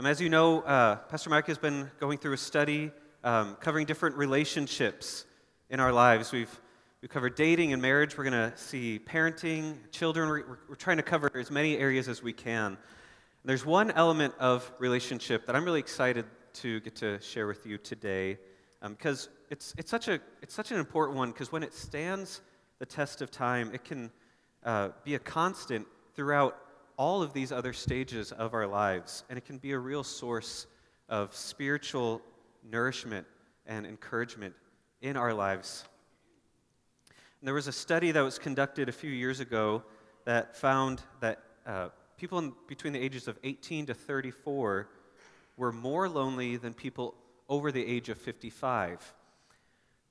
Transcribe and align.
Um, 0.00 0.06
as 0.06 0.18
you 0.18 0.30
know, 0.30 0.62
uh, 0.62 0.96
Pastor 0.96 1.28
Mike 1.28 1.46
has 1.48 1.58
been 1.58 1.90
going 2.00 2.16
through 2.16 2.32
a 2.32 2.38
study 2.38 2.90
um, 3.22 3.54
covering 3.60 3.84
different 3.84 4.16
relationships 4.16 5.26
in 5.68 5.78
our 5.78 5.92
lives. 5.92 6.32
We've, 6.32 6.58
we've 7.02 7.10
covered 7.10 7.34
dating 7.34 7.74
and 7.74 7.82
marriage. 7.82 8.16
We're 8.16 8.24
going 8.24 8.50
to 8.50 8.56
see 8.56 8.98
parenting, 8.98 9.76
children. 9.92 10.30
We're, 10.30 10.58
we're 10.70 10.74
trying 10.76 10.96
to 10.96 11.02
cover 11.02 11.30
as 11.34 11.50
many 11.50 11.76
areas 11.76 12.08
as 12.08 12.22
we 12.22 12.32
can. 12.32 12.78
There's 13.44 13.66
one 13.66 13.90
element 13.90 14.32
of 14.38 14.72
relationship 14.78 15.44
that 15.44 15.54
I'm 15.54 15.66
really 15.66 15.80
excited 15.80 16.24
to 16.54 16.80
get 16.80 16.96
to 16.96 17.20
share 17.20 17.46
with 17.46 17.66
you 17.66 17.76
today 17.76 18.38
um, 18.80 18.94
because 18.94 19.28
it's, 19.50 19.74
it's, 19.76 19.90
such 19.90 20.08
a, 20.08 20.18
it's 20.40 20.54
such 20.54 20.70
an 20.70 20.78
important 20.78 21.18
one 21.18 21.30
because 21.30 21.52
when 21.52 21.62
it 21.62 21.74
stands 21.74 22.40
the 22.78 22.86
test 22.86 23.20
of 23.20 23.30
time, 23.30 23.70
it 23.74 23.84
can 23.84 24.10
uh, 24.64 24.88
be 25.04 25.16
a 25.16 25.18
constant 25.18 25.86
throughout 26.14 26.56
all 27.00 27.22
of 27.22 27.32
these 27.32 27.50
other 27.50 27.72
stages 27.72 28.30
of 28.30 28.52
our 28.52 28.66
lives, 28.66 29.24
and 29.30 29.38
it 29.38 29.46
can 29.46 29.56
be 29.56 29.72
a 29.72 29.78
real 29.78 30.04
source 30.04 30.66
of 31.08 31.34
spiritual 31.34 32.20
nourishment 32.62 33.26
and 33.64 33.86
encouragement 33.86 34.54
in 35.00 35.16
our 35.16 35.32
lives. 35.32 35.84
And 37.08 37.46
there 37.46 37.54
was 37.54 37.68
a 37.68 37.72
study 37.72 38.12
that 38.12 38.20
was 38.20 38.38
conducted 38.38 38.90
a 38.90 38.92
few 38.92 39.10
years 39.10 39.40
ago 39.40 39.82
that 40.26 40.54
found 40.54 41.00
that 41.20 41.38
uh, 41.66 41.88
people 42.18 42.38
in, 42.38 42.52
between 42.68 42.92
the 42.92 43.00
ages 43.00 43.28
of 43.28 43.38
18 43.44 43.86
to 43.86 43.94
34 43.94 44.86
were 45.56 45.72
more 45.72 46.06
lonely 46.06 46.58
than 46.58 46.74
people 46.74 47.14
over 47.48 47.72
the 47.72 47.82
age 47.82 48.10
of 48.10 48.18
55. 48.18 49.14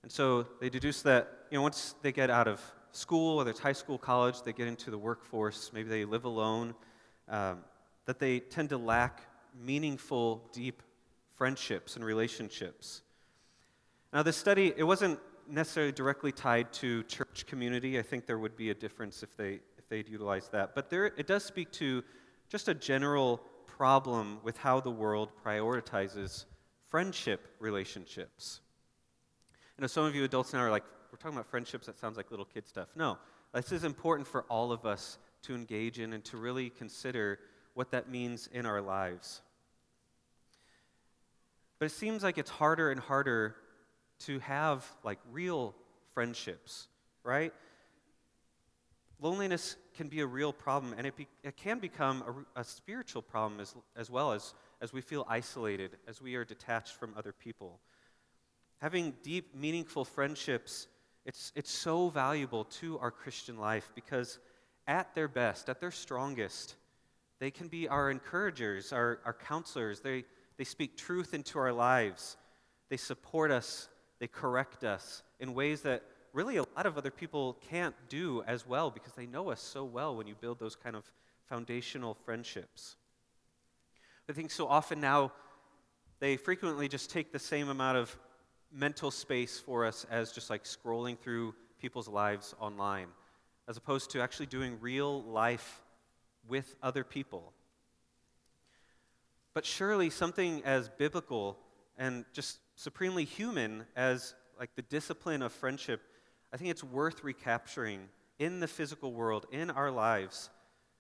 And 0.02 0.12
so 0.12 0.48
they 0.60 0.72
deduced 0.72 1.04
that 1.04 1.46
you 1.52 1.60
know, 1.60 1.62
once 1.62 1.94
they 2.02 2.12
get 2.12 2.32
out 2.32 2.48
of 2.48 2.60
school, 2.92 3.38
whether 3.38 3.50
it's 3.50 3.60
high 3.60 3.74
school, 3.74 3.98
college, 3.98 4.42
they 4.44 4.54
get 4.54 4.68
into 4.68 4.92
the 4.92 4.98
workforce, 4.98 5.72
maybe 5.74 5.90
they 5.90 6.06
live 6.06 6.26
alone, 6.26 6.74
um, 7.28 7.60
that 8.06 8.20
they 8.20 8.40
tend 8.40 8.70
to 8.70 8.78
lack 8.78 9.22
meaningful, 9.64 10.50
deep 10.52 10.82
friendships 11.32 11.96
and 11.96 12.04
relationships. 12.04 13.02
Now, 14.12 14.24
this 14.24 14.38
study, 14.38 14.74
it 14.76 14.84
wasn't 14.84 15.20
necessarily 15.48 15.92
directly 15.92 16.32
tied 16.32 16.72
to 16.74 17.04
church 17.04 17.46
community. 17.46 18.00
I 18.00 18.02
think 18.02 18.26
there 18.26 18.40
would 18.40 18.56
be 18.56 18.70
a 18.70 18.74
difference 18.74 19.24
if, 19.24 19.36
they, 19.38 19.60
if 19.78 19.88
they'd 19.90 20.08
utilized 20.08 20.52
that. 20.52 20.76
But 20.76 20.90
there, 20.90 21.06
it 21.06 21.28
does 21.28 21.44
speak 21.44 21.72
to 21.74 22.04
just 22.50 22.68
a 22.68 22.74
general 22.74 23.42
problem 23.66 24.40
with 24.44 24.58
how 24.58 24.80
the 24.80 24.92
world 24.92 25.30
prioritizes 25.46 26.46
friendship 26.88 27.48
relationships. 27.60 28.62
You 29.78 29.84
know, 29.84 29.88
some 29.88 30.06
of 30.06 30.16
you 30.16 30.24
adults 30.24 30.54
now 30.54 30.60
are 30.60 30.72
like, 30.72 30.84
talking 31.20 31.38
about 31.38 31.50
friendships, 31.50 31.86
that 31.88 32.00
sounds 32.00 32.18
like 32.18 32.32
little 32.32 32.46
kid 32.46 32.68
stuff. 32.68 32.90
No, 32.96 33.18
this 33.54 33.72
is 33.72 33.84
important 33.84 34.28
for 34.28 34.44
all 34.44 34.72
of 34.72 34.86
us 34.86 35.18
to 35.44 35.56
engage 35.56 36.00
in 36.00 36.14
and 36.14 36.24
to 36.26 36.38
really 36.38 36.70
consider 36.70 37.40
what 37.74 37.92
that 37.92 38.10
means 38.10 38.48
in 38.52 38.66
our 38.66 38.82
lives. 38.82 39.42
But 41.80 41.86
it 41.86 41.92
seems 41.92 42.24
like 42.24 42.38
it's 42.38 42.50
harder 42.50 42.92
and 42.92 43.00
harder 43.00 43.56
to 44.20 44.40
have 44.40 44.86
like 45.04 45.20
real 45.32 45.74
friendships, 46.14 46.88
right? 47.24 47.54
Loneliness 49.22 49.78
can 49.96 50.08
be 50.08 50.22
a 50.22 50.26
real 50.26 50.54
problem, 50.54 50.94
and 50.98 51.06
it, 51.06 51.16
be, 51.16 51.28
it 51.44 51.58
can 51.58 51.80
become 51.80 52.46
a, 52.56 52.62
a 52.62 52.64
spiritual 52.64 53.22
problem 53.22 53.60
as, 53.60 53.76
as 53.96 54.10
well 54.10 54.32
as, 54.32 54.54
as 54.82 54.94
we 54.94 55.02
feel 55.02 55.26
isolated, 55.30 55.92
as 56.08 56.22
we 56.22 56.36
are 56.36 56.46
detached 56.46 56.96
from 56.96 57.14
other 57.18 57.34
people. 57.34 57.80
Having 58.82 59.14
deep, 59.24 59.54
meaningful 59.54 60.06
friendships, 60.06 60.88
it's, 61.30 61.52
it's 61.56 61.72
so 61.72 62.10
valuable 62.10 62.64
to 62.64 62.98
our 62.98 63.12
Christian 63.12 63.60
life 63.60 63.92
because 63.94 64.40
at 64.88 65.14
their 65.14 65.28
best, 65.28 65.70
at 65.70 65.80
their 65.80 65.92
strongest, 65.92 66.74
they 67.40 67.52
can 67.52 67.68
be 67.68 67.88
our 67.88 68.10
encouragers, 68.10 68.92
our, 68.92 69.20
our 69.26 69.36
counselors. 69.36 70.00
They, 70.00 70.26
they 70.58 70.64
speak 70.64 70.98
truth 70.98 71.36
into 71.36 71.60
our 71.60 71.72
lives. 71.72 72.36
They 72.90 72.98
support 72.98 73.52
us. 73.52 73.90
They 74.18 74.26
correct 74.26 74.84
us 74.84 75.22
in 75.40 75.54
ways 75.54 75.82
that 75.82 76.02
really 76.34 76.58
a 76.58 76.64
lot 76.76 76.88
of 76.88 76.98
other 76.98 77.12
people 77.12 77.60
can't 77.70 77.94
do 78.10 78.42
as 78.48 78.66
well 78.66 78.90
because 78.90 79.14
they 79.14 79.28
know 79.28 79.52
us 79.52 79.62
so 79.62 79.84
well 79.84 80.16
when 80.16 80.26
you 80.26 80.34
build 80.34 80.58
those 80.58 80.76
kind 80.76 80.96
of 80.96 81.04
foundational 81.48 82.16
friendships. 82.26 82.96
I 84.28 84.34
think 84.34 84.50
so 84.50 84.68
often 84.68 85.00
now 85.00 85.32
they 86.20 86.38
frequently 86.38 86.88
just 86.88 87.12
take 87.12 87.32
the 87.32 87.38
same 87.38 87.70
amount 87.70 88.00
of 88.00 88.18
mental 88.72 89.12
space 89.12 89.60
for 89.60 89.86
us 89.86 90.06
as 90.10 90.32
just 90.32 90.50
like 90.50 90.64
scrolling 90.64 91.18
through 91.18 91.56
people's 91.80 92.08
lives 92.08 92.54
online, 92.60 93.08
as 93.68 93.78
opposed 93.78 94.12
to 94.12 94.22
actually 94.22 94.46
doing 94.46 94.78
real 94.82 95.24
life 95.24 95.82
with 96.48 96.76
other 96.82 97.04
people. 97.04 97.54
But 99.54 99.66
surely 99.66 100.10
something 100.10 100.62
as 100.64 100.90
biblical 100.90 101.58
and 101.98 102.26
just 102.34 102.60
supremely 102.76 103.26
human 103.26 103.86
as 103.96 104.36
like 104.60 104.76
the 104.76 104.82
discipline 104.84 105.42
of 105.42 105.52
friendship 105.52 106.02
I 106.52 106.58
think 106.58 106.72
it's 106.72 106.84
worth 106.84 107.24
recapturing 107.24 108.08
in 108.40 108.60
the 108.60 108.68
physical 108.68 109.14
world, 109.14 109.46
in 109.52 109.70
our 109.70 109.92
lives, 109.92 110.50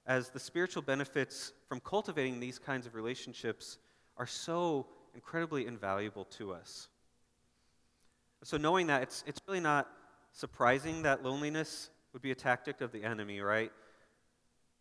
as 0.06 0.30
the 0.30 0.40
spiritual 0.40 0.82
benefits 0.82 1.54
from 1.68 1.80
cultivating 1.80 2.40
these 2.40 2.60
kinds 2.60 2.86
of 2.86 2.94
relationships 2.94 3.80
are 4.18 4.28
so 4.28 4.86
incredibly 5.16 5.66
invaluable 5.66 6.26
to 6.26 6.54
us. 6.54 6.90
So, 8.44 8.58
knowing 8.58 8.88
that, 8.88 9.04
it's, 9.04 9.24
it's 9.28 9.42
really 9.48 9.60
not 9.60 9.88
surprising 10.32 11.04
that 11.04 11.24
loneliness 11.24 11.90
would 12.14 12.22
be 12.22 12.32
a 12.32 12.36
tactic 12.36 12.82
of 12.82 12.92
the 12.92 13.04
enemy, 13.04 13.42
right? 13.42 13.72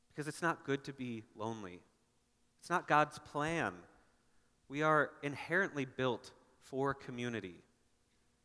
Because 0.08 0.28
it's 0.28 0.42
not 0.42 0.64
good 0.64 0.84
to 0.84 0.92
be 0.92 1.24
lonely. 1.36 1.80
It's 2.60 2.70
not 2.70 2.86
God's 2.86 3.18
plan. 3.18 3.72
We 4.68 4.82
are 4.82 5.10
inherently 5.22 5.84
built 5.84 6.30
for 6.60 6.94
community. 6.94 7.56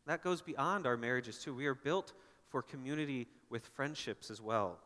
That 0.07 0.23
goes 0.23 0.41
beyond 0.41 0.85
our 0.87 0.97
marriages, 0.97 1.37
too. 1.37 1.53
We 1.53 1.65
are 1.67 1.75
built 1.75 2.13
for 2.49 2.61
community 2.61 3.27
with 3.49 3.65
friendships 3.67 4.29
as 4.29 4.41
well. 4.41 4.79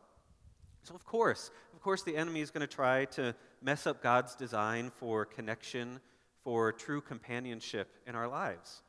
So, 0.82 0.94
of 0.94 1.04
course, 1.04 1.50
of 1.74 1.80
course, 1.80 2.02
the 2.02 2.16
enemy 2.16 2.40
is 2.40 2.50
going 2.50 2.66
to 2.66 2.74
try 2.74 3.04
to 3.06 3.34
mess 3.62 3.86
up 3.86 4.02
God's 4.02 4.34
design 4.34 4.90
for 4.90 5.24
connection, 5.24 6.00
for 6.44 6.72
true 6.72 7.00
companionship 7.00 7.88
in 8.06 8.14
our 8.14 8.28
lives. 8.28 8.82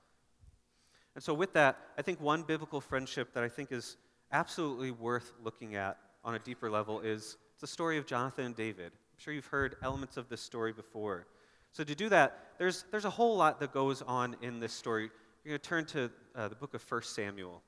And 1.19 1.23
so, 1.25 1.33
with 1.33 1.51
that, 1.51 1.77
I 1.97 2.01
think 2.01 2.21
one 2.21 2.43
biblical 2.43 2.79
friendship 2.79 3.33
that 3.33 3.43
I 3.43 3.49
think 3.49 3.73
is 3.73 3.97
absolutely 4.31 4.91
worth 4.91 5.33
looking 5.43 5.75
at 5.75 5.97
on 6.23 6.35
a 6.35 6.39
deeper 6.39 6.71
level 6.71 7.01
is 7.01 7.35
the 7.59 7.67
story 7.67 7.97
of 7.97 8.05
Jonathan 8.05 8.45
and 8.45 8.55
David. 8.55 8.93
I'm 8.93 9.17
sure 9.17 9.33
you've 9.33 9.45
heard 9.47 9.75
elements 9.83 10.15
of 10.15 10.29
this 10.29 10.39
story 10.39 10.71
before. 10.71 11.27
So, 11.73 11.83
to 11.83 11.93
do 11.93 12.07
that, 12.07 12.53
there's, 12.57 12.85
there's 12.89 13.03
a 13.03 13.09
whole 13.09 13.35
lot 13.35 13.59
that 13.59 13.73
goes 13.73 14.01
on 14.01 14.37
in 14.41 14.61
this 14.61 14.71
story. 14.71 15.11
You're 15.43 15.57
going 15.57 15.59
to 15.59 15.69
turn 15.69 15.85
to 15.87 16.11
uh, 16.37 16.47
the 16.47 16.55
book 16.55 16.73
of 16.73 16.89
1 16.89 17.01
Samuel. 17.01 17.61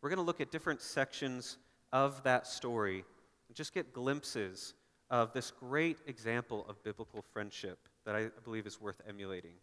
We're 0.00 0.08
going 0.08 0.16
to 0.16 0.24
look 0.24 0.40
at 0.40 0.50
different 0.50 0.80
sections 0.80 1.58
of 1.92 2.22
that 2.22 2.46
story 2.46 3.04
and 3.48 3.54
just 3.54 3.74
get 3.74 3.92
glimpses 3.92 4.72
of 5.10 5.34
this 5.34 5.50
great 5.50 5.98
example 6.06 6.64
of 6.70 6.82
biblical 6.84 7.20
friendship 7.34 7.80
that 8.06 8.16
I 8.16 8.28
believe 8.44 8.66
is 8.66 8.80
worth 8.80 9.02
emulating. 9.06 9.56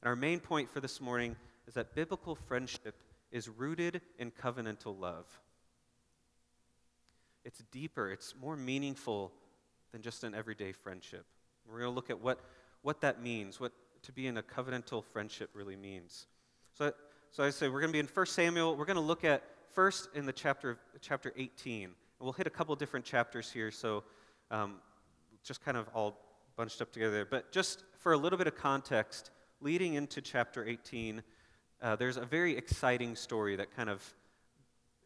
And 0.00 0.08
our 0.08 0.16
main 0.16 0.40
point 0.40 0.70
for 0.70 0.80
this 0.80 0.98
morning 0.98 1.36
is 1.70 1.74
that 1.74 1.94
biblical 1.94 2.34
friendship 2.34 2.96
is 3.30 3.48
rooted 3.48 4.00
in 4.18 4.32
covenantal 4.32 4.98
love. 4.98 5.26
It's 7.44 7.62
deeper, 7.70 8.10
it's 8.10 8.34
more 8.42 8.56
meaningful 8.56 9.30
than 9.92 10.02
just 10.02 10.24
an 10.24 10.34
everyday 10.34 10.72
friendship. 10.72 11.24
We're 11.64 11.78
going 11.78 11.92
to 11.92 11.94
look 11.94 12.10
at 12.10 12.20
what, 12.20 12.40
what 12.82 13.00
that 13.02 13.22
means, 13.22 13.60
what 13.60 13.70
to 14.02 14.10
be 14.10 14.26
in 14.26 14.38
a 14.38 14.42
covenantal 14.42 15.04
friendship 15.04 15.50
really 15.54 15.76
means. 15.76 16.26
So, 16.74 16.92
so 17.30 17.44
I 17.44 17.50
say 17.50 17.68
we're 17.68 17.78
going 17.78 17.92
to 17.92 17.92
be 17.92 18.00
in 18.00 18.08
1 18.12 18.26
Samuel. 18.26 18.74
We're 18.74 18.84
going 18.84 18.96
to 18.96 19.00
look 19.00 19.22
at 19.22 19.44
first 19.72 20.08
in 20.12 20.26
the 20.26 20.32
chapter, 20.32 20.76
chapter 21.00 21.32
18. 21.36 21.84
And 21.84 21.92
we'll 22.18 22.32
hit 22.32 22.48
a 22.48 22.50
couple 22.50 22.74
different 22.74 23.06
chapters 23.06 23.48
here, 23.48 23.70
so 23.70 24.02
um, 24.50 24.78
just 25.44 25.64
kind 25.64 25.76
of 25.76 25.86
all 25.94 26.18
bunched 26.56 26.82
up 26.82 26.90
together. 26.90 27.24
But 27.24 27.52
just 27.52 27.84
for 27.96 28.12
a 28.12 28.16
little 28.16 28.38
bit 28.38 28.48
of 28.48 28.56
context, 28.56 29.30
leading 29.60 29.94
into 29.94 30.20
chapter 30.20 30.66
18, 30.66 31.22
uh, 31.82 31.96
there's 31.96 32.16
a 32.16 32.24
very 32.24 32.56
exciting 32.56 33.16
story 33.16 33.56
that 33.56 33.74
kind 33.74 33.88
of 33.88 34.02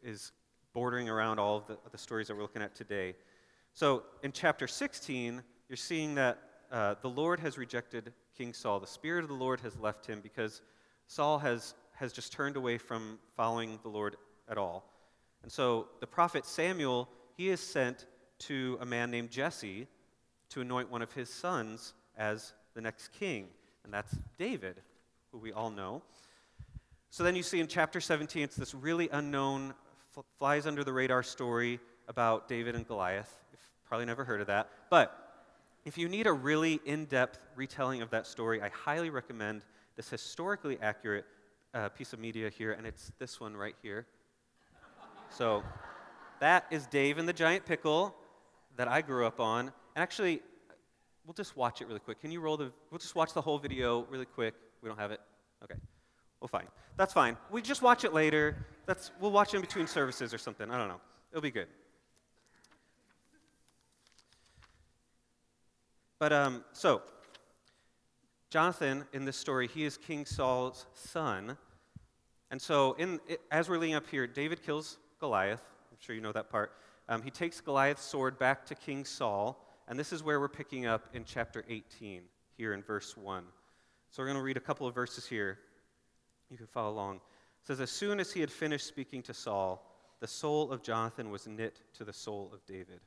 is 0.03 0.31
bordering 0.73 1.09
around 1.09 1.39
all 1.39 1.57
of 1.57 1.67
the, 1.67 1.77
the, 1.91 1.97
stories 1.97 2.27
that 2.27 2.35
we're 2.35 2.41
looking 2.41 2.61
at 2.61 2.75
today. 2.75 3.15
So 3.73 4.03
in 4.23 4.31
chapter 4.31 4.67
16, 4.67 5.41
you're 5.69 5.77
seeing 5.77 6.15
that 6.15 6.37
uh, 6.71 6.95
the 7.01 7.09
Lord 7.09 7.39
has 7.39 7.57
rejected 7.57 8.11
King 8.37 8.53
Saul. 8.53 8.79
The 8.79 8.87
Spirit 8.87 9.23
of 9.23 9.29
the 9.29 9.35
Lord 9.35 9.61
has 9.61 9.77
left 9.79 10.05
him 10.05 10.19
because 10.21 10.61
Saul 11.07 11.39
has, 11.39 11.75
has 11.93 12.11
just 12.11 12.33
turned 12.33 12.57
away 12.57 12.77
from 12.77 13.19
following 13.37 13.79
the 13.83 13.89
Lord 13.89 14.17
at 14.49 14.57
all. 14.57 14.91
And 15.43 15.51
so 15.51 15.87
the 16.01 16.07
prophet 16.07 16.45
Samuel, 16.45 17.07
he 17.37 17.49
is 17.49 17.61
sent 17.61 18.05
to 18.39 18.77
a 18.81 18.85
man 18.85 19.11
named 19.11 19.31
Jesse 19.31 19.87
to 20.49 20.61
anoint 20.61 20.91
one 20.91 21.01
of 21.01 21.13
his 21.13 21.29
sons 21.29 21.93
as 22.17 22.53
the 22.73 22.81
next 22.81 23.13
king, 23.13 23.47
and 23.83 23.93
that's 23.93 24.17
David, 24.37 24.81
who 25.31 25.37
we 25.37 25.53
all 25.53 25.69
know. 25.69 26.01
So 27.15 27.23
then 27.23 27.37
you 27.37 27.43
see 27.43 27.61
in 27.61 27.67
chapter 27.67 28.01
17, 28.01 28.43
it's 28.43 28.57
this 28.57 28.75
really 28.75 29.07
unknown, 29.07 29.73
flies 30.37 30.67
under 30.67 30.83
the 30.83 30.91
radar 30.91 31.23
story 31.23 31.79
about 32.09 32.49
David 32.49 32.75
and 32.75 32.85
Goliath. 32.85 33.33
You've 33.53 33.61
probably 33.87 34.05
never 34.05 34.25
heard 34.25 34.41
of 34.41 34.47
that. 34.47 34.67
But 34.89 35.47
If 35.85 35.97
you 35.97 36.09
need 36.09 36.27
a 36.27 36.33
really 36.33 36.81
in 36.83 37.05
depth 37.05 37.39
retelling 37.55 38.01
of 38.01 38.09
that 38.09 38.27
story, 38.27 38.61
I 38.61 38.67
highly 38.67 39.09
recommend 39.09 39.63
this 39.95 40.09
historically 40.09 40.77
accurate 40.81 41.23
uh, 41.73 41.87
piece 41.87 42.11
of 42.11 42.19
media 42.19 42.49
here, 42.49 42.73
and 42.73 42.85
it's 42.85 43.13
this 43.17 43.39
one 43.39 43.55
right 43.55 43.75
here. 43.81 44.07
So, 45.29 45.63
that 46.41 46.65
is 46.69 46.85
Dave 46.85 47.17
and 47.17 47.29
the 47.29 47.33
Giant 47.33 47.65
Pickle 47.65 48.13
that 48.75 48.89
I 48.89 48.99
grew 48.99 49.25
up 49.25 49.39
on. 49.39 49.67
And 49.95 50.03
actually, 50.03 50.41
we'll 51.25 51.33
just 51.33 51.55
watch 51.55 51.79
it 51.79 51.87
really 51.87 52.01
quick. 52.01 52.19
Can 52.19 52.31
you 52.31 52.41
roll 52.41 52.57
the, 52.57 52.73
we'll 52.91 52.99
just 52.99 53.15
watch 53.15 53.31
the 53.31 53.41
whole 53.41 53.57
video 53.57 54.05
really 54.09 54.25
quick. 54.25 54.53
We 54.81 54.89
don't 54.89 54.99
have 54.99 55.11
it? 55.11 55.21
Okay. 55.63 55.75
Well, 56.39 56.47
fine. 56.47 56.67
That's 56.97 57.13
fine. 57.13 57.37
We 57.49 57.61
just 57.61 57.81
watch 57.81 58.03
it 58.03 58.13
later. 58.13 58.65
That's, 58.85 59.11
we'll 59.19 59.31
watch 59.31 59.53
it 59.53 59.57
in 59.57 59.61
between 59.61 59.87
services 59.87 60.33
or 60.33 60.37
something. 60.37 60.69
I 60.69 60.77
don't 60.77 60.87
know. 60.87 61.01
It'll 61.31 61.41
be 61.41 61.51
good. 61.51 61.67
But 66.19 66.31
um, 66.31 66.63
so, 66.71 67.01
Jonathan 68.49 69.03
in 69.11 69.25
this 69.25 69.35
story, 69.35 69.67
he 69.67 69.83
is 69.83 69.97
King 69.97 70.25
Saul's 70.25 70.85
son. 70.93 71.57
And 72.51 72.61
so, 72.61 72.93
in, 72.93 73.19
as 73.51 73.67
we're 73.67 73.77
leading 73.77 73.95
up 73.95 74.07
here, 74.07 74.25
David 74.25 74.63
kills 74.63 74.97
Goliath. 75.19 75.61
I'm 75.91 75.97
sure 75.99 76.15
you 76.15 76.21
know 76.21 76.31
that 76.31 76.49
part. 76.49 76.71
Um, 77.09 77.21
he 77.21 77.29
takes 77.29 77.59
Goliath's 77.59 78.03
sword 78.03 78.39
back 78.39 78.65
to 78.67 78.75
King 78.75 79.03
Saul. 79.03 79.61
And 79.87 79.99
this 79.99 80.11
is 80.11 80.23
where 80.23 80.39
we're 80.39 80.47
picking 80.47 80.85
up 80.85 81.09
in 81.13 81.25
chapter 81.25 81.63
18, 81.69 82.21
here 82.57 82.73
in 82.73 82.81
verse 82.81 83.15
1. 83.15 83.43
So 84.09 84.23
we're 84.23 84.27
going 84.27 84.37
to 84.37 84.43
read 84.43 84.57
a 84.57 84.61
couple 84.61 84.87
of 84.87 84.95
verses 84.95 85.27
here. 85.27 85.59
You 86.49 86.57
can 86.57 86.67
follow 86.67 86.91
along. 86.91 87.17
It 87.17 87.67
says, 87.67 87.79
As 87.79 87.91
soon 87.91 88.19
as 88.19 88.31
he 88.31 88.39
had 88.39 88.51
finished 88.51 88.87
speaking 88.87 89.21
to 89.23 89.33
Saul, 89.33 89.91
the 90.19 90.27
soul 90.27 90.71
of 90.71 90.83
Jonathan 90.83 91.29
was 91.29 91.47
knit 91.47 91.81
to 91.93 92.03
the 92.03 92.13
soul 92.13 92.51
of 92.53 92.65
David. 92.65 93.01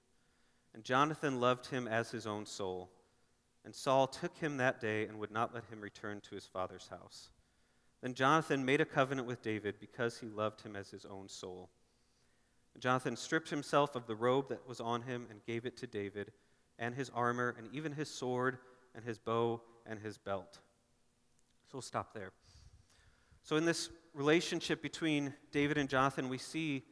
And 0.75 0.85
Jonathan 0.85 1.40
loved 1.40 1.67
him 1.67 1.88
as 1.88 2.11
his 2.11 2.26
own 2.26 2.46
soul. 2.46 2.90
And 3.64 3.75
Saul 3.75 4.06
took 4.06 4.37
him 4.37 4.56
that 4.56 4.81
day 4.81 5.06
and 5.06 5.19
would 5.19 5.31
not 5.31 5.55
let 5.55 5.64
him 5.64 5.81
return 5.81 6.20
to 6.23 6.35
his 6.35 6.46
father's 6.46 6.88
house. 6.88 7.31
Then 8.02 8.14
Jonathan 8.14 8.64
made 8.64 8.81
a 8.81 8.85
covenant 8.85 9.26
with 9.26 9.43
David 9.43 9.76
because 9.81 10.19
he 10.19 10.29
loved 10.29 10.61
him 10.61 10.76
as 10.76 10.91
his 10.91 11.05
own 11.05 11.29
soul. 11.29 11.69
And 12.75 12.82
Jonathan 12.82 13.17
stripped 13.17 13.50
himself 13.50 13.96
of 13.96 14.06
the 14.06 14.14
robe 14.14 14.49
that 14.50 14.69
was 14.69 14.81
on 14.81 15.02
him 15.02 15.26
and 15.31 15.44
gave 15.44 15.67
it 15.67 15.76
to 15.79 15.87
David 15.87 16.32
and 16.79 16.94
his 16.94 17.11
armor, 17.11 17.56
and 17.58 17.69
even 17.73 17.91
his 17.93 18.08
sword, 18.08 18.58
and 18.94 19.05
his 19.05 19.19
bow, 19.19 19.61
and 19.84 19.99
his 19.99 20.17
belt. 20.17 20.61
So 21.67 21.75
we'll 21.75 21.82
stop 21.82 22.14
there. 22.14 22.31
So, 23.49 23.56
in 23.56 23.65
this 23.65 23.89
relationship 24.12 24.83
between 24.83 25.33
David 25.53 25.79
and 25.79 25.89
Jonathan, 25.89 26.29
we 26.29 26.37
see 26.37 26.83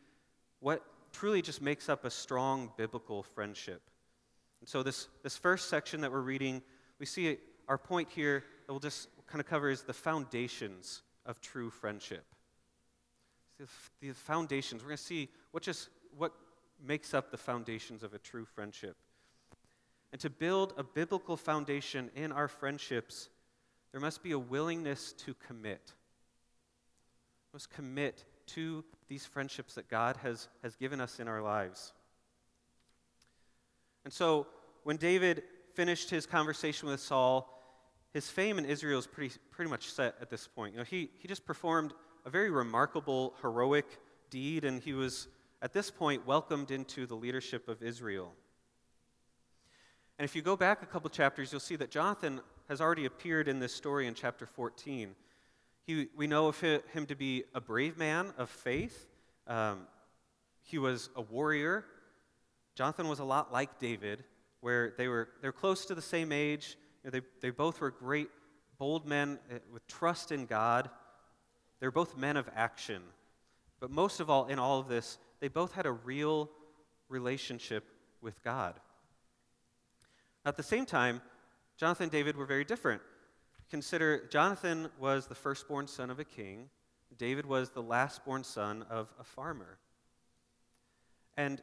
what 0.61 0.83
truly 1.13 1.43
just 1.43 1.61
makes 1.61 1.91
up 1.91 2.07
a 2.07 2.11
strong 2.11 2.71
biblical 2.79 3.23
friendship. 3.23 3.83
And 4.61 4.67
so, 4.67 4.83
this, 4.83 5.09
this 5.23 5.37
first 5.37 5.69
section 5.69 6.01
that 6.01 6.11
we're 6.11 6.23
reading, 6.23 6.63
we 6.99 7.05
see 7.05 7.37
our 7.69 7.77
point 7.77 8.09
here 8.09 8.43
that 8.67 8.73
we'll 8.73 8.81
just 8.81 9.09
kind 9.27 9.39
of 9.39 9.47
cover 9.47 9.69
is 9.69 9.83
the 9.83 9.93
foundations 9.93 11.03
of 11.27 11.43
true 11.43 11.69
friendship. 11.69 12.25
The 14.01 14.15
foundations. 14.15 14.81
We're 14.81 14.89
going 14.89 14.97
to 14.97 15.03
see 15.03 15.29
what 15.51 15.63
just 15.63 15.91
what 16.17 16.33
makes 16.83 17.13
up 17.13 17.31
the 17.31 17.37
foundations 17.37 18.03
of 18.03 18.15
a 18.15 18.19
true 18.19 18.47
friendship. 18.47 18.97
And 20.11 20.19
to 20.23 20.31
build 20.31 20.73
a 20.79 20.85
biblical 20.85 21.37
foundation 21.37 22.11
in 22.15 22.33
our 22.33 22.49
friendships, 22.49 23.29
there 23.93 24.01
must 24.01 24.23
be 24.23 24.33
a 24.33 24.39
willingness 24.39 25.13
to 25.19 25.35
commit. 25.35 25.93
Must 27.53 27.71
commit 27.71 28.25
to 28.47 28.85
these 29.09 29.27
friendships 29.27 29.75
that 29.75 29.89
God 29.89 30.17
has, 30.23 30.49
has 30.63 30.77
given 30.77 31.01
us 31.01 31.21
in 31.21 31.29
our 31.29 31.43
lives. 31.43 31.93
And 34.05 34.13
so, 34.13 34.47
when 34.85 34.97
David 34.97 35.43
finished 35.75 36.11
his 36.11 36.27
conversation 36.27 36.89
with 36.89 37.01
Saul, 37.01 37.53
his 38.13 38.31
fame 38.31 38.59
in 38.59 38.65
Israel 38.65 38.99
is 38.99 39.07
pretty, 39.07 39.35
pretty 39.51 39.71
much 39.71 39.91
set 39.91 40.15
at 40.21 40.31
this 40.31 40.47
point. 40.47 40.75
You 40.75 40.79
know, 40.79 40.85
he, 40.85 41.11
he 41.19 41.29
just 41.29 41.45
performed 41.45 41.93
a 42.25 42.31
very 42.31 42.51
remarkable, 42.51 43.35
heroic 43.43 43.87
deed, 44.31 44.65
and 44.65 44.81
he 44.81 44.93
was, 44.93 45.29
at 45.61 45.73
this 45.73 45.91
point, 45.91 46.27
welcomed 46.27 46.71
into 46.71 47.07
the 47.07 47.15
leadership 47.15 47.69
of 47.69 47.83
Israel. 47.83 48.33
And 50.19 50.25
if 50.25 50.35
you 50.35 50.43
go 50.43 50.57
back 50.57 50.83
a 50.83 50.87
couple 50.87 51.11
chapters, 51.11 51.53
you'll 51.53 51.61
see 51.61 51.77
that 51.77 51.91
Jonathan 51.91 52.41
has 52.69 52.81
already 52.81 53.05
appeared 53.05 53.49
in 53.49 53.61
this 53.61 53.75
story 53.75 54.07
in 54.07 54.15
chapter 54.15 54.47
14. 54.47 55.15
He, 55.87 56.09
we 56.17 56.27
know 56.27 56.49
of 56.49 56.61
him 56.61 57.07
to 57.07 57.15
be 57.15 57.45
a 57.55 57.61
brave 57.61 57.97
man 57.97 58.33
of 58.37 58.51
faith. 58.51 59.07
Um, 59.47 59.87
he 60.63 60.79
was 60.79 61.11
a 61.15 61.23
warrior. 61.23 61.85
Jonathan 62.75 63.07
was 63.07 63.21
a 63.21 63.25
lot 63.25 63.53
like 63.53 63.79
David, 63.79 64.25
where 64.61 64.95
they 64.99 65.07
were 65.07 65.29
they're 65.41 65.53
close 65.53 65.87
to 65.87 65.95
the 65.95 66.03
same 66.03 66.33
age. 66.33 66.77
You 67.05 67.11
know, 67.11 67.21
they, 67.21 67.27
they 67.41 67.51
both 67.51 67.81
were 67.81 67.93
great, 67.93 68.29
bold 68.79 69.07
men 69.07 69.39
uh, 69.49 69.59
with 69.73 69.87
trust 69.87 70.33
in 70.33 70.47
God. 70.47 70.91
They're 71.79 71.93
both 71.93 72.17
men 72.17 72.37
of 72.37 72.51
action. 72.57 73.03
But 73.79 73.93
most 73.93 74.19
of 74.19 74.29
all, 74.29 74.47
in 74.47 74.59
all 74.59 74.81
of 74.81 74.89
this, 74.89 75.19
they 75.39 75.49
both 75.49 75.73
had 75.73 75.87
a 75.87 75.93
real 75.93 76.51
relationship 77.09 77.85
with 78.21 78.43
God. 78.43 78.75
At 80.45 80.57
the 80.57 80.63
same 80.65 80.85
time, 80.85 81.23
Jonathan 81.77 82.05
and 82.05 82.13
David 82.13 82.37
were 82.37 82.47
very 82.47 82.65
different. 82.65 83.03
Consider 83.71 84.27
Jonathan 84.29 84.89
was 84.99 85.27
the 85.27 85.35
firstborn 85.35 85.87
son 85.87 86.11
of 86.11 86.21
a 86.21 86.25
king, 86.25 86.71
David 87.19 87.47
was 87.47 87.71
the 87.71 87.83
lastborn 87.83 88.45
son 88.45 88.85
of 88.91 89.13
a 89.19 89.25
farmer. 89.25 89.79
And 91.37 91.63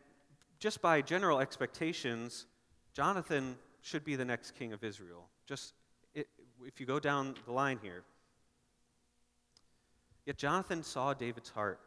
just 0.59 0.81
by 0.81 1.01
general 1.01 1.39
expectations, 1.39 2.45
Jonathan 2.93 3.57
should 3.81 4.03
be 4.03 4.15
the 4.15 4.25
next 4.25 4.51
king 4.51 4.73
of 4.73 4.83
Israel. 4.83 5.27
Just 5.45 5.73
if 6.13 6.79
you 6.79 6.85
go 6.85 6.99
down 6.99 7.35
the 7.45 7.51
line 7.51 7.79
here. 7.81 8.03
Yet 10.25 10.37
Jonathan 10.37 10.83
saw 10.83 11.13
David's 11.13 11.49
heart. 11.49 11.79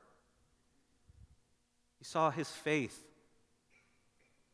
He 1.99 2.05
saw 2.05 2.31
his 2.31 2.51
faith 2.51 3.09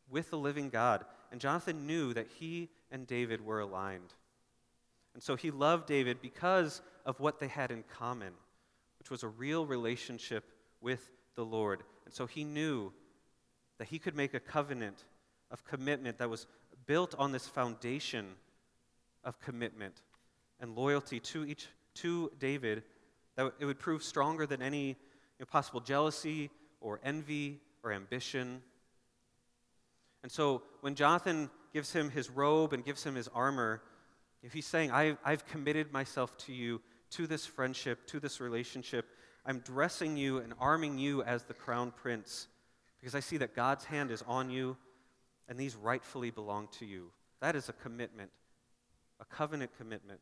with 0.08 0.30
the 0.30 0.38
living 0.38 0.70
God. 0.70 1.04
And 1.32 1.40
Jonathan 1.40 1.86
knew 1.86 2.14
that 2.14 2.28
he 2.38 2.68
and 2.90 3.06
David 3.06 3.44
were 3.44 3.60
aligned. 3.60 4.14
And 5.14 5.22
so 5.22 5.36
he 5.36 5.50
loved 5.50 5.86
David 5.86 6.20
because 6.22 6.80
of 7.04 7.20
what 7.20 7.38
they 7.38 7.48
had 7.48 7.70
in 7.70 7.84
common, 7.98 8.32
which 8.98 9.10
was 9.10 9.22
a 9.22 9.28
real 9.28 9.66
relationship 9.66 10.44
with 10.80 11.10
the 11.34 11.44
Lord. 11.44 11.82
And 12.04 12.14
so 12.14 12.26
he 12.26 12.44
knew 12.44 12.92
that 13.78 13.88
he 13.88 13.98
could 13.98 14.16
make 14.16 14.34
a 14.34 14.40
covenant 14.40 15.04
of 15.50 15.64
commitment 15.64 16.18
that 16.18 16.30
was 16.30 16.46
built 16.86 17.14
on 17.18 17.32
this 17.32 17.46
foundation 17.46 18.26
of 19.24 19.40
commitment 19.40 20.02
and 20.60 20.74
loyalty 20.74 21.20
to 21.20 21.44
each 21.44 21.68
to 21.94 22.32
David 22.38 22.82
that 23.36 23.52
it 23.58 23.66
would 23.66 23.78
prove 23.78 24.02
stronger 24.02 24.46
than 24.46 24.62
any 24.62 24.88
you 24.88 24.94
know, 25.40 25.46
possible 25.46 25.80
jealousy 25.80 26.50
or 26.80 27.00
envy 27.04 27.60
or 27.82 27.92
ambition 27.92 28.62
and 30.22 30.30
so 30.30 30.62
when 30.80 30.94
Jonathan 30.94 31.50
gives 31.72 31.92
him 31.92 32.10
his 32.10 32.30
robe 32.30 32.72
and 32.72 32.84
gives 32.84 33.04
him 33.04 33.14
his 33.14 33.28
armor, 33.28 33.82
if 34.42 34.52
he's 34.52 34.66
saying, 34.66 34.90
I've, 34.90 35.18
I've 35.24 35.46
committed 35.46 35.92
myself 35.92 36.36
to 36.38 36.52
you, 36.52 36.80
to 37.10 37.26
this 37.26 37.46
friendship, 37.46 38.06
to 38.08 38.20
this 38.20 38.40
relationship, 38.40 39.06
I'm 39.44 39.60
dressing 39.60 40.16
you 40.16 40.38
and 40.38 40.54
arming 40.58 40.98
you 40.98 41.22
as 41.22 41.44
the 41.44 41.54
crown 41.54 41.92
prince 41.94 42.48
because 43.00 43.14
I 43.14 43.20
see 43.20 43.36
that 43.38 43.54
God's 43.54 43.84
hand 43.84 44.10
is 44.10 44.22
on 44.26 44.50
you 44.50 44.76
and 45.48 45.58
these 45.58 45.74
rightfully 45.74 46.30
belong 46.30 46.68
to 46.78 46.86
you. 46.86 47.10
That 47.40 47.56
is 47.56 47.68
a 47.68 47.72
commitment, 47.72 48.30
a 49.20 49.24
covenant 49.24 49.72
commitment. 49.76 50.20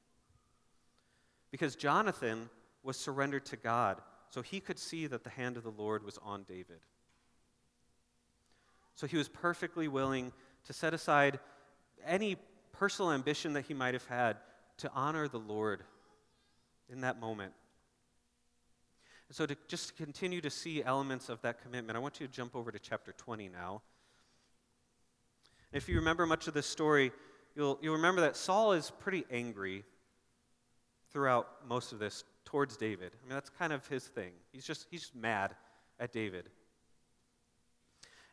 Because 1.50 1.76
Jonathan 1.76 2.48
was 2.82 2.96
surrendered 2.96 3.44
to 3.46 3.56
God, 3.56 4.00
so 4.30 4.40
he 4.40 4.60
could 4.60 4.78
see 4.78 5.06
that 5.06 5.24
the 5.24 5.30
hand 5.30 5.56
of 5.56 5.64
the 5.64 5.70
Lord 5.70 6.04
was 6.04 6.18
on 6.22 6.44
David. 6.44 6.80
So 8.94 9.06
he 9.06 9.16
was 9.16 9.28
perfectly 9.28 9.88
willing 9.88 10.32
to 10.66 10.72
set 10.72 10.94
aside 10.94 11.38
any 12.06 12.36
personal 12.80 13.12
ambition 13.12 13.52
that 13.52 13.66
he 13.66 13.74
might 13.74 13.92
have 13.92 14.06
had 14.06 14.38
to 14.78 14.90
honor 14.94 15.28
the 15.28 15.38
Lord 15.38 15.82
in 16.88 17.02
that 17.02 17.20
moment. 17.20 17.52
And 19.28 19.36
so, 19.36 19.44
to 19.44 19.54
just 19.68 19.98
continue 19.98 20.40
to 20.40 20.48
see 20.48 20.82
elements 20.82 21.28
of 21.28 21.42
that 21.42 21.60
commitment, 21.60 21.94
I 21.94 22.00
want 22.00 22.20
you 22.20 22.26
to 22.26 22.32
jump 22.32 22.56
over 22.56 22.72
to 22.72 22.78
chapter 22.78 23.12
20 23.12 23.50
now. 23.50 23.82
If 25.74 25.90
you 25.90 25.96
remember 25.96 26.24
much 26.24 26.48
of 26.48 26.54
this 26.54 26.66
story, 26.66 27.12
you'll, 27.54 27.78
you'll 27.82 27.96
remember 27.96 28.22
that 28.22 28.34
Saul 28.34 28.72
is 28.72 28.90
pretty 28.98 29.26
angry 29.30 29.84
throughout 31.12 31.48
most 31.68 31.92
of 31.92 31.98
this 31.98 32.24
towards 32.46 32.78
David. 32.78 33.12
I 33.22 33.28
mean, 33.28 33.34
that's 33.34 33.50
kind 33.50 33.74
of 33.74 33.86
his 33.88 34.04
thing. 34.04 34.32
He's 34.52 34.64
just, 34.64 34.86
he's 34.90 35.12
mad 35.14 35.54
at 36.00 36.14
David. 36.14 36.46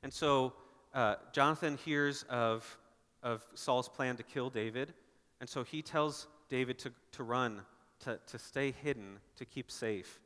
And 0.04 0.14
so 0.14 0.54
uh, 0.94 1.16
Jonathan 1.34 1.78
hears 1.84 2.24
of, 2.30 2.78
of 3.24 3.46
Saul's 3.54 3.90
plan 3.90 4.18
to 4.18 4.24
kill 4.24 4.50
David, 4.50 4.94
and 5.40 5.50
so 5.50 5.64
he 5.64 5.82
tells 5.82 6.28
David 6.50 6.80
to, 6.80 6.92
to 7.14 7.24
run, 7.24 7.62
to, 8.02 8.20
to 8.28 8.40
stay 8.40 8.74
hidden, 8.84 9.20
to 9.36 9.46
keep 9.46 9.72
safe. 9.72 10.20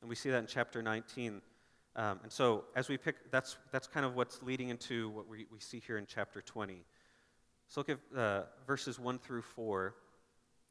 And 0.00 0.08
we 0.08 0.16
see 0.16 0.30
that 0.30 0.38
in 0.38 0.46
chapter 0.46 0.82
19. 0.82 1.40
Um, 1.96 2.20
and 2.22 2.32
so, 2.32 2.64
as 2.74 2.88
we 2.88 2.96
pick, 2.96 3.30
that's, 3.30 3.56
that's 3.70 3.86
kind 3.86 4.04
of 4.04 4.16
what's 4.16 4.42
leading 4.42 4.68
into 4.68 5.10
what 5.10 5.28
we, 5.28 5.46
we 5.52 5.60
see 5.60 5.80
here 5.86 5.96
in 5.96 6.06
chapter 6.06 6.42
20. 6.42 6.84
So 7.68 7.80
look 7.80 7.88
at 7.88 8.18
uh, 8.18 8.42
verses 8.66 8.98
1 8.98 9.18
through 9.18 9.42
4. 9.42 9.94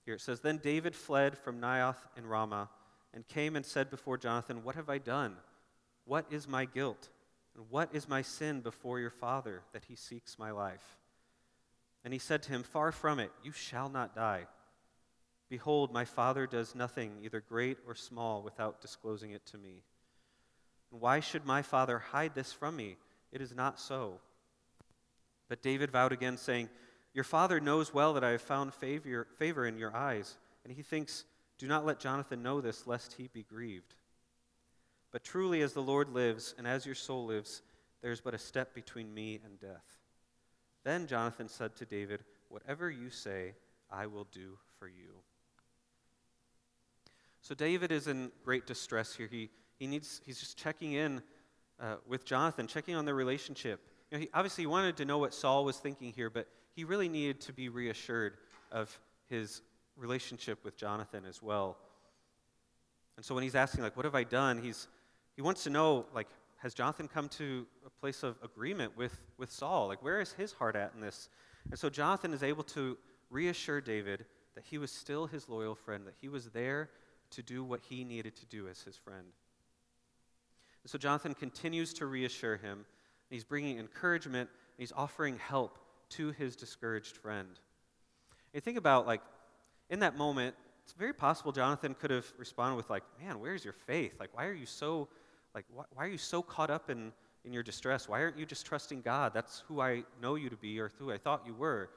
Here 0.05 0.15
it 0.15 0.21
says 0.21 0.41
Then 0.41 0.57
David 0.57 0.95
fled 0.95 1.37
from 1.37 1.59
Naioth 1.59 1.97
in 2.17 2.25
Ramah 2.25 2.69
and 3.13 3.27
came 3.27 3.55
and 3.55 3.65
said 3.65 3.89
before 3.89 4.17
Jonathan, 4.17 4.63
What 4.63 4.75
have 4.75 4.89
I 4.89 4.97
done? 4.97 5.37
What 6.05 6.25
is 6.29 6.47
my 6.47 6.65
guilt? 6.65 7.09
And 7.55 7.65
what 7.69 7.89
is 7.93 8.09
my 8.09 8.21
sin 8.21 8.61
before 8.61 8.99
your 8.99 9.09
father 9.09 9.61
that 9.73 9.85
he 9.85 9.95
seeks 9.95 10.37
my 10.37 10.51
life? 10.51 10.97
And 12.03 12.13
he 12.13 12.19
said 12.19 12.43
to 12.43 12.49
him, 12.49 12.63
Far 12.63 12.91
from 12.91 13.19
it, 13.19 13.31
you 13.43 13.51
shall 13.51 13.89
not 13.89 14.15
die. 14.15 14.47
Behold, 15.49 15.93
my 15.93 16.05
father 16.05 16.47
does 16.47 16.75
nothing, 16.75 17.19
either 17.21 17.39
great 17.39 17.77
or 17.87 17.95
small, 17.95 18.41
without 18.41 18.81
disclosing 18.81 19.31
it 19.31 19.45
to 19.47 19.57
me. 19.57 19.83
And 20.91 20.99
why 20.99 21.19
should 21.19 21.45
my 21.45 21.61
father 21.61 21.99
hide 21.99 22.35
this 22.35 22.51
from 22.51 22.75
me? 22.75 22.97
It 23.31 23.41
is 23.41 23.55
not 23.55 23.79
so. 23.79 24.19
But 25.49 25.61
David 25.61 25.91
vowed 25.91 26.11
again, 26.11 26.37
saying, 26.37 26.69
Your 27.13 27.23
father 27.23 27.59
knows 27.59 27.93
well 27.93 28.13
that 28.13 28.23
I 28.23 28.31
have 28.31 28.41
found 28.41 28.73
favor, 28.73 29.27
favor 29.37 29.65
in 29.65 29.77
your 29.77 29.95
eyes, 29.95 30.37
and 30.63 30.73
he 30.73 30.81
thinks, 30.81 31.25
Do 31.57 31.67
not 31.67 31.85
let 31.85 31.99
Jonathan 31.99 32.43
know 32.43 32.59
this, 32.59 32.87
lest 32.87 33.13
he 33.13 33.29
be 33.31 33.43
grieved. 33.43 33.93
But 35.11 35.23
truly, 35.23 35.61
as 35.61 35.73
the 35.73 35.81
Lord 35.81 36.09
lives, 36.09 36.55
and 36.57 36.65
as 36.65 36.85
your 36.85 36.95
soul 36.95 37.27
lives, 37.27 37.61
there 38.01 38.11
is 38.11 38.21
but 38.21 38.33
a 38.33 38.39
step 38.39 38.73
between 38.73 39.13
me 39.13 39.39
and 39.45 39.59
death. 39.59 40.02
Then 40.83 41.07
Jonathan 41.07 41.47
said 41.47 41.75
to 41.77 41.85
David, 41.85 42.23
Whatever 42.49 42.91
you 42.91 43.09
say, 43.09 43.55
I 43.91 44.05
will 44.05 44.27
do 44.31 44.57
for 44.77 44.87
you. 44.87 45.15
So 47.41 47.55
David 47.55 47.91
is 47.91 48.07
in 48.07 48.31
great 48.45 48.67
distress 48.67 49.15
here. 49.15 49.27
He, 49.29 49.49
he 49.79 49.87
needs, 49.87 50.21
he's 50.23 50.39
just 50.39 50.57
checking 50.57 50.93
in 50.93 51.21
uh, 51.79 51.95
with 52.07 52.25
Jonathan, 52.25 52.67
checking 52.67 52.95
on 52.95 53.05
their 53.05 53.15
relationship. 53.15 53.81
You 54.11 54.17
know, 54.17 54.21
he, 54.21 54.29
obviously, 54.33 54.63
he 54.63 54.67
wanted 54.67 54.97
to 54.97 55.05
know 55.05 55.17
what 55.17 55.33
Saul 55.33 55.65
was 55.65 55.77
thinking 55.77 56.13
here, 56.13 56.29
but 56.29 56.47
he 56.75 56.83
really 56.83 57.09
needed 57.09 57.41
to 57.41 57.53
be 57.53 57.69
reassured 57.69 58.37
of 58.71 58.97
his 59.29 59.61
relationship 59.97 60.63
with 60.63 60.77
Jonathan 60.77 61.23
as 61.27 61.41
well. 61.41 61.77
And 63.17 63.25
so 63.25 63.35
when 63.35 63.43
he's 63.43 63.55
asking, 63.55 63.83
like, 63.83 63.95
what 63.95 64.05
have 64.05 64.15
I 64.15 64.23
done? 64.23 64.61
He's, 64.61 64.87
he 65.35 65.41
wants 65.41 65.63
to 65.63 65.69
know, 65.69 66.05
like, 66.13 66.27
has 66.63 66.73
Jonathan 66.73 67.09
come 67.09 67.27
to 67.27 67.67
a 67.85 67.89
place 67.89 68.23
of 68.23 68.37
agreement 68.41 68.95
with, 68.95 69.19
with 69.37 69.51
Saul? 69.51 69.89
Like, 69.89 70.01
where 70.01 70.21
is 70.21 70.31
his 70.31 70.53
heart 70.53 70.77
at 70.77 70.93
in 70.95 71.01
this? 71.01 71.27
And 71.69 71.77
so 71.77 71.89
Jonathan 71.89 72.33
is 72.33 72.41
able 72.41 72.63
to 72.63 72.97
reassure 73.29 73.81
David 73.81 74.25
that 74.55 74.63
he 74.63 74.77
was 74.77 74.89
still 74.89 75.27
his 75.27 75.49
loyal 75.49 75.75
friend, 75.75 76.07
that 76.07 76.15
he 76.21 76.29
was 76.29 76.51
there 76.51 76.89
to 77.31 77.43
do 77.43 77.65
what 77.65 77.81
he 77.89 78.05
needed 78.05 78.37
to 78.37 78.45
do 78.45 78.69
as 78.69 78.81
his 78.81 78.95
friend. 78.95 79.25
And 80.83 80.89
so 80.89 80.97
Jonathan 80.97 81.33
continues 81.33 81.93
to 81.95 82.05
reassure 82.05 82.55
him. 82.55 82.71
and 82.71 82.85
He's 83.29 83.43
bringing 83.43 83.77
encouragement, 83.77 84.49
and 84.49 84.79
he's 84.79 84.93
offering 84.95 85.39
help 85.39 85.77
to 86.11 86.31
his 86.31 86.55
discouraged 86.55 87.17
friend. 87.17 87.59
And 88.53 88.63
think 88.63 88.77
about, 88.77 89.05
like, 89.05 89.21
in 89.89 89.99
that 89.99 90.15
moment, 90.15 90.55
it's 90.83 90.93
very 90.93 91.13
possible 91.13 91.51
Jonathan 91.51 91.93
could 91.93 92.11
have 92.11 92.31
responded 92.37 92.77
with, 92.77 92.89
like, 92.89 93.03
man, 93.21 93.41
where's 93.41 93.65
your 93.65 93.73
faith? 93.73 94.13
Like, 94.17 94.29
why 94.33 94.45
are 94.45 94.53
you 94.53 94.65
so 94.65 95.09
like, 95.53 95.65
why, 95.73 95.83
why 95.93 96.05
are 96.05 96.09
you 96.09 96.17
so 96.17 96.41
caught 96.41 96.69
up 96.69 96.89
in, 96.89 97.11
in 97.45 97.53
your 97.53 97.63
distress? 97.63 98.07
Why 98.07 98.21
aren't 98.21 98.37
you 98.37 98.45
just 98.45 98.65
trusting 98.65 99.01
God? 99.01 99.33
That's 99.33 99.63
who 99.67 99.81
I 99.81 100.03
know 100.21 100.35
you 100.35 100.49
to 100.49 100.55
be 100.55 100.79
or 100.79 100.91
who 100.97 101.11
I 101.11 101.17
thought 101.17 101.43
you 101.45 101.53
were. 101.53 101.89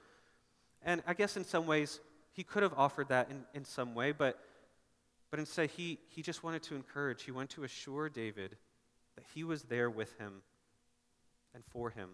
And 0.82 1.02
I 1.06 1.14
guess 1.14 1.36
in 1.36 1.44
some 1.44 1.66
ways, 1.66 2.00
he 2.32 2.42
could 2.42 2.62
have 2.62 2.74
offered 2.76 3.08
that 3.08 3.30
in, 3.30 3.44
in 3.54 3.64
some 3.64 3.94
way, 3.94 4.12
but, 4.12 4.38
but 5.30 5.40
instead, 5.40 5.70
he, 5.70 5.98
he 6.08 6.20
just 6.20 6.44
wanted 6.44 6.62
to 6.64 6.74
encourage, 6.74 7.22
he 7.22 7.30
wanted 7.30 7.50
to 7.50 7.64
assure 7.64 8.08
David 8.10 8.56
that 9.16 9.24
he 9.34 9.42
was 9.42 9.62
there 9.62 9.88
with 9.88 10.16
him 10.18 10.42
and 11.54 11.64
for 11.64 11.88
him. 11.88 12.10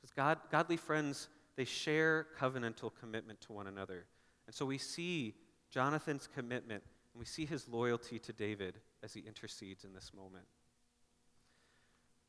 Because 0.00 0.14
God, 0.14 0.38
godly 0.52 0.76
friends, 0.76 1.28
they 1.56 1.64
share 1.64 2.28
covenantal 2.38 2.92
commitment 3.00 3.40
to 3.42 3.52
one 3.52 3.66
another. 3.66 4.06
And 4.46 4.54
so 4.54 4.64
we 4.64 4.78
see 4.78 5.34
Jonathan's 5.68 6.28
commitment 6.32 6.82
and 7.12 7.18
we 7.18 7.26
see 7.26 7.44
his 7.44 7.68
loyalty 7.68 8.18
to 8.20 8.32
David 8.32 8.76
as 9.02 9.14
he 9.14 9.20
intercedes 9.20 9.84
in 9.84 9.92
this 9.92 10.12
moment. 10.14 10.44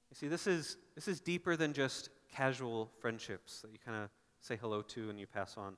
You 0.09 0.15
see, 0.15 0.27
this 0.27 0.47
is, 0.47 0.77
this 0.95 1.07
is 1.07 1.21
deeper 1.21 1.55
than 1.55 1.73
just 1.73 2.09
casual 2.33 2.91
friendships 2.99 3.61
that 3.61 3.71
you 3.71 3.77
kind 3.83 4.03
of 4.03 4.09
say 4.41 4.57
hello 4.59 4.81
to 4.81 5.09
and 5.09 5.19
you 5.19 5.27
pass 5.27 5.57
on. 5.57 5.77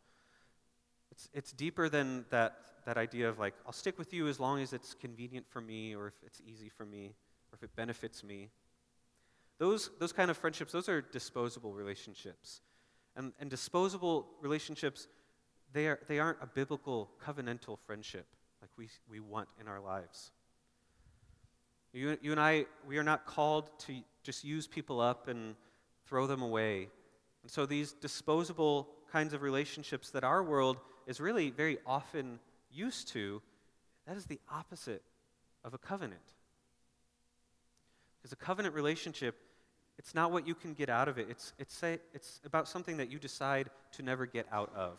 It's, 1.12 1.30
it's 1.34 1.52
deeper 1.52 1.90
than 1.90 2.26
that, 2.32 2.58
that 2.86 2.98
idea 2.98 3.30
of 3.30 3.38
like, 3.38 3.54
I'll 3.66 3.74
stick 3.74 4.00
with 4.00 4.14
you 4.14 4.28
as 4.28 4.40
long 4.40 4.60
as 4.62 4.74
it's 4.74 4.96
convenient 4.96 5.48
for 5.48 5.62
me 5.62 5.96
or 5.96 6.08
if 6.08 6.16
it's 6.26 6.42
easy 6.42 6.70
for 6.70 6.86
me 6.86 7.14
or 7.52 7.56
if 7.56 7.64
it 7.64 7.76
benefits 7.76 8.24
me. 8.24 8.50
Those, 9.60 9.92
those 10.00 10.12
kind 10.12 10.32
of 10.32 10.38
friendships, 10.38 10.72
those 10.72 10.90
are 10.90 11.02
disposable 11.02 11.74
relationships. 11.74 12.62
And, 13.16 13.34
and 13.40 13.50
disposable 13.50 14.26
relationships, 14.42 15.08
they, 15.72 15.88
are, 15.88 16.00
they 16.08 16.18
aren't 16.18 16.40
a 16.42 16.48
biblical 16.48 17.12
covenantal 17.24 17.78
friendship 17.78 18.26
like 18.62 18.72
we, 18.78 18.90
we 19.08 19.20
want 19.20 19.48
in 19.62 19.68
our 19.68 19.80
lives. 19.80 20.32
You, 21.94 22.18
you 22.22 22.32
and 22.32 22.40
I, 22.40 22.66
we 22.88 22.98
are 22.98 23.04
not 23.04 23.26
called 23.26 23.70
to 23.82 23.94
just 24.24 24.44
use 24.44 24.68
people 24.68 25.00
up 25.00 25.28
and 25.28 25.56
throw 26.08 26.26
them 26.28 26.42
away. 26.42 26.90
And 27.44 27.52
so 27.52 27.66
these 27.66 27.94
disposable 27.94 28.90
kinds 29.12 29.34
of 29.34 29.44
relationships 29.44 30.10
that 30.12 30.24
our 30.24 30.44
world 30.44 30.78
is 31.06 31.20
really 31.20 31.52
very 31.52 31.78
often 31.86 32.40
used 32.72 33.10
to, 33.10 33.42
that 34.08 34.18
is 34.18 34.26
the 34.26 34.40
opposite 34.52 35.04
of 35.64 35.74
a 35.74 35.78
covenant. 35.78 36.22
Because 38.18 38.32
a 38.32 38.38
covenant 38.38 38.74
relationship, 38.74 39.36
it's 40.00 40.16
not 40.16 40.32
what 40.32 40.48
you 40.48 40.56
can 40.56 40.74
get 40.74 40.90
out 40.90 41.08
of 41.08 41.20
it. 41.20 41.28
It's, 41.30 41.54
it's, 41.60 41.76
say, 41.76 42.00
it's 42.14 42.40
about 42.44 42.68
something 42.68 42.98
that 42.98 43.12
you 43.12 43.20
decide 43.20 43.70
to 43.94 44.02
never 44.02 44.26
get 44.26 44.48
out 44.52 44.72
of, 44.76 44.98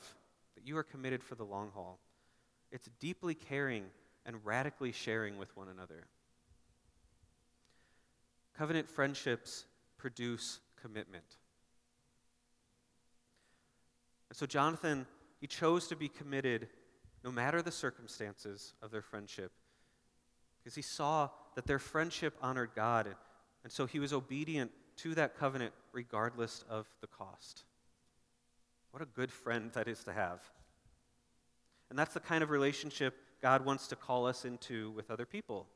that 0.55 0.67
you 0.67 0.77
are 0.77 0.85
committed 0.85 1.25
for 1.25 1.35
the 1.35 1.45
long 1.45 1.71
haul. 1.75 1.99
It's 2.71 2.89
deeply 3.01 3.35
caring 3.35 3.87
and 4.25 4.37
radically 4.45 4.93
sharing 4.93 5.39
with 5.39 5.55
one 5.57 5.69
another. 5.69 6.07
Covenant 8.57 8.89
friendships 8.89 9.67
produce 9.99 10.61
commitment. 10.81 11.25
And 14.31 14.37
so 14.37 14.47
Jonathan, 14.47 15.07
he 15.41 15.47
chose 15.47 15.89
to 15.89 15.97
be 15.97 16.09
committed 16.09 16.69
no 17.23 17.31
matter 17.33 17.63
the 17.63 17.73
circumstances 17.73 18.75
of 18.83 18.91
their 18.91 19.03
friendship 19.03 19.53
because 20.65 20.75
he 20.75 20.83
saw 20.83 21.29
that 21.55 21.67
their 21.67 21.79
friendship 21.79 22.35
honored 22.41 22.71
God. 22.75 23.09
And 23.63 23.73
so 23.73 23.87
he 23.87 23.99
was 23.99 24.13
obedient 24.13 24.71
to 24.99 25.15
that 25.15 25.37
covenant 25.39 25.73
regardless 25.93 26.65
of 26.69 26.87
the 27.01 27.07
cost. 27.07 27.65
What 28.91 29.03
a 29.03 29.07
good 29.07 29.31
friend 29.31 29.71
that 29.75 29.89
is 29.89 30.05
to 30.05 30.13
have. 30.13 30.41
And 31.91 31.99
that's 31.99 32.15
the 32.15 32.21
kind 32.21 32.43
of 32.43 32.51
relationship 32.51 33.15
God 33.43 33.65
wants 33.65 33.89
to 33.89 33.97
call 33.97 34.27
us 34.27 34.45
into 34.45 34.91
with 34.93 35.11
other 35.11 35.27
people. 35.27 35.67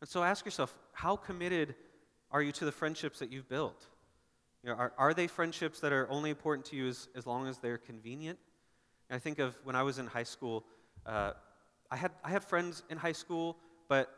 And 0.00 0.08
so 0.08 0.22
ask 0.22 0.44
yourself 0.44 0.76
how 0.92 1.16
committed 1.16 1.74
are 2.30 2.42
you 2.42 2.52
to 2.52 2.64
the 2.64 2.72
friendships 2.72 3.18
that 3.20 3.32
you've 3.32 3.48
built? 3.48 3.86
You 4.62 4.70
know, 4.70 4.76
are, 4.76 4.92
are 4.98 5.14
they 5.14 5.26
friendships 5.26 5.80
that 5.80 5.92
are 5.92 6.10
only 6.10 6.30
important 6.30 6.66
to 6.66 6.76
you 6.76 6.88
as, 6.88 7.08
as 7.14 7.26
long 7.26 7.46
as 7.46 7.58
they're 7.58 7.78
convenient? 7.78 8.38
And 9.08 9.16
I 9.16 9.20
think 9.20 9.38
of 9.38 9.56
when 9.64 9.76
I 9.76 9.82
was 9.82 9.98
in 9.98 10.06
high 10.06 10.24
school, 10.24 10.64
uh, 11.04 11.32
I, 11.90 11.96
had, 11.96 12.10
I 12.24 12.30
had 12.30 12.42
friends 12.42 12.82
in 12.90 12.98
high 12.98 13.12
school, 13.12 13.56
but 13.88 14.12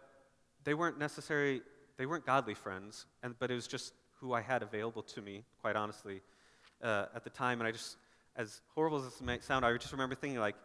they 0.64 0.75
weren't 0.75 0.99
necessarily, 0.99 1.61
they 1.99 2.06
weren't 2.06 2.25
godly 2.25 2.54
friends, 2.54 3.06
and, 3.23 3.38
but 3.38 3.50
it 3.50 3.54
was 3.54 3.66
just 3.66 3.92
who 4.20 4.32
I 4.32 4.40
had 4.40 4.62
available 4.62 5.02
to 5.02 5.20
me, 5.20 5.44
quite 5.61 5.76
honestly, 5.76 6.23
uh, 6.82 7.06
at 7.14 7.25
the 7.25 7.30
time. 7.30 7.61
And 7.61 7.68
I 7.68 7.73
just, 7.73 7.97
as 8.35 8.62
horrible 8.75 8.99
as 8.99 9.04
this 9.04 9.20
may 9.20 9.38
sound, 9.40 9.64
I 9.64 9.76
just 9.76 9.92
remember 9.92 10.14
thinking, 10.14 10.40
like, 10.40 10.56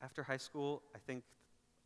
after 0.00 0.22
high 0.22 0.36
school, 0.36 0.82
I 0.94 0.98
think, 0.98 1.24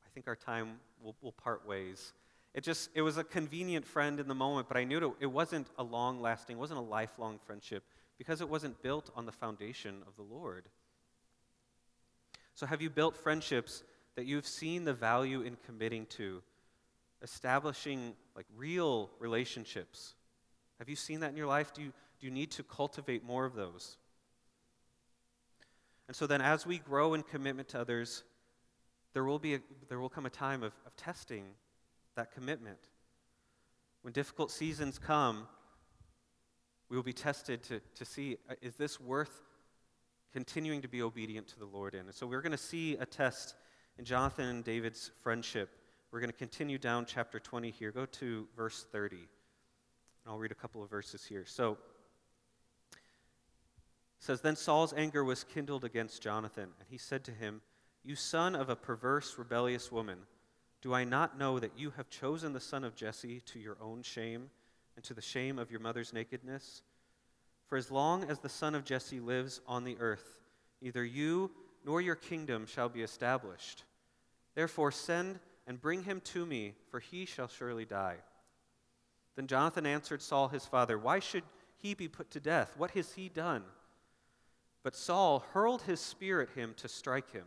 I 0.04 0.08
think 0.14 0.28
our 0.28 0.36
time 0.36 0.78
will, 1.02 1.16
will 1.22 1.32
part 1.32 1.66
ways. 1.66 2.12
It 2.56 2.64
just, 2.64 2.88
it 2.94 3.02
was 3.02 3.18
a 3.18 3.22
convenient 3.22 3.86
friend 3.86 4.18
in 4.18 4.28
the 4.28 4.34
moment, 4.34 4.66
but 4.66 4.78
I 4.78 4.84
knew 4.84 4.96
it, 4.96 5.24
it 5.24 5.26
wasn't 5.26 5.68
a 5.76 5.82
long 5.82 6.22
lasting, 6.22 6.56
wasn't 6.56 6.78
a 6.78 6.82
lifelong 6.82 7.38
friendship 7.44 7.84
because 8.16 8.40
it 8.40 8.48
wasn't 8.48 8.82
built 8.82 9.10
on 9.14 9.26
the 9.26 9.32
foundation 9.32 10.02
of 10.06 10.16
the 10.16 10.22
Lord. 10.22 10.64
So, 12.54 12.64
have 12.64 12.80
you 12.80 12.88
built 12.88 13.14
friendships 13.14 13.84
that 14.14 14.24
you've 14.24 14.46
seen 14.46 14.86
the 14.86 14.94
value 14.94 15.42
in 15.42 15.58
committing 15.66 16.06
to, 16.16 16.42
establishing 17.20 18.14
like 18.34 18.46
real 18.56 19.10
relationships? 19.18 20.14
Have 20.78 20.88
you 20.88 20.96
seen 20.96 21.20
that 21.20 21.32
in 21.32 21.36
your 21.36 21.46
life? 21.46 21.74
Do 21.74 21.82
you, 21.82 21.92
do 22.18 22.26
you 22.26 22.30
need 22.30 22.52
to 22.52 22.62
cultivate 22.62 23.22
more 23.22 23.44
of 23.44 23.54
those? 23.54 23.98
And 26.08 26.16
so 26.16 26.26
then, 26.26 26.40
as 26.40 26.66
we 26.66 26.78
grow 26.78 27.12
in 27.12 27.22
commitment 27.22 27.68
to 27.68 27.80
others, 27.80 28.24
there 29.12 29.24
will, 29.24 29.38
be 29.38 29.56
a, 29.56 29.60
there 29.90 30.00
will 30.00 30.08
come 30.08 30.24
a 30.24 30.30
time 30.30 30.62
of, 30.62 30.72
of 30.86 30.96
testing 30.96 31.44
that 32.16 32.32
commitment. 32.32 32.78
When 34.02 34.12
difficult 34.12 34.50
seasons 34.50 34.98
come, 34.98 35.46
we 36.88 36.96
will 36.96 37.04
be 37.04 37.12
tested 37.12 37.62
to, 37.64 37.80
to 37.94 38.04
see 38.04 38.36
uh, 38.48 38.54
is 38.62 38.76
this 38.76 39.00
worth 39.00 39.42
continuing 40.32 40.82
to 40.82 40.88
be 40.88 41.02
obedient 41.02 41.48
to 41.48 41.58
the 41.58 41.66
Lord 41.66 41.94
in? 41.94 42.00
And 42.00 42.14
so 42.14 42.26
we're 42.26 42.42
going 42.42 42.52
to 42.52 42.58
see 42.58 42.96
a 42.96 43.06
test 43.06 43.54
in 43.98 44.04
Jonathan 44.04 44.46
and 44.46 44.64
David's 44.64 45.10
friendship. 45.22 45.70
We're 46.10 46.20
going 46.20 46.30
to 46.30 46.36
continue 46.36 46.78
down 46.78 47.06
chapter 47.06 47.38
20 47.38 47.70
here. 47.70 47.90
Go 47.90 48.06
to 48.06 48.46
verse 48.56 48.86
30. 48.92 49.16
And 49.16 49.26
I'll 50.26 50.38
read 50.38 50.52
a 50.52 50.56
couple 50.56 50.82
of 50.82 50.90
verses 50.90 51.24
here. 51.24 51.44
So 51.44 51.72
it 52.92 52.98
says, 54.20 54.40
Then 54.40 54.56
Saul's 54.56 54.94
anger 54.96 55.24
was 55.24 55.44
kindled 55.44 55.84
against 55.84 56.22
Jonathan, 56.22 56.70
and 56.78 56.88
he 56.88 56.98
said 56.98 57.24
to 57.24 57.32
him, 57.32 57.60
You 58.04 58.16
son 58.16 58.54
of 58.54 58.68
a 58.68 58.76
perverse, 58.76 59.36
rebellious 59.36 59.90
woman, 59.90 60.18
do 60.86 60.94
I 60.94 61.02
not 61.02 61.36
know 61.36 61.58
that 61.58 61.72
you 61.76 61.90
have 61.96 62.08
chosen 62.08 62.52
the 62.52 62.60
son 62.60 62.84
of 62.84 62.94
Jesse 62.94 63.40
to 63.46 63.58
your 63.58 63.76
own 63.82 64.02
shame 64.02 64.50
and 64.94 65.04
to 65.06 65.14
the 65.14 65.20
shame 65.20 65.58
of 65.58 65.68
your 65.68 65.80
mother's 65.80 66.12
nakedness? 66.12 66.82
For 67.66 67.76
as 67.76 67.90
long 67.90 68.22
as 68.22 68.38
the 68.38 68.48
son 68.48 68.76
of 68.76 68.84
Jesse 68.84 69.18
lives 69.18 69.60
on 69.66 69.82
the 69.82 69.96
earth, 69.98 70.42
neither 70.80 71.04
you 71.04 71.50
nor 71.84 72.00
your 72.00 72.14
kingdom 72.14 72.66
shall 72.66 72.88
be 72.88 73.02
established. 73.02 73.82
Therefore, 74.54 74.92
send 74.92 75.40
and 75.66 75.80
bring 75.80 76.04
him 76.04 76.20
to 76.26 76.46
me, 76.46 76.74
for 76.92 77.00
he 77.00 77.26
shall 77.26 77.48
surely 77.48 77.84
die. 77.84 78.18
Then 79.34 79.48
Jonathan 79.48 79.86
answered 79.86 80.22
Saul 80.22 80.46
his 80.46 80.66
father, 80.66 80.96
Why 80.96 81.18
should 81.18 81.42
he 81.78 81.94
be 81.94 82.06
put 82.06 82.30
to 82.30 82.38
death? 82.38 82.74
What 82.76 82.92
has 82.92 83.14
he 83.14 83.28
done? 83.28 83.64
But 84.84 84.94
Saul 84.94 85.44
hurled 85.52 85.82
his 85.82 85.98
spear 85.98 86.40
at 86.40 86.50
him 86.50 86.74
to 86.76 86.86
strike 86.86 87.32
him. 87.32 87.46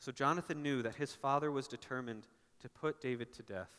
So 0.00 0.10
Jonathan 0.10 0.64
knew 0.64 0.82
that 0.82 0.96
his 0.96 1.12
father 1.14 1.52
was 1.52 1.68
determined 1.68 2.26
to 2.66 2.70
put 2.80 3.00
David 3.00 3.32
to 3.32 3.44
death. 3.44 3.70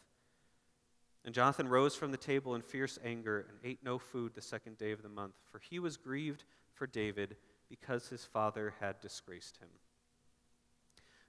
And 1.25 1.35
Jonathan 1.35 1.67
rose 1.67 1.93
from 1.93 2.11
the 2.11 2.17
table 2.17 2.55
in 2.55 2.61
fierce 2.61 2.97
anger 3.03 3.45
and 3.49 3.57
ate 3.61 3.79
no 3.83 3.99
food 3.99 4.31
the 4.33 4.41
second 4.41 4.77
day 4.77 4.91
of 4.91 5.03
the 5.03 5.09
month, 5.09 5.33
for 5.51 5.59
he 5.59 5.77
was 5.77 5.97
grieved 5.97 6.45
for 6.73 6.87
David 6.87 7.35
because 7.69 8.07
his 8.07 8.23
father 8.23 8.73
had 8.79 9.01
disgraced 9.01 9.57
him. 9.57 9.67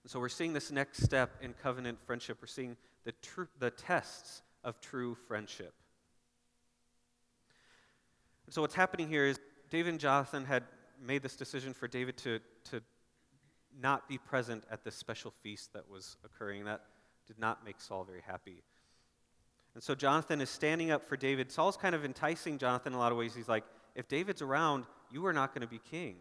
And 0.05 0.11
so 0.11 0.21
we're 0.21 0.29
seeing 0.29 0.53
this 0.53 0.71
next 0.71 1.03
step 1.03 1.33
in 1.43 1.53
covenant 1.53 1.99
friendship. 2.07 2.39
We're 2.41 2.47
seeing 2.47 2.77
the, 3.05 3.11
tr- 3.23 3.51
the 3.59 3.71
tests 3.71 4.43
of 4.63 4.81
true 4.81 5.17
friendship. 5.27 5.75
And 8.47 8.55
so 8.55 8.61
what's 8.61 8.77
happening 8.77 9.09
here 9.09 9.27
is 9.27 9.41
David 9.69 9.91
and 9.91 10.01
Jonathan 10.01 10.45
had 10.45 10.63
made 11.05 11.25
this 11.25 11.35
decision 11.35 11.75
for 11.75 11.89
David 11.89 12.17
to, 12.19 12.39
to 12.71 12.83
not 13.83 14.09
be 14.09 14.17
present 14.17 14.63
at 14.71 14.85
this 14.85 14.95
special 14.95 15.33
feast 15.43 15.73
that 15.73 15.91
was 15.91 16.17
occurring. 16.25 16.65
That 16.65 16.83
did 17.29 17.39
not 17.39 17.65
make 17.65 17.81
Saul 17.81 18.03
very 18.03 18.23
happy. 18.27 18.63
And 19.75 19.83
so 19.83 19.95
Jonathan 19.95 20.41
is 20.41 20.51
standing 20.51 20.91
up 20.91 21.07
for 21.07 21.17
David. 21.17 21.53
Saul's 21.53 21.77
kind 21.77 21.95
of 21.95 22.05
enticing 22.05 22.59
Jonathan 22.59 22.95
in 22.95 22.97
a 22.97 22.99
lot 22.99 23.13
of 23.13 23.19
ways. 23.19 23.35
He's 23.35 23.49
like, 23.49 23.63
if 23.95 24.09
David's 24.09 24.43
around, 24.43 24.87
you 25.11 25.25
are 25.27 25.33
not 25.33 25.55
going 25.55 25.63
to 25.63 25.69
be 25.69 25.79
king. 25.91 26.17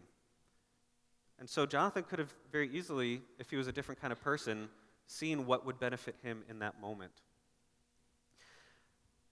And 1.40 1.48
so 1.48 1.66
Jonathan 1.66 2.04
could 2.04 2.18
have 2.18 2.32
very 2.52 2.68
easily, 2.70 3.22
if 3.38 3.50
he 3.50 3.56
was 3.56 3.66
a 3.66 3.72
different 3.72 4.00
kind 4.00 4.12
of 4.12 4.20
person, 4.20 4.68
seen 5.06 5.46
what 5.46 5.64
would 5.66 5.80
benefit 5.80 6.14
him 6.22 6.44
in 6.48 6.58
that 6.60 6.80
moment. 6.80 7.12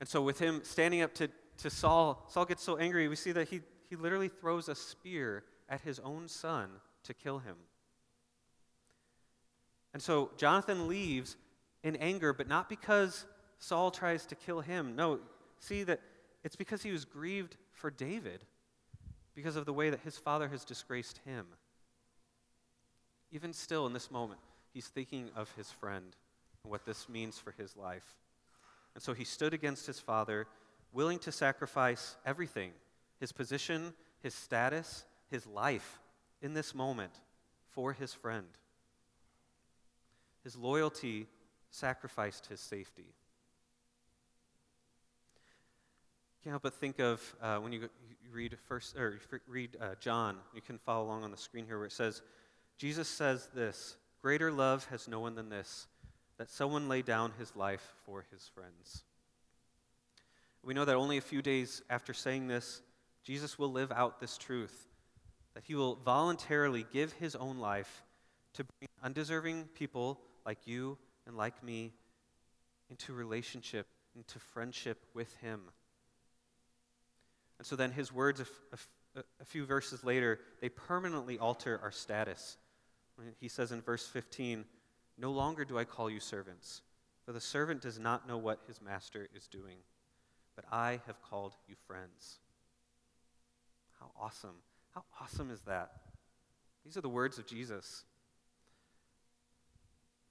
And 0.00 0.09
so 0.09 0.23
with 0.23 0.38
him 0.38 0.61
standing 0.64 1.02
up 1.02 1.14
to, 1.14 1.28
to 1.59 1.71
Saul, 1.71 2.25
Saul 2.28 2.47
gets 2.47 2.62
so 2.62 2.76
angry, 2.78 3.09
we 3.09 3.16
see 3.16 3.33
that 3.33 3.49
he, 3.49 3.61
he 3.88 3.97
literally 3.97 4.28
throws 4.28 4.68
a 4.68 4.75
spear 4.75 5.45
at 5.68 5.80
his 5.83 5.99
own 6.00 6.28
son 6.28 6.68
to 7.04 7.14
kill 7.14 7.38
him. 7.38 7.56
And 9.92 10.02
so 10.02 10.30
Jonathan 10.37 10.88
leaves 10.88 11.37
in 11.86 11.94
anger, 11.96 12.32
but 12.32 12.48
not 12.48 12.68
because 12.68 13.26
Saul 13.60 13.92
tries 13.92 14.26
to 14.26 14.34
kill 14.34 14.60
him. 14.60 14.96
No, 14.96 15.20
see 15.60 15.84
that 15.84 16.00
it's 16.42 16.56
because 16.56 16.82
he 16.82 16.90
was 16.90 17.04
grieved 17.04 17.56
for 17.72 17.92
David 17.92 18.44
because 19.36 19.54
of 19.54 19.66
the 19.66 19.72
way 19.72 19.90
that 19.90 20.00
his 20.00 20.18
father 20.18 20.48
has 20.48 20.64
disgraced 20.64 21.20
him. 21.24 21.46
Even 23.30 23.52
still, 23.52 23.86
in 23.86 23.92
this 23.92 24.10
moment, 24.10 24.40
he's 24.74 24.88
thinking 24.88 25.30
of 25.36 25.48
his 25.56 25.70
friend 25.70 26.16
and 26.64 26.72
what 26.72 26.84
this 26.84 27.08
means 27.08 27.38
for 27.38 27.52
his 27.52 27.76
life. 27.76 28.16
And 28.94 29.02
so 29.02 29.14
he 29.14 29.24
stood 29.24 29.54
against 29.54 29.86
his 29.86 30.00
father, 30.00 30.48
willing 30.92 31.20
to 31.20 31.30
sacrifice 31.30 32.16
everything 32.26 32.72
his 33.20 33.30
position, 33.30 33.94
his 34.22 34.34
status, 34.34 35.04
his 35.30 35.46
life 35.46 36.00
in 36.42 36.52
this 36.52 36.74
moment 36.74 37.12
for 37.70 37.92
his 37.92 38.12
friend. 38.12 38.48
His 40.42 40.56
loyalty 40.56 41.28
sacrificed 41.76 42.47
his 42.47 42.60
safety. 42.60 43.15
Can't 46.43 46.52
help 46.52 46.62
but 46.62 46.75
think 46.75 46.99
of 46.99 47.34
uh, 47.43 47.58
when 47.58 47.73
you, 47.73 47.89
read 48.32 48.56
first 48.67 48.97
or 48.97 49.19
read 49.47 49.76
uh, 49.80 49.95
John. 50.00 50.36
You 50.54 50.60
can 50.60 50.78
follow 50.78 51.04
along 51.04 51.25
on 51.25 51.30
the 51.30 51.36
screen 51.36 51.67
here, 51.67 51.78
where 51.78 51.86
it 51.86 51.93
says, 51.93 52.23
"Jesus 52.78 53.08
says 53.08 53.49
this: 53.54 53.97
Greater 54.23 54.52
love 54.52 54.86
has 54.86 55.08
no 55.08 55.21
one 55.21 55.34
than 55.34 55.49
this, 55.49 55.86
that 56.39 56.50
someone 56.50 56.89
lay 56.89 57.02
down 57.02 57.32
his 57.39 57.54
life 57.56 57.95
for 58.04 58.25
his 58.30 58.49
friends." 58.54 59.04
We 60.62 60.75
know 60.75 60.84
that 60.84 60.97
only 60.97 61.17
a 61.17 61.23
few 61.23 61.43
days 61.43 61.82
after 61.89 62.12
saying 62.12 62.49
this, 62.49 62.82
Jesus 63.23 63.58
will 63.58 63.71
live 63.71 63.93
out 63.93 64.21
this 64.21 64.36
truth 64.36 64.86
that 65.54 65.65
he 65.65 65.75
will 65.75 65.95
voluntarily 66.04 66.84
give 66.93 67.12
his 67.15 67.34
own 67.34 67.58
life 67.58 68.02
to 68.52 68.65
bring 68.65 68.89
undeserving 69.02 69.65
people 69.75 70.21
like 70.45 70.58
you 70.67 70.99
and 71.26 71.36
like 71.36 71.62
me 71.62 71.93
into 72.91 73.12
relationship, 73.12 73.86
into 74.15 74.39
friendship 74.39 75.04
with 75.15 75.34
him. 75.36 75.60
And 77.58 77.67
so 77.67 77.76
then 77.76 77.91
his 77.91 78.12
words, 78.12 78.41
a, 78.41 79.45
few 79.45 79.65
verses 79.65 80.04
later, 80.04 80.41
they 80.60 80.69
permanently 80.69 81.39
alter 81.39 81.80
our 81.82 81.91
status. 81.91 82.58
He 83.41 83.49
says 83.49 83.73
in 83.73 83.80
verse 83.80 84.06
15, 84.06 84.65
No 85.19 85.32
longer 85.32 85.65
do 85.65 85.78
I 85.78 85.84
call 85.84 86.10
you 86.10 86.21
servants, 86.21 86.82
for 87.25 87.32
the 87.32 87.41
servant 87.41 87.80
does 87.80 87.99
not 87.99 88.28
know 88.28 88.36
what 88.36 88.60
his 88.67 88.82
master 88.82 89.28
is 89.34 89.47
doing, 89.47 89.78
but 90.54 90.65
I 90.71 91.00
have 91.06 91.23
called 91.23 91.54
you 91.67 91.75
friends. 91.86 92.39
How 93.99 94.10
awesome. 94.21 94.56
How 94.95 95.04
awesome 95.21 95.50
is 95.50 95.62
that? 95.62 95.93
These 96.84 96.97
are 96.97 97.02
the 97.02 97.08
words 97.08 97.39
of 97.39 97.47
Jesus. 97.47 98.04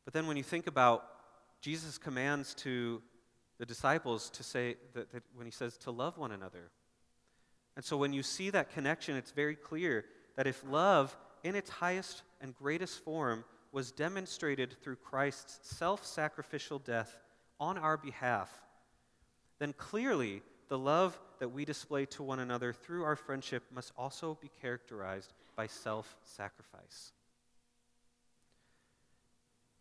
But 0.06 0.14
then 0.14 0.28
when 0.28 0.38
you 0.38 0.44
think 0.44 0.68
about 0.68 1.04
Jesus' 1.62 1.98
commands 1.98 2.54
to 2.56 3.02
the 3.58 3.66
disciples 3.66 4.30
to 4.32 4.44
say 4.44 4.76
that, 4.94 5.12
that, 5.12 5.24
when 5.36 5.46
he 5.46 5.52
says 5.52 5.78
to 5.78 5.92
love 5.92 6.18
one 6.18 6.32
another. 6.32 6.72
And 7.76 7.84
so 7.84 7.98
when 7.98 8.14
you 8.14 8.24
see 8.24 8.50
that 8.52 8.72
connection, 8.74 9.16
it's 9.16 9.32
very 9.32 9.56
clear 9.56 10.06
that 10.36 10.48
if 10.48 10.64
love 10.70 11.16
in 11.44 11.56
its 11.56 11.70
highest 11.70 12.24
and 12.42 12.56
greatest 12.56 13.04
form 13.04 13.44
was 13.72 13.92
demonstrated 13.92 14.76
through 14.82 14.96
Christ's 14.98 15.60
self 15.76 16.06
sacrificial 16.06 16.80
death 16.80 17.18
on 17.60 17.78
our 17.78 17.98
behalf, 17.98 18.50
then 19.60 19.74
clearly 19.74 20.42
the 20.70 20.78
love 20.78 21.20
that 21.40 21.50
we 21.50 21.66
display 21.66 22.06
to 22.06 22.24
one 22.24 22.40
another 22.40 22.74
through 22.74 23.04
our 23.04 23.16
friendship 23.16 23.64
must 23.74 23.92
also 23.98 24.38
be 24.42 24.50
characterized 24.62 25.34
by 25.56 25.68
self 25.68 26.16
sacrifice. 26.24 27.12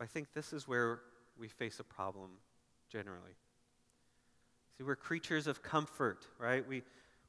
I 0.01 0.07
think 0.07 0.33
this 0.35 0.53
is 0.53 0.67
where 0.67 1.01
we 1.39 1.49
face 1.49 1.81
a 1.81 1.85
problem 1.85 2.31
generally. 2.89 3.37
See, 4.77 4.85
we're 4.85 4.97
creatures 4.97 5.47
of 5.47 5.63
comfort, 5.63 6.27
right? 6.39 6.67
We, 6.67 6.83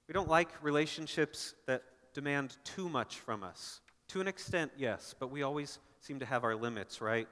we 0.07 0.13
don't 0.13 0.29
like 0.29 0.49
relationships 0.63 1.53
that 1.67 1.83
demand 2.13 2.57
too 2.63 2.89
much 2.89 3.19
from 3.19 3.43
us. 3.43 3.81
To 4.09 4.21
an 4.21 4.27
extent, 4.27 4.71
yes, 4.77 5.13
but 5.19 5.31
we 5.31 5.43
always 5.43 5.79
seem 5.99 6.19
to 6.19 6.25
have 6.25 6.43
our 6.43 6.55
limits, 6.55 7.01
right? 7.01 7.27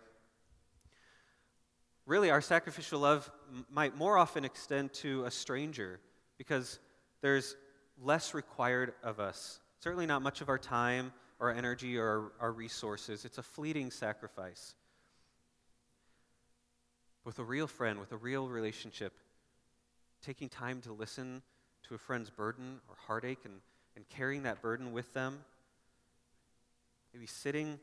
Really, 2.06 2.30
our 2.32 2.42
sacrificial 2.42 3.00
love 3.00 3.32
m- 3.52 3.66
might 3.72 3.96
more 3.96 4.18
often 4.18 4.44
extend 4.44 4.94
to 4.94 5.26
a 5.26 5.32
stranger 5.32 6.00
because 6.38 6.80
there's 7.22 7.56
less 8.02 8.34
required 8.34 8.94
of 9.04 9.20
us. 9.20 9.60
Certainly 9.80 10.08
not 10.08 10.22
much 10.22 10.42
of 10.42 10.50
our 10.50 10.58
time, 10.58 11.14
our 11.40 11.52
energy, 11.52 11.98
or 11.98 12.08
our, 12.08 12.32
our 12.48 12.52
resources. 12.52 13.26
It's 13.26 13.38
a 13.38 13.44
fleeting 13.44 13.90
sacrifice. 13.90 14.76
With 17.24 17.40
a 17.40 17.44
real 17.44 17.68
friend, 17.68 18.00
with 18.00 18.12
a 18.12 18.18
real 18.18 18.48
relationship, 18.48 19.14
taking 20.22 20.50
time 20.50 20.82
to 20.82 20.94
listen 20.94 21.42
to 21.88 21.96
a 21.96 21.98
friend's 21.98 22.30
burden 22.30 22.80
or 22.90 22.96
heartache 23.08 23.46
and, 23.46 23.56
and 23.96 24.08
carrying 24.10 24.44
that 24.44 24.62
burden 24.62 24.92
with 24.92 25.14
them, 25.14 25.40
maybe 27.14 27.28
sitting 27.28 27.80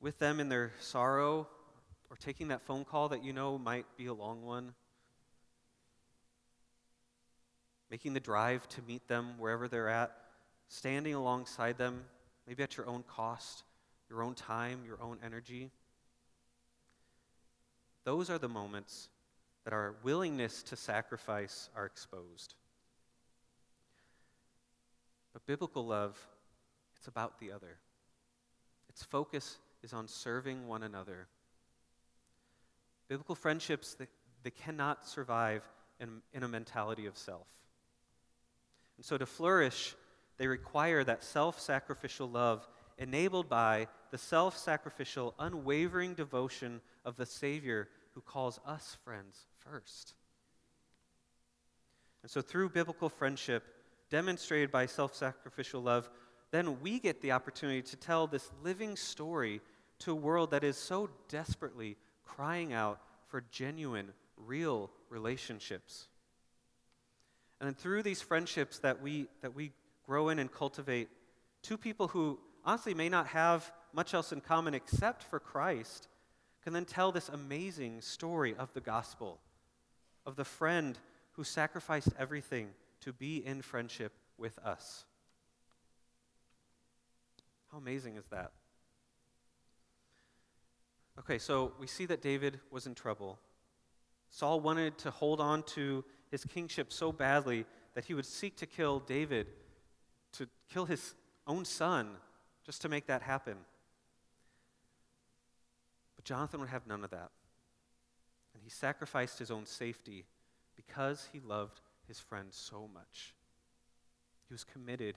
with 0.00 0.18
them 0.18 0.40
in 0.40 0.48
their 0.48 0.72
sorrow 0.80 1.46
or 2.10 2.16
taking 2.16 2.48
that 2.48 2.62
phone 2.62 2.84
call 2.84 3.08
that 3.10 3.24
you 3.24 3.32
know 3.32 3.58
might 3.58 3.86
be 3.96 4.06
a 4.06 4.14
long 4.14 4.42
one 4.42 4.74
making 7.92 8.14
the 8.14 8.20
drive 8.20 8.66
to 8.70 8.80
meet 8.88 9.06
them 9.06 9.34
wherever 9.36 9.68
they're 9.68 9.90
at, 9.90 10.10
standing 10.66 11.12
alongside 11.12 11.76
them, 11.76 12.02
maybe 12.46 12.62
at 12.62 12.74
your 12.74 12.86
own 12.88 13.02
cost, 13.02 13.64
your 14.08 14.22
own 14.22 14.34
time, 14.34 14.80
your 14.86 14.96
own 15.02 15.18
energy. 15.22 15.70
Those 18.04 18.30
are 18.30 18.38
the 18.38 18.48
moments 18.48 19.08
that 19.64 19.72
our 19.72 19.94
willingness 20.02 20.62
to 20.64 20.76
sacrifice 20.76 21.70
are 21.76 21.86
exposed. 21.86 22.54
But 25.32 25.46
biblical 25.46 25.86
love, 25.86 26.18
it's 26.96 27.06
about 27.06 27.38
the 27.38 27.52
other. 27.52 27.78
Its 28.88 29.02
focus 29.02 29.58
is 29.82 29.92
on 29.92 30.08
serving 30.08 30.66
one 30.66 30.82
another. 30.82 31.26
Biblical 33.08 33.34
friendships, 33.34 33.94
they, 33.94 34.06
they 34.42 34.50
cannot 34.50 35.06
survive 35.06 35.62
in, 36.00 36.20
in 36.32 36.42
a 36.42 36.48
mentality 36.48 37.06
of 37.06 37.16
self. 37.16 37.46
And 38.96 39.06
so 39.06 39.16
to 39.16 39.26
flourish, 39.26 39.94
they 40.38 40.46
require 40.46 41.04
that 41.04 41.24
self 41.24 41.60
sacrificial 41.60 42.28
love 42.28 42.66
enabled 42.98 43.48
by 43.48 43.88
the 44.10 44.18
self 44.18 44.58
sacrificial, 44.58 45.34
unwavering 45.38 46.14
devotion 46.14 46.80
of 47.04 47.16
the 47.16 47.26
Savior 47.26 47.88
who 48.14 48.20
calls 48.20 48.60
us 48.66 48.96
friends 49.04 49.46
first. 49.58 50.14
And 52.22 52.30
so, 52.30 52.40
through 52.40 52.70
biblical 52.70 53.08
friendship, 53.08 53.64
demonstrated 54.10 54.70
by 54.70 54.86
self 54.86 55.14
sacrificial 55.14 55.82
love, 55.82 56.08
then 56.50 56.80
we 56.80 57.00
get 57.00 57.20
the 57.20 57.32
opportunity 57.32 57.82
to 57.82 57.96
tell 57.96 58.26
this 58.26 58.50
living 58.62 58.96
story 58.96 59.60
to 60.00 60.12
a 60.12 60.14
world 60.14 60.50
that 60.50 60.62
is 60.62 60.76
so 60.76 61.08
desperately 61.28 61.96
crying 62.24 62.72
out 62.72 63.00
for 63.28 63.42
genuine, 63.50 64.12
real 64.36 64.90
relationships. 65.08 66.08
And 67.60 67.68
then 67.68 67.74
through 67.74 68.02
these 68.02 68.20
friendships 68.20 68.78
that 68.80 69.00
we, 69.00 69.28
that 69.40 69.54
we 69.54 69.72
grow 70.04 70.28
in 70.28 70.38
and 70.38 70.52
cultivate, 70.52 71.08
two 71.62 71.78
people 71.78 72.08
who 72.08 72.38
honestly 72.64 72.94
may 72.94 73.08
not 73.08 73.28
have 73.28 73.72
much 73.92 74.14
else 74.14 74.32
in 74.32 74.40
common 74.40 74.74
except 74.74 75.22
for 75.22 75.38
Christ 75.38 76.08
can 76.62 76.72
then 76.72 76.84
tell 76.84 77.12
this 77.12 77.28
amazing 77.28 78.00
story 78.00 78.54
of 78.58 78.72
the 78.72 78.80
gospel, 78.80 79.40
of 80.24 80.36
the 80.36 80.44
friend 80.44 80.98
who 81.32 81.44
sacrificed 81.44 82.10
everything 82.18 82.68
to 83.00 83.12
be 83.12 83.44
in 83.44 83.62
friendship 83.62 84.12
with 84.38 84.58
us. 84.58 85.04
How 87.70 87.78
amazing 87.78 88.16
is 88.16 88.26
that? 88.30 88.52
Okay, 91.18 91.38
so 91.38 91.72
we 91.78 91.86
see 91.86 92.06
that 92.06 92.22
David 92.22 92.60
was 92.70 92.86
in 92.86 92.94
trouble. 92.94 93.38
Saul 94.30 94.60
wanted 94.60 94.96
to 94.98 95.10
hold 95.10 95.40
on 95.40 95.62
to 95.64 96.04
his 96.30 96.44
kingship 96.44 96.92
so 96.92 97.12
badly 97.12 97.66
that 97.94 98.04
he 98.04 98.14
would 98.14 98.24
seek 98.24 98.56
to 98.58 98.66
kill 98.66 99.00
David, 99.00 99.46
to 100.32 100.48
kill 100.72 100.86
his 100.86 101.14
own 101.46 101.64
son, 101.64 102.08
just 102.64 102.80
to 102.82 102.88
make 102.88 103.06
that 103.06 103.22
happen. 103.22 103.56
But 106.22 106.28
Jonathan 106.28 106.60
would 106.60 106.68
have 106.68 106.86
none 106.86 107.02
of 107.02 107.10
that. 107.10 107.30
And 108.54 108.62
he 108.62 108.70
sacrificed 108.70 109.38
his 109.38 109.50
own 109.50 109.66
safety 109.66 110.26
because 110.76 111.28
he 111.32 111.40
loved 111.40 111.80
his 112.06 112.20
friend 112.20 112.48
so 112.50 112.88
much. 112.92 113.34
He 114.48 114.54
was 114.54 114.64
committed 114.64 115.16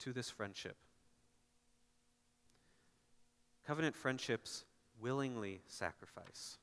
to 0.00 0.12
this 0.12 0.28
friendship. 0.28 0.76
Covenant 3.66 3.96
friendships 3.96 4.64
willingly 5.00 5.60
sacrifice. 5.66 6.58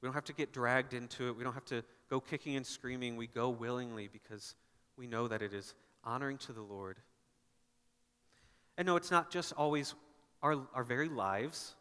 We 0.00 0.06
don't 0.06 0.14
have 0.14 0.24
to 0.24 0.32
get 0.32 0.52
dragged 0.52 0.92
into 0.92 1.28
it. 1.28 1.36
We 1.36 1.44
don't 1.44 1.54
have 1.54 1.64
to 1.66 1.82
go 2.10 2.20
kicking 2.20 2.56
and 2.56 2.66
screaming. 2.66 3.16
We 3.16 3.26
go 3.26 3.48
willingly 3.48 4.08
because 4.12 4.54
we 4.96 5.06
know 5.06 5.28
that 5.28 5.42
it 5.42 5.54
is 5.54 5.74
honoring 6.04 6.38
to 6.38 6.52
the 6.52 6.62
Lord. 6.62 6.98
And 8.76 8.86
no, 8.86 8.96
it's 8.96 9.10
not 9.10 9.30
just 9.30 9.52
always 9.54 9.94
our, 10.42 10.56
our 10.74 10.84
very 10.84 11.08
lives, 11.08 11.74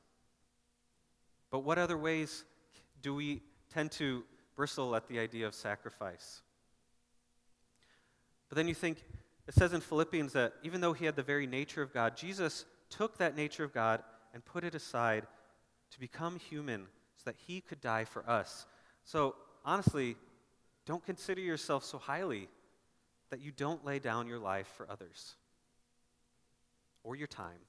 but 1.49 1.59
what 1.59 1.77
other 1.77 1.97
ways 1.97 2.43
do 3.01 3.13
we 3.13 3.41
tend 3.73 3.91
to 3.93 4.23
bristle 4.55 4.95
at 4.95 5.07
the 5.07 5.19
idea 5.19 5.47
of 5.47 5.53
sacrifice? 5.53 6.41
But 8.49 8.55
then 8.55 8.67
you 8.67 8.73
think, 8.73 9.03
it 9.47 9.53
says 9.53 9.73
in 9.73 9.81
Philippians 9.81 10.33
that 10.33 10.53
even 10.63 10.81
though 10.81 10.93
he 10.93 11.05
had 11.05 11.15
the 11.15 11.23
very 11.23 11.47
nature 11.47 11.81
of 11.81 11.93
God, 11.93 12.17
Jesus 12.17 12.65
took 12.89 13.17
that 13.17 13.35
nature 13.35 13.63
of 13.63 13.73
God 13.73 14.01
and 14.33 14.43
put 14.43 14.63
it 14.63 14.75
aside 14.75 15.25
to 15.91 15.99
become 15.99 16.37
human 16.37 16.85
so 17.17 17.23
that 17.25 17.35
he 17.47 17.61
could 17.61 17.81
die 17.81 18.05
for 18.05 18.27
us. 18.29 18.65
So, 19.03 19.35
honestly, 19.63 20.15
don't 20.85 21.05
consider 21.05 21.41
yourself 21.41 21.83
so 21.83 21.97
highly 21.97 22.49
that 23.29 23.41
you 23.41 23.51
don't 23.51 23.85
lay 23.85 23.99
down 23.99 24.27
your 24.27 24.39
life 24.39 24.67
for 24.77 24.89
others, 24.89 25.35
or 27.03 27.15
your 27.15 27.27
time, 27.27 27.59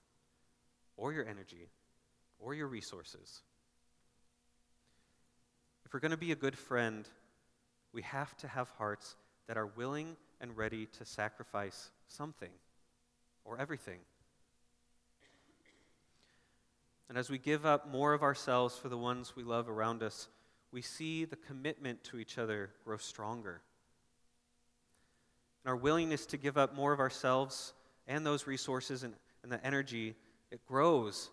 or 0.98 1.12
your 1.12 1.26
energy, 1.26 1.70
or 2.38 2.52
your 2.52 2.66
resources. 2.66 3.40
If 5.86 5.94
we're 5.94 6.00
going 6.00 6.10
to 6.10 6.18
be 6.18 6.32
a 6.32 6.36
good 6.36 6.58
friend, 6.58 7.08
we 7.94 8.02
have 8.02 8.36
to 8.38 8.48
have 8.48 8.68
hearts 8.76 9.16
that 9.46 9.56
are 9.56 9.66
willing 9.66 10.16
and 10.40 10.54
ready 10.54 10.86
to 10.98 11.06
sacrifice 11.06 11.90
something 12.08 12.50
or 13.44 13.58
everything. 13.58 14.00
And 17.08 17.16
as 17.16 17.30
we 17.30 17.38
give 17.38 17.64
up 17.64 17.90
more 17.90 18.12
of 18.12 18.22
ourselves 18.22 18.76
for 18.76 18.90
the 18.90 18.98
ones 18.98 19.34
we 19.34 19.42
love 19.42 19.70
around 19.70 20.02
us, 20.02 20.28
we 20.72 20.82
see 20.82 21.24
the 21.24 21.36
commitment 21.36 22.04
to 22.04 22.18
each 22.18 22.36
other 22.36 22.70
grow 22.84 22.98
stronger. 22.98 23.62
And 25.64 25.70
our 25.70 25.76
willingness 25.76 26.26
to 26.26 26.36
give 26.36 26.58
up 26.58 26.76
more 26.76 26.92
of 26.92 27.00
ourselves 27.00 27.72
and 28.06 28.26
those 28.26 28.46
resources 28.46 29.04
and, 29.04 29.14
and 29.42 29.50
the 29.50 29.64
energy, 29.64 30.14
it 30.50 30.64
grows. 30.66 31.30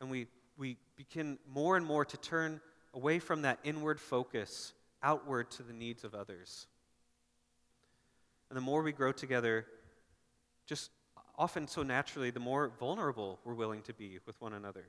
And 0.00 0.10
we, 0.10 0.26
we 0.56 0.76
begin 0.96 1.38
more 1.52 1.76
and 1.76 1.84
more 1.84 2.04
to 2.04 2.16
turn 2.16 2.60
away 2.94 3.18
from 3.18 3.42
that 3.42 3.58
inward 3.64 4.00
focus 4.00 4.72
outward 5.02 5.50
to 5.52 5.62
the 5.62 5.72
needs 5.72 6.04
of 6.04 6.14
others. 6.14 6.66
And 8.50 8.56
the 8.56 8.60
more 8.60 8.82
we 8.82 8.92
grow 8.92 9.12
together, 9.12 9.66
just 10.66 10.90
often 11.36 11.68
so 11.68 11.82
naturally, 11.82 12.30
the 12.30 12.40
more 12.40 12.72
vulnerable 12.80 13.38
we're 13.44 13.54
willing 13.54 13.82
to 13.82 13.94
be 13.94 14.18
with 14.26 14.40
one 14.40 14.54
another. 14.54 14.86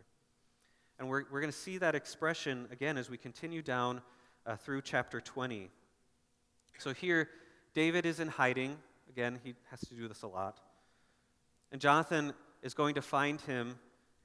And 0.97 1.07
we're, 1.07 1.23
we're 1.31 1.41
going 1.41 1.51
to 1.51 1.57
see 1.57 1.77
that 1.77 1.95
expression 1.95 2.67
again 2.71 2.97
as 2.97 3.09
we 3.09 3.17
continue 3.17 3.61
down 3.61 4.01
uh, 4.45 4.55
through 4.55 4.81
chapter 4.81 5.21
20. 5.21 5.69
So 6.77 6.93
here, 6.93 7.29
David 7.73 8.05
is 8.05 8.19
in 8.19 8.27
hiding. 8.27 8.77
Again, 9.09 9.39
he 9.43 9.53
has 9.69 9.79
to 9.81 9.93
do 9.93 10.07
this 10.07 10.23
a 10.23 10.27
lot. 10.27 10.59
And 11.71 11.79
Jonathan 11.79 12.33
is 12.61 12.73
going 12.73 12.95
to 12.95 13.01
find 13.01 13.41
him 13.41 13.77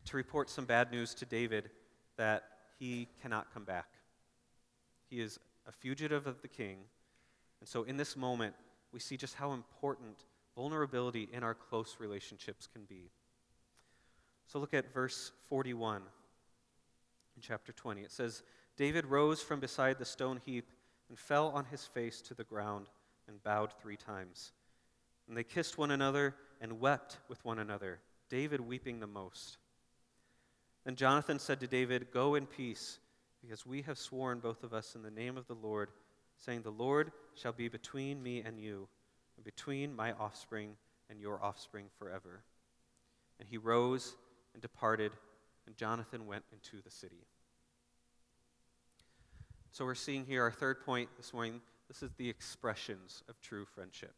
to 0.07 0.17
report 0.17 0.51
some 0.51 0.65
bad 0.65 0.91
news 0.91 1.15
to 1.15 1.25
David 1.25 1.71
that 2.17 2.45
he 2.79 3.09
cannot 3.23 3.53
come 3.53 3.65
back. 3.65 3.87
He 5.09 5.21
is 5.21 5.39
a 5.67 5.73
fugitive 5.73 6.27
of 6.27 6.43
the 6.43 6.49
king. 6.49 6.79
And 7.61 7.69
so, 7.69 7.85
in 7.85 7.97
this 7.97 8.17
moment, 8.17 8.55
we 8.93 9.01
see 9.01 9.17
just 9.17 9.35
how 9.35 9.53
important 9.53 10.25
vulnerability 10.55 11.29
in 11.33 11.43
our 11.43 11.55
close 11.55 11.97
relationships 11.99 12.69
can 12.71 12.85
be. 12.85 13.11
So, 14.47 14.59
look 14.59 14.75
at 14.75 14.93
verse 14.93 15.33
41 15.49 16.03
in 17.37 17.43
chapter 17.43 17.73
20. 17.73 18.03
It 18.03 18.13
says, 18.13 18.43
David 18.77 19.07
rose 19.07 19.41
from 19.41 19.61
beside 19.61 19.99
the 19.99 20.05
stone 20.05 20.41
heap 20.45 20.71
and 21.09 21.19
fell 21.19 21.49
on 21.49 21.65
his 21.67 21.85
face 21.85 22.21
to 22.23 22.35
the 22.35 22.45
ground 22.45 22.89
and 23.29 23.43
bowed 23.43 23.73
three 23.73 23.97
times. 23.97 24.53
And 25.29 25.37
they 25.37 25.45
kissed 25.45 25.79
one 25.79 25.91
another 25.91 26.35
and 26.61 26.81
wept 26.81 27.19
with 27.29 27.45
one 27.45 27.59
another, 27.59 28.01
David 28.35 28.61
weeping 28.61 28.99
the 28.99 29.07
most. 29.07 29.59
Then 30.85 30.97
Jonathan 30.97 31.39
said 31.39 31.61
to 31.61 31.69
David, 31.69 32.09
Go 32.13 32.35
in 32.35 32.47
peace, 32.47 32.99
because 33.41 33.65
we 33.65 33.83
have 33.83 33.97
sworn, 33.97 34.41
both 34.41 34.65
of 34.65 34.75
us, 34.75 34.97
in 34.97 35.05
the 35.05 35.11
name 35.13 35.37
of 35.37 35.47
the 35.47 35.55
Lord, 35.55 35.91
saying, 36.37 36.63
The 36.63 36.71
Lord 36.71 37.13
shall 37.37 37.53
be 37.53 37.69
between 37.69 38.21
me 38.21 38.43
and 38.45 38.59
you, 38.59 38.89
and 39.37 39.45
between 39.45 39.95
my 39.95 40.11
offspring 40.15 40.75
and 41.09 41.21
your 41.21 41.41
offspring 41.45 41.87
forever. 41.97 42.43
And 43.39 43.49
he 43.49 43.57
rose 43.57 44.17
and 44.53 44.61
departed, 44.61 45.13
and 45.69 45.77
Jonathan 45.77 46.27
went 46.27 46.43
into 46.53 46.83
the 46.83 46.91
city. 46.91 47.29
So 49.71 49.85
we're 49.85 49.95
seeing 49.95 50.27
here 50.27 50.43
our 50.43 50.51
third 50.51 50.85
point 50.85 51.09
this 51.17 51.33
morning. 51.33 51.61
This 51.87 52.03
is 52.03 52.11
the 52.15 52.29
expressions 52.29 53.23
of 53.29 53.41
true 53.41 53.65
friendship. 53.65 54.17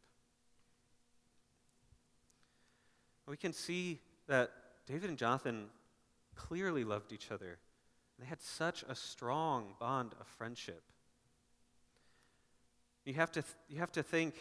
We 3.27 3.37
can 3.37 3.53
see 3.53 3.99
that 4.27 4.51
David 4.85 5.09
and 5.09 5.17
Jonathan 5.17 5.67
clearly 6.35 6.83
loved 6.83 7.11
each 7.11 7.31
other. 7.31 7.57
They 8.19 8.25
had 8.25 8.41
such 8.41 8.83
a 8.87 8.95
strong 8.95 9.75
bond 9.79 10.13
of 10.19 10.27
friendship. 10.27 10.81
You 13.05 13.13
have 13.13 13.31
to, 13.31 13.41
th- 13.41 13.53
you 13.69 13.79
have 13.79 13.91
to 13.93 14.03
think 14.03 14.33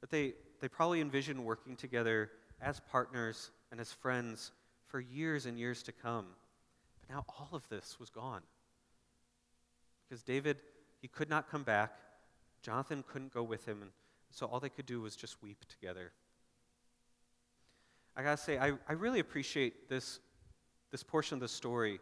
that 0.00 0.10
they, 0.10 0.34
they 0.60 0.68
probably 0.68 1.00
envisioned 1.00 1.44
working 1.44 1.76
together 1.76 2.30
as 2.60 2.80
partners 2.80 3.50
and 3.70 3.80
as 3.80 3.92
friends 3.92 4.52
for 4.86 5.00
years 5.00 5.46
and 5.46 5.58
years 5.58 5.82
to 5.84 5.92
come. 5.92 6.26
But 7.00 7.14
now 7.14 7.24
all 7.28 7.50
of 7.52 7.68
this 7.68 7.98
was 8.00 8.10
gone. 8.10 8.42
Because 10.08 10.22
David, 10.22 10.58
he 11.00 11.08
could 11.08 11.28
not 11.28 11.50
come 11.50 11.62
back. 11.62 11.92
Jonathan 12.62 13.04
couldn't 13.06 13.32
go 13.32 13.42
with 13.42 13.66
him. 13.66 13.82
And 13.82 13.90
so 14.30 14.46
all 14.46 14.60
they 14.60 14.68
could 14.68 14.86
do 14.86 15.00
was 15.00 15.16
just 15.16 15.42
weep 15.42 15.64
together. 15.68 16.12
I 18.16 18.22
gotta 18.22 18.36
say, 18.36 18.58
I, 18.58 18.72
I 18.88 18.92
really 18.92 19.20
appreciate 19.20 19.88
this, 19.88 20.20
this 20.90 21.02
portion 21.02 21.34
of 21.34 21.40
the 21.40 21.48
story. 21.48 21.98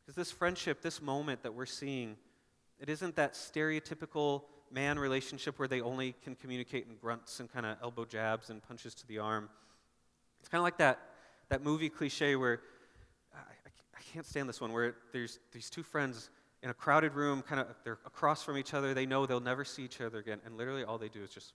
Because 0.00 0.14
this 0.14 0.30
friendship, 0.30 0.82
this 0.82 1.02
moment 1.02 1.42
that 1.42 1.54
we're 1.54 1.66
seeing, 1.66 2.16
it 2.78 2.88
isn't 2.88 3.16
that 3.16 3.34
stereotypical 3.34 4.42
man 4.70 4.98
relationship 4.98 5.58
where 5.58 5.68
they 5.68 5.80
only 5.80 6.14
can 6.22 6.34
communicate 6.34 6.86
in 6.88 6.96
grunts 6.96 7.40
and 7.40 7.50
kind 7.52 7.64
of 7.64 7.76
elbow 7.82 8.04
jabs 8.04 8.50
and 8.50 8.62
punches 8.62 8.94
to 8.94 9.06
the 9.06 9.18
arm. 9.18 9.48
It's 10.40 10.48
kind 10.48 10.60
of 10.60 10.64
like 10.64 10.78
that, 10.78 11.00
that 11.48 11.62
movie 11.62 11.88
cliche 11.88 12.36
where 12.36 12.60
I, 13.34 13.38
I, 13.38 14.00
can't 14.12 14.26
stand 14.26 14.48
this 14.48 14.60
one, 14.60 14.72
where 14.72 14.94
there's 15.12 15.38
these 15.52 15.70
two 15.70 15.82
friends 15.82 16.30
in 16.62 16.70
a 16.70 16.74
crowded 16.74 17.14
room, 17.14 17.42
kind 17.42 17.60
of 17.60 17.68
they're 17.82 17.98
across 18.06 18.42
from 18.42 18.58
each 18.58 18.74
other. 18.74 18.94
They 18.94 19.06
know 19.06 19.26
they'll 19.26 19.40
never 19.40 19.64
see 19.64 19.82
each 19.82 20.00
other 20.00 20.18
again, 20.18 20.40
and 20.44 20.56
literally 20.56 20.84
all 20.84 20.98
they 20.98 21.08
do 21.08 21.22
is 21.22 21.30
just. 21.30 21.54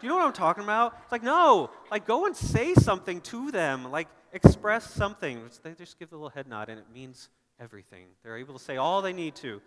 Do 0.00 0.06
you 0.06 0.08
know 0.08 0.16
what 0.16 0.24
I'm 0.24 0.32
talking 0.32 0.64
about? 0.64 0.96
It's 1.02 1.12
like 1.12 1.22
no, 1.22 1.70
like 1.90 2.06
go 2.06 2.26
and 2.26 2.34
say 2.34 2.74
something 2.74 3.20
to 3.22 3.50
them, 3.50 3.90
like 3.90 4.08
express 4.32 4.90
something. 4.90 5.50
They 5.62 5.72
just 5.74 5.98
give 5.98 6.10
the 6.10 6.16
little 6.16 6.30
head 6.30 6.48
nod, 6.48 6.68
and 6.68 6.78
it 6.78 6.86
means 6.92 7.28
everything. 7.60 8.06
They're 8.22 8.38
able 8.38 8.54
to 8.54 8.64
say 8.64 8.76
all 8.76 9.02
they 9.02 9.12
need 9.12 9.34
to. 9.36 9.60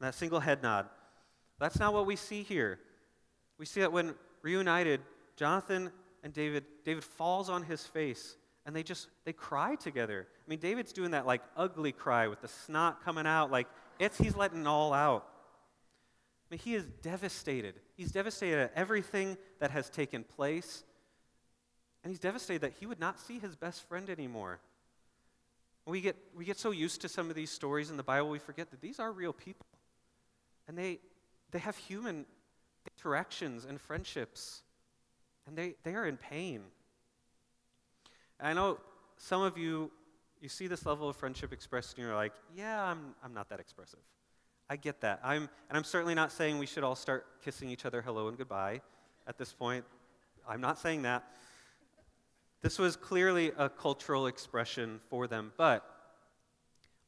That 0.00 0.14
single 0.14 0.40
head 0.40 0.62
nod. 0.62 0.86
That's 1.58 1.78
not 1.78 1.94
what 1.94 2.06
we 2.06 2.16
see 2.16 2.42
here. 2.42 2.78
We 3.58 3.66
see 3.66 3.80
that 3.80 3.92
when 3.92 4.14
reunited, 4.42 5.00
Jonathan 5.36 5.90
and 6.22 6.32
David, 6.32 6.64
David 6.84 7.02
falls 7.02 7.48
on 7.48 7.62
his 7.62 7.84
face 7.84 8.36
and 8.66 8.74
they 8.74 8.82
just 8.82 9.08
they 9.24 9.32
cry 9.32 9.76
together. 9.76 10.26
I 10.30 10.50
mean, 10.50 10.58
David's 10.58 10.92
doing 10.92 11.12
that 11.12 11.26
like 11.26 11.40
ugly 11.56 11.92
cry 11.92 12.28
with 12.28 12.42
the 12.42 12.48
snot 12.48 13.04
coming 13.04 13.26
out, 13.26 13.50
like 13.50 13.68
it's 13.98 14.18
he's 14.18 14.36
letting 14.36 14.62
it 14.62 14.66
all 14.66 14.92
out. 14.92 15.26
I 16.48 16.54
mean, 16.54 16.60
he 16.60 16.74
is 16.74 16.84
devastated. 17.02 17.74
He's 17.96 18.12
devastated 18.12 18.58
at 18.58 18.72
everything 18.76 19.36
that 19.58 19.72
has 19.72 19.90
taken 19.90 20.22
place. 20.22 20.84
And 22.04 22.10
he's 22.10 22.20
devastated 22.20 22.60
that 22.62 22.74
he 22.78 22.86
would 22.86 23.00
not 23.00 23.18
see 23.18 23.40
his 23.40 23.56
best 23.56 23.88
friend 23.88 24.08
anymore. 24.08 24.60
We 25.86 26.00
get, 26.00 26.16
we 26.36 26.44
get 26.44 26.58
so 26.58 26.70
used 26.70 27.00
to 27.00 27.08
some 27.08 27.30
of 27.30 27.36
these 27.36 27.50
stories 27.50 27.90
in 27.90 27.96
the 27.96 28.02
Bible, 28.02 28.28
we 28.28 28.38
forget 28.38 28.70
that 28.70 28.80
these 28.80 29.00
are 29.00 29.10
real 29.10 29.32
people. 29.32 29.66
And 30.68 30.78
they, 30.78 31.00
they 31.50 31.58
have 31.58 31.76
human 31.76 32.26
interactions 32.96 33.64
and 33.64 33.80
friendships. 33.80 34.62
And 35.46 35.56
they, 35.56 35.74
they 35.82 35.94
are 35.94 36.06
in 36.06 36.16
pain. 36.16 36.62
I 38.40 38.52
know 38.52 38.78
some 39.16 39.42
of 39.42 39.56
you, 39.58 39.90
you 40.40 40.48
see 40.48 40.66
this 40.66 40.86
level 40.86 41.08
of 41.08 41.16
friendship 41.16 41.52
expressed 41.52 41.96
and 41.96 42.06
you're 42.06 42.14
like, 42.14 42.32
yeah, 42.54 42.84
I'm, 42.84 43.14
I'm 43.24 43.32
not 43.32 43.48
that 43.48 43.60
expressive. 43.60 44.00
I 44.68 44.76
get 44.76 45.00
that. 45.02 45.20
I'm, 45.22 45.48
and 45.68 45.76
I'm 45.76 45.84
certainly 45.84 46.14
not 46.14 46.32
saying 46.32 46.58
we 46.58 46.66
should 46.66 46.84
all 46.84 46.96
start 46.96 47.26
kissing 47.44 47.70
each 47.70 47.84
other 47.84 48.02
hello 48.02 48.28
and 48.28 48.36
goodbye 48.36 48.80
at 49.26 49.38
this 49.38 49.52
point. 49.52 49.84
I'm 50.48 50.60
not 50.60 50.78
saying 50.78 51.02
that. 51.02 51.24
This 52.62 52.78
was 52.78 52.96
clearly 52.96 53.52
a 53.56 53.68
cultural 53.68 54.26
expression 54.26 55.00
for 55.08 55.26
them, 55.26 55.52
but 55.56 55.84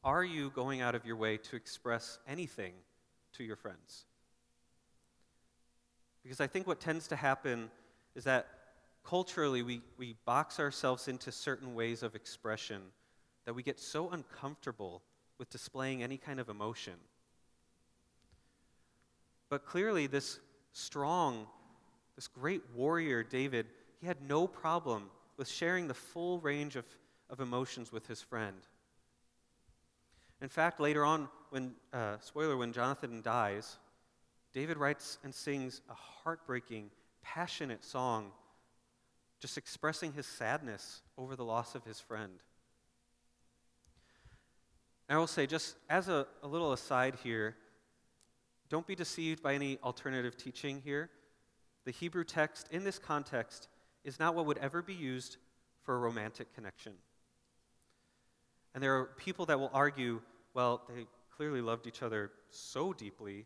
are 0.03 0.23
you 0.23 0.51
going 0.51 0.79
out 0.79 0.95
of 0.95 1.05
your 1.05 1.17
way 1.17 1.37
to 1.37 1.55
express 1.55 2.19
anything 2.27 2.73
to 3.33 3.43
your 3.43 3.57
friends? 3.57 4.05
Because 6.23 6.39
I 6.39 6.47
think 6.47 6.67
what 6.67 6.79
tends 6.79 7.07
to 7.09 7.15
happen 7.15 7.69
is 8.15 8.23
that 8.23 8.47
culturally 9.03 9.63
we, 9.63 9.81
we 9.97 10.15
box 10.25 10.59
ourselves 10.59 11.07
into 11.07 11.31
certain 11.31 11.75
ways 11.75 12.03
of 12.03 12.15
expression 12.15 12.81
that 13.45 13.53
we 13.53 13.63
get 13.63 13.79
so 13.79 14.09
uncomfortable 14.11 15.01
with 15.37 15.49
displaying 15.49 16.03
any 16.03 16.17
kind 16.17 16.39
of 16.39 16.49
emotion. 16.49 16.93
But 19.49 19.65
clearly, 19.65 20.07
this 20.07 20.39
strong, 20.73 21.47
this 22.15 22.27
great 22.27 22.61
warrior, 22.75 23.23
David, 23.23 23.67
he 23.99 24.07
had 24.07 24.21
no 24.21 24.47
problem 24.47 25.09
with 25.37 25.47
sharing 25.47 25.87
the 25.87 25.93
full 25.93 26.39
range 26.39 26.75
of, 26.75 26.85
of 27.29 27.39
emotions 27.39 27.91
with 27.91 28.07
his 28.07 28.21
friend. 28.21 28.57
In 30.41 30.49
fact, 30.49 30.79
later 30.79 31.03
on, 31.03 31.27
when, 31.49 31.73
uh, 31.91 32.17
spoiler, 32.21 32.55
when 32.55 32.71
Jonathan 32.71 33.21
dies, 33.21 33.77
David 34.53 34.77
writes 34.77 35.17
and 35.23 35.33
sings 35.33 35.81
a 35.89 35.93
heartbreaking, 35.93 36.91
passionate 37.23 37.83
song 37.83 38.31
just 39.39 39.57
expressing 39.57 40.13
his 40.13 40.25
sadness 40.25 41.01
over 41.17 41.35
the 41.35 41.45
loss 41.45 41.75
of 41.75 41.83
his 41.85 41.99
friend. 41.99 42.39
And 45.07 45.15
I 45.15 45.19
will 45.19 45.27
say, 45.27 45.47
just 45.47 45.75
as 45.89 46.09
a, 46.09 46.27
a 46.43 46.47
little 46.47 46.73
aside 46.73 47.15
here, 47.23 47.55
don't 48.69 48.87
be 48.87 48.95
deceived 48.95 49.41
by 49.41 49.53
any 49.53 49.77
alternative 49.83 50.37
teaching 50.37 50.81
here. 50.83 51.09
The 51.85 51.91
Hebrew 51.91 52.23
text 52.23 52.67
in 52.71 52.83
this 52.83 52.99
context 52.99 53.67
is 54.03 54.19
not 54.19 54.35
what 54.35 54.45
would 54.45 54.57
ever 54.59 54.81
be 54.81 54.93
used 54.93 55.37
for 55.81 55.95
a 55.95 55.99
romantic 55.99 56.53
connection. 56.53 56.93
And 58.73 58.83
there 58.83 58.97
are 58.97 59.05
people 59.17 59.45
that 59.47 59.59
will 59.59 59.71
argue, 59.73 60.21
well, 60.53 60.83
they 60.93 61.07
clearly 61.35 61.61
loved 61.61 61.87
each 61.87 62.03
other 62.03 62.31
so 62.49 62.93
deeply, 62.93 63.45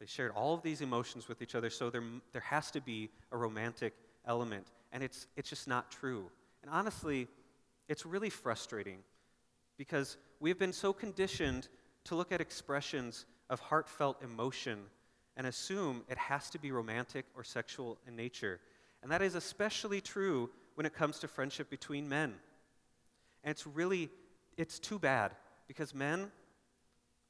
they 0.00 0.06
shared 0.06 0.32
all 0.32 0.54
of 0.54 0.62
these 0.62 0.80
emotions 0.80 1.28
with 1.28 1.40
each 1.40 1.54
other, 1.54 1.70
so 1.70 1.88
there, 1.88 2.02
there 2.32 2.42
has 2.42 2.70
to 2.72 2.80
be 2.80 3.10
a 3.30 3.36
romantic 3.36 3.94
element 4.26 4.66
and 4.94 5.02
it's, 5.02 5.26
it's 5.36 5.50
just 5.50 5.68
not 5.68 5.90
true. 5.90 6.30
And 6.62 6.70
honestly, 6.70 7.26
it's 7.88 8.06
really 8.06 8.30
frustrating 8.30 8.98
because 9.76 10.16
we've 10.40 10.58
been 10.58 10.72
so 10.72 10.92
conditioned 10.92 11.68
to 12.04 12.14
look 12.14 12.32
at 12.32 12.40
expressions 12.40 13.26
of 13.50 13.60
heartfelt 13.60 14.22
emotion 14.22 14.80
and 15.36 15.46
assume 15.46 16.02
it 16.08 16.18
has 16.18 16.50
to 16.50 16.58
be 16.58 16.72
romantic 16.72 17.26
or 17.36 17.44
sexual 17.44 17.98
in 18.06 18.16
nature. 18.16 18.60
And 19.02 19.10
that 19.10 19.22
is 19.22 19.34
especially 19.34 20.00
true 20.00 20.50
when 20.74 20.86
it 20.86 20.94
comes 20.94 21.18
to 21.20 21.28
friendship 21.28 21.70
between 21.70 22.08
men. 22.08 22.34
And 23.42 23.50
it's 23.50 23.66
really, 23.66 24.10
it's 24.56 24.78
too 24.78 24.98
bad 24.98 25.32
because 25.66 25.94
men, 25.94 26.30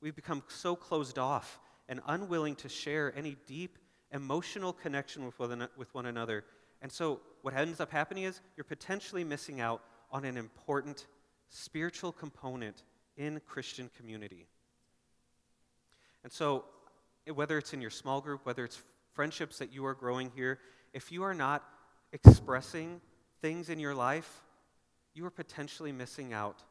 we've 0.00 0.14
become 0.14 0.42
so 0.48 0.77
closed 0.77 1.18
off 1.18 1.59
and 1.88 2.00
unwilling 2.07 2.57
to 2.57 2.68
share 2.68 3.12
any 3.16 3.37
deep 3.46 3.79
emotional 4.12 4.72
connection 4.72 5.27
with 5.27 5.38
one, 5.38 5.68
with 5.77 5.92
one 5.94 6.07
another. 6.07 6.44
And 6.81 6.92
so 6.92 7.20
what 7.42 7.55
ends 7.55 7.81
up 7.81 7.90
happening 7.90 8.24
is 8.24 8.40
you're 8.57 8.64
potentially 8.64 9.24
missing 9.24 9.61
out 9.61 9.83
on 10.11 10.24
an 10.24 10.37
important 10.37 11.07
spiritual 11.48 12.12
component 12.12 12.85
in 13.16 13.40
Christian 13.46 13.90
community. 13.96 14.46
And 16.24 16.32
so, 16.32 16.64
whether 17.32 17.58
it's 17.58 17.72
in 17.72 17.80
your 17.80 17.90
small 17.90 18.20
group, 18.20 18.44
whether 18.44 18.64
it's 18.64 18.82
friendships 19.12 19.58
that 19.58 19.72
you 19.72 19.87
are 19.87 19.94
growing 19.94 20.32
here, 20.34 20.58
if 20.92 21.12
you 21.12 21.22
are 21.22 21.34
not 21.34 21.62
expressing 22.12 23.00
things 23.40 23.68
in 23.68 23.78
your 23.78 23.94
life, 23.94 24.42
you 25.14 25.24
are 25.26 25.30
potentially 25.30 25.92
missing 25.92 26.32
out 26.32 26.62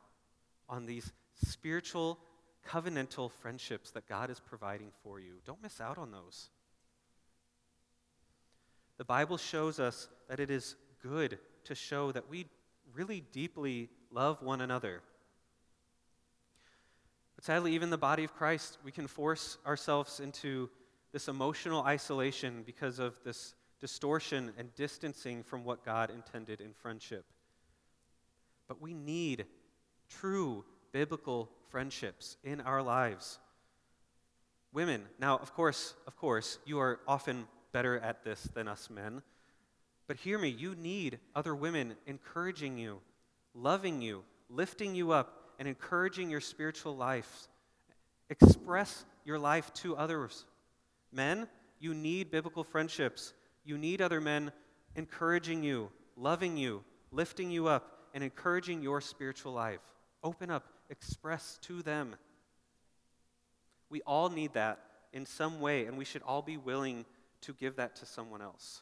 on 0.68 0.86
these 0.86 1.12
spiritual, 1.46 2.20
covenantal 2.68 3.32
friendships 3.32 3.92
that 3.92 4.08
God 4.08 4.30
is 4.30 4.40
providing 4.40 4.92
for 5.04 5.20
you. 5.20 5.34
Don't 5.46 5.62
miss 5.62 5.80
out 5.80 5.98
on 5.98 6.12
those. 6.12 6.50
The 8.98 9.06
Bible 9.06 9.38
shows 9.38 9.80
us 9.80 10.08
that 10.30 10.40
it 10.40 10.50
is 10.50 10.76
good 11.02 11.40
to 11.66 11.76
show 11.76 12.12
that 12.12 12.30
we 12.30 12.46
really 12.94 13.24
deeply 13.32 13.90
love 14.12 14.42
one 14.42 14.62
another. 14.62 15.02
Sadly, 17.44 17.74
even 17.74 17.90
the 17.90 17.98
body 17.98 18.24
of 18.24 18.34
Christ, 18.34 18.78
we 18.86 18.92
can 18.94 19.06
force 19.06 19.58
ourselves 19.68 20.22
into 20.22 20.70
this 21.12 21.28
emotional 21.28 21.84
isolation 21.84 22.64
because 22.66 23.00
of 23.00 23.20
this 23.26 23.54
distortion 23.82 24.54
and 24.58 24.74
distancing 24.76 25.44
from 25.44 25.66
what 25.66 25.84
God 25.84 26.10
intended 26.10 26.62
in 26.62 26.72
friendship. 26.72 27.26
But 28.70 28.82
we 28.82 28.94
need 28.94 29.46
true 30.08 30.64
biblical 30.94 31.50
friendships 31.68 32.38
in 32.46 32.62
our 32.62 32.82
lives. 32.82 33.40
Women, 34.72 35.04
now, 35.20 35.38
of 35.38 35.54
course, 35.54 35.96
of 36.08 36.16
course, 36.16 36.60
you 36.64 36.80
are 36.80 37.02
often 37.10 37.46
better 37.74 38.00
at 38.00 38.24
this 38.24 38.44
than 38.54 38.70
us 38.70 38.90
men. 38.90 39.22
But 40.08 40.16
hear 40.16 40.40
me, 40.40 40.48
you 40.48 40.76
need 40.76 41.20
other 41.36 41.54
women 41.54 41.96
encouraging 42.08 42.78
you, 42.78 43.02
loving 43.54 44.02
you, 44.02 44.24
lifting 44.50 44.96
you 44.96 45.12
up, 45.12 45.43
and 45.60 45.68
encouraging 45.68 46.30
your 46.30 46.42
spiritual 46.42 46.96
life. 46.96 47.48
Express 48.30 49.06
your 49.26 49.40
life 49.40 49.74
to 49.76 49.96
others. 49.96 50.46
Men, 51.12 51.48
you 51.80 51.94
need 51.94 52.32
biblical 52.32 52.64
friendships. 52.64 53.34
You 53.64 53.78
need 53.78 54.02
other 54.02 54.22
men 54.22 54.52
encouraging 54.96 55.64
you, 55.64 55.90
loving 56.16 56.58
you, 56.58 56.84
lifting 57.12 57.52
you 57.52 57.68
up, 57.68 58.08
and 58.14 58.24
encouraging 58.24 58.82
your 58.82 59.02
spiritual 59.02 59.54
life. 59.54 59.82
Open 60.24 60.50
up, 60.50 60.66
express 60.90 61.60
to 61.64 61.82
them. 61.82 62.16
We 63.90 64.02
all 64.02 64.30
need 64.30 64.54
that 64.54 64.80
in 65.12 65.26
some 65.26 65.60
way, 65.60 65.86
and 65.86 65.98
we 65.98 66.06
should 66.06 66.24
all 66.24 66.42
be 66.42 66.58
willing 66.58 67.06
to 67.42 67.54
give 67.54 67.76
that 67.76 67.96
to 67.98 68.06
someone 68.06 68.42
else. 68.42 68.82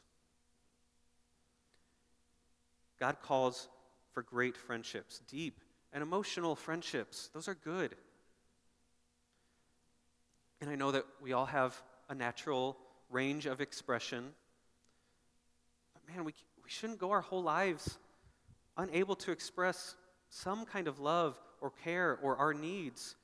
God 3.00 3.18
calls 3.22 3.68
for 4.14 4.22
great 4.22 4.56
friendships, 4.56 5.22
deep 5.30 5.60
and 5.94 6.02
emotional 6.02 6.56
friendships. 6.56 7.30
Those 7.34 7.48
are 7.48 7.56
good. 7.56 7.96
And 10.62 10.70
I 10.70 10.76
know 10.76 10.92
that 10.92 11.06
we 11.22 11.34
all 11.34 11.48
have 11.48 11.82
a 12.10 12.16
natural 12.16 12.78
range 13.10 13.46
of 13.46 13.62
expression. 13.62 14.32
But 15.94 16.16
man, 16.16 16.24
we, 16.24 16.34
we 16.64 16.70
shouldn't 16.70 17.00
go 17.00 17.12
our 17.12 17.22
whole 17.22 17.44
lives 17.44 17.98
unable 18.78 19.16
to 19.16 19.32
express 19.32 19.96
some 20.30 20.66
kind 20.66 20.88
of 20.88 21.00
love 21.00 21.40
or 21.60 21.72
care 21.84 22.18
or 22.22 22.38
our 22.38 22.54
needs 22.54 23.16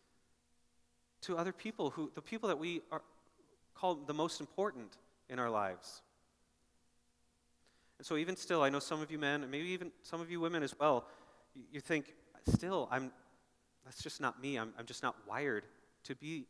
to 1.22 1.38
other 1.38 1.54
people 1.54 1.90
who 1.92 2.12
the 2.16 2.22
people 2.22 2.50
that 2.50 2.60
we 2.60 2.82
are 2.92 3.02
call 3.74 3.96
the 3.96 4.14
most 4.14 4.40
important 4.40 4.98
in 5.30 5.40
our 5.40 5.50
lives. 5.50 6.02
And 7.98 8.06
so, 8.06 8.18
even 8.18 8.36
still, 8.36 8.62
I 8.62 8.70
know 8.70 8.80
some 8.80 9.02
of 9.02 9.12
you 9.12 9.18
men, 9.18 9.42
and 9.44 9.52
maybe 9.52 9.70
even 9.70 9.92
some 10.04 10.22
of 10.22 10.30
you 10.30 10.40
women 10.40 10.64
as 10.64 10.78
well, 10.80 11.06
you 11.72 11.80
think, 11.80 12.14
still, 12.52 12.88
I'm, 12.92 13.12
that's 13.86 14.02
just 14.02 14.22
not 14.22 14.42
me. 14.42 14.58
I'm, 14.58 14.74
I'm 14.78 14.86
just 14.86 15.04
not 15.04 15.16
wired 15.28 15.66
to 16.06 16.16
be 16.16 16.46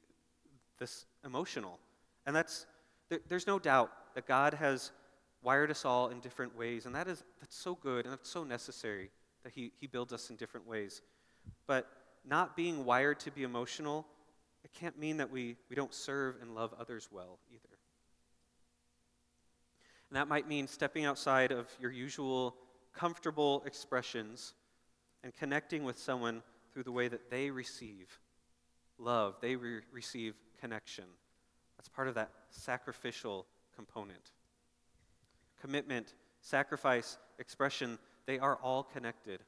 this 0.79 1.05
emotional. 1.25 1.79
And 2.25 2.35
that's, 2.35 2.65
there, 3.09 3.19
there's 3.27 3.47
no 3.47 3.59
doubt 3.59 3.91
that 4.15 4.27
God 4.27 4.53
has 4.53 4.91
wired 5.43 5.71
us 5.71 5.85
all 5.85 6.09
in 6.09 6.19
different 6.19 6.57
ways. 6.57 6.85
And 6.85 6.95
that 6.95 7.07
is, 7.07 7.23
that's 7.39 7.55
so 7.55 7.75
good 7.75 8.05
and 8.05 8.11
that's 8.11 8.29
so 8.29 8.43
necessary 8.43 9.09
that 9.43 9.53
he, 9.53 9.71
he 9.79 9.87
builds 9.87 10.13
us 10.13 10.29
in 10.29 10.35
different 10.35 10.67
ways. 10.67 11.01
But 11.67 11.87
not 12.25 12.55
being 12.55 12.85
wired 12.85 13.19
to 13.21 13.31
be 13.31 13.43
emotional, 13.43 14.05
it 14.63 14.73
can't 14.73 14.97
mean 14.99 15.17
that 15.17 15.31
we, 15.31 15.55
we 15.69 15.75
don't 15.75 15.93
serve 15.93 16.35
and 16.41 16.53
love 16.53 16.73
others 16.79 17.07
well 17.11 17.39
either. 17.49 17.77
And 20.09 20.17
that 20.17 20.27
might 20.27 20.47
mean 20.47 20.67
stepping 20.67 21.05
outside 21.05 21.51
of 21.51 21.67
your 21.79 21.91
usual 21.91 22.55
comfortable 22.93 23.63
expressions 23.65 24.53
and 25.27 25.35
connecting 25.35 25.83
with 25.83 25.99
someone 25.99 26.41
through 26.71 26.83
the 26.83 26.91
way 26.93 27.09
that 27.09 27.29
they 27.29 27.51
receive 27.51 28.17
love, 28.97 29.35
they 29.41 29.57
re- 29.57 29.81
receive 29.91 30.35
connection. 30.57 31.03
That's 31.75 31.89
part 31.89 32.07
of 32.07 32.15
that 32.15 32.31
sacrificial 32.49 33.45
component. 33.75 34.31
Commitment, 35.59 36.13
sacrifice, 36.39 37.17
expression, 37.39 37.99
they 38.25 38.39
are 38.39 38.55
all 38.63 38.83
connected. 38.83 39.41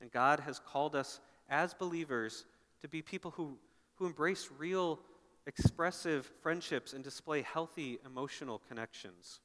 And 0.00 0.10
God 0.10 0.40
has 0.40 0.58
called 0.58 0.96
us 0.96 1.20
as 1.48 1.72
believers 1.72 2.44
to 2.80 2.88
be 2.88 3.02
people 3.02 3.30
who, 3.30 3.56
who 3.94 4.06
embrace 4.06 4.48
real, 4.58 4.98
expressive 5.46 6.28
friendships 6.42 6.92
and 6.92 7.04
display 7.04 7.42
healthy 7.42 8.00
emotional 8.04 8.60
connections. 8.68 9.38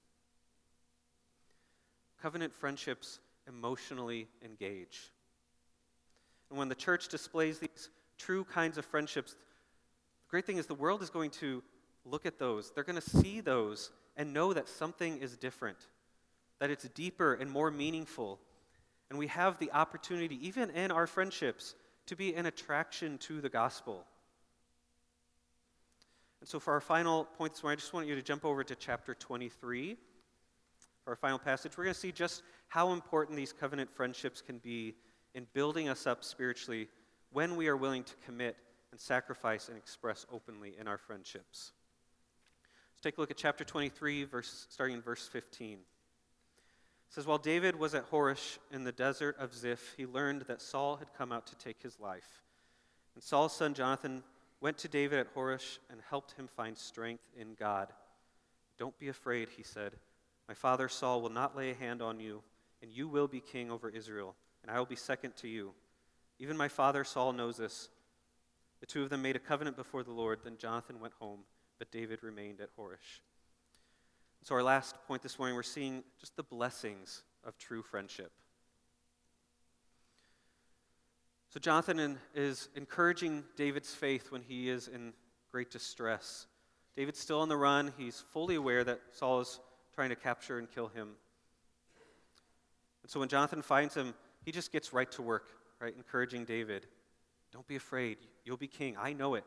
Covenant 2.20 2.56
friendships 2.56 3.20
emotionally 3.48 4.28
engage. 4.44 5.12
And 6.50 6.58
when 6.58 6.70
the 6.70 6.76
church 6.76 7.08
displays 7.08 7.60
these 7.60 7.90
true 8.18 8.44
kinds 8.44 8.78
of 8.78 8.86
friendships, 8.86 9.32
the 9.32 10.30
great 10.30 10.46
thing 10.46 10.58
is 10.58 10.66
the 10.66 10.74
world 10.74 11.02
is 11.02 11.10
going 11.10 11.32
to 11.32 11.64
look 12.06 12.26
at 12.26 12.40
those. 12.40 12.72
They're 12.72 12.84
going 12.84 13.02
to 13.02 13.10
see 13.10 13.42
those 13.42 13.92
and 14.16 14.34
know 14.34 14.54
that 14.54 14.68
something 14.68 15.20
is 15.20 15.38
different, 15.38 15.78
that 16.60 16.70
it's 16.70 16.88
deeper 16.90 17.34
and 17.34 17.52
more 17.52 17.70
meaningful. 17.70 18.40
And 19.10 19.20
we 19.20 19.28
have 19.28 19.60
the 19.60 19.72
opportunity, 19.72 20.48
even 20.48 20.70
in 20.72 20.92
our 20.92 21.08
friendships, 21.08 21.76
to 22.08 22.16
be 22.16 22.34
an 22.36 22.46
attraction 22.46 23.18
to 23.20 23.42
the 23.42 23.50
gospel. 23.50 24.06
And 26.40 26.50
so, 26.50 26.60
for 26.60 26.74
our 26.74 26.82
final 26.82 27.26
point 27.26 27.54
this 27.54 27.64
morning, 27.64 27.78
I 27.78 27.80
just 27.80 27.94
want 27.94 28.08
you 28.08 28.16
to 28.16 28.22
jump 28.22 28.46
over 28.46 28.64
to 28.64 28.76
chapter 28.76 29.16
23. 29.16 29.98
Our 31.08 31.16
final 31.16 31.40
passage, 31.40 31.78
we're 31.78 31.86
going 31.86 31.94
to 31.94 32.00
see 32.00 32.12
just 32.12 32.44
how 32.68 32.92
important 32.92 33.38
these 33.38 33.54
covenant 33.54 33.90
friendships 33.96 34.42
can 34.42 34.58
be 34.58 34.94
in 35.34 35.48
building 35.54 35.88
us 35.88 36.06
up 36.06 36.22
spiritually 36.22 36.90
when 37.32 37.56
we 37.56 37.70
are 37.70 37.78
willing 37.78 38.04
to 38.04 38.14
commit 38.26 38.58
and 38.92 39.00
sacrifice 39.00 39.70
and 39.70 39.78
express 39.78 40.26
openly 40.32 40.76
in 40.78 40.88
our 40.88 40.98
friendships. 40.98 41.72
Let's 42.92 43.02
take 43.04 43.18
a 43.18 43.22
look 43.22 43.32
at 43.32 43.38
chapter 43.38 43.64
23, 43.64 44.26
verse, 44.26 44.68
starting 44.70 44.98
in 44.98 45.02
verse 45.02 45.28
15. 45.28 45.74
It 45.74 45.80
says, 47.08 47.26
While 47.26 47.38
David 47.38 47.78
was 47.78 47.96
at 47.96 48.10
Horesh 48.12 48.58
in 48.74 48.84
the 48.84 48.92
desert 48.92 49.38
of 49.40 49.54
Ziph, 49.54 49.94
he 49.96 50.06
learned 50.06 50.42
that 50.48 50.62
Saul 50.62 50.98
had 50.98 51.14
come 51.18 51.32
out 51.32 51.48
to 51.48 51.56
take 51.56 51.82
his 51.82 52.00
life. 52.02 52.44
And 53.16 53.24
Saul's 53.24 53.56
son 53.56 53.74
Jonathan 53.74 54.24
went 54.60 54.78
to 54.80 54.90
David 54.90 55.20
at 55.20 55.34
Horesh 55.34 55.78
and 55.90 56.02
helped 56.10 56.34
him 56.34 56.48
find 56.48 56.78
strength 56.78 57.24
in 57.38 57.54
God. 57.54 57.94
Don't 58.78 58.98
be 59.00 59.08
afraid, 59.08 59.48
he 59.56 59.64
said. 59.64 59.94
My 60.48 60.54
father 60.54 60.88
Saul 60.88 61.22
will 61.22 61.30
not 61.30 61.58
lay 61.58 61.72
a 61.72 61.76
hand 61.76 62.02
on 62.02 62.20
you, 62.20 62.42
and 62.82 62.92
you 62.92 63.08
will 63.08 63.28
be 63.28 63.42
king 63.42 63.70
over 63.70 63.90
Israel, 63.90 64.36
and 64.62 64.72
I 64.72 64.80
will 64.80 64.86
be 64.86 64.96
second 64.96 65.36
to 65.38 65.48
you. 65.48 65.74
Even 66.40 66.56
my 66.56 66.68
father 66.68 67.04
Saul 67.04 67.34
knows 67.34 67.58
this. 67.58 67.90
The 68.80 68.86
two 68.86 69.04
of 69.04 69.10
them 69.10 69.22
made 69.22 69.36
a 69.36 69.40
covenant 69.40 69.76
before 69.76 70.04
the 70.04 70.12
Lord. 70.12 70.40
Then 70.44 70.58
Jonathan 70.58 71.00
went 71.00 71.16
home, 71.20 71.40
but 71.80 71.92
David 71.92 72.24
remained 72.24 72.62
at 72.62 72.76
Horesh. 72.78 73.22
So, 74.44 74.56
our 74.56 74.64
last 74.64 74.96
point 75.08 75.24
this 75.24 75.40
morning, 75.40 75.56
we're 75.56 75.64
seeing 75.64 76.04
just 76.20 76.36
the 76.36 76.44
blessings 76.44 77.24
of 77.44 77.58
true 77.58 77.82
friendship. 77.82 78.32
So, 81.50 81.60
Jonathan 81.60 82.18
is 82.36 82.70
encouraging 82.76 83.44
David's 83.56 83.94
faith 83.94 84.32
when 84.32 84.44
he 84.44 84.70
is 84.70 84.88
in 84.88 85.14
great 85.52 85.72
distress. 85.72 86.46
David's 86.96 87.20
still 87.20 87.42
on 87.42 87.50
the 87.50 87.58
run. 87.58 87.94
He's 87.98 88.24
fully 88.32 88.56
aware 88.56 88.84
that 88.84 89.02
Saul 89.12 89.42
is 89.42 89.60
trying 89.98 90.10
to 90.10 90.16
capture 90.16 90.60
and 90.60 90.70
kill 90.70 90.90
him. 90.90 91.08
And 93.02 93.10
so 93.10 93.20
when 93.20 93.30
Jonathan 93.30 93.64
finds 93.64 93.96
him, 93.96 94.14
he 94.46 94.52
just 94.52 94.72
gets 94.72 94.94
right 94.94 95.12
to 95.14 95.24
work, 95.24 95.48
right? 95.82 95.92
Encouraging 95.98 96.46
David. 96.46 96.86
Don't 97.52 97.66
be 97.66 97.78
afraid. 97.78 98.18
You'll 98.46 98.58
be 98.58 98.68
king. 98.68 98.96
I 98.96 99.14
know 99.14 99.34
it. 99.34 99.44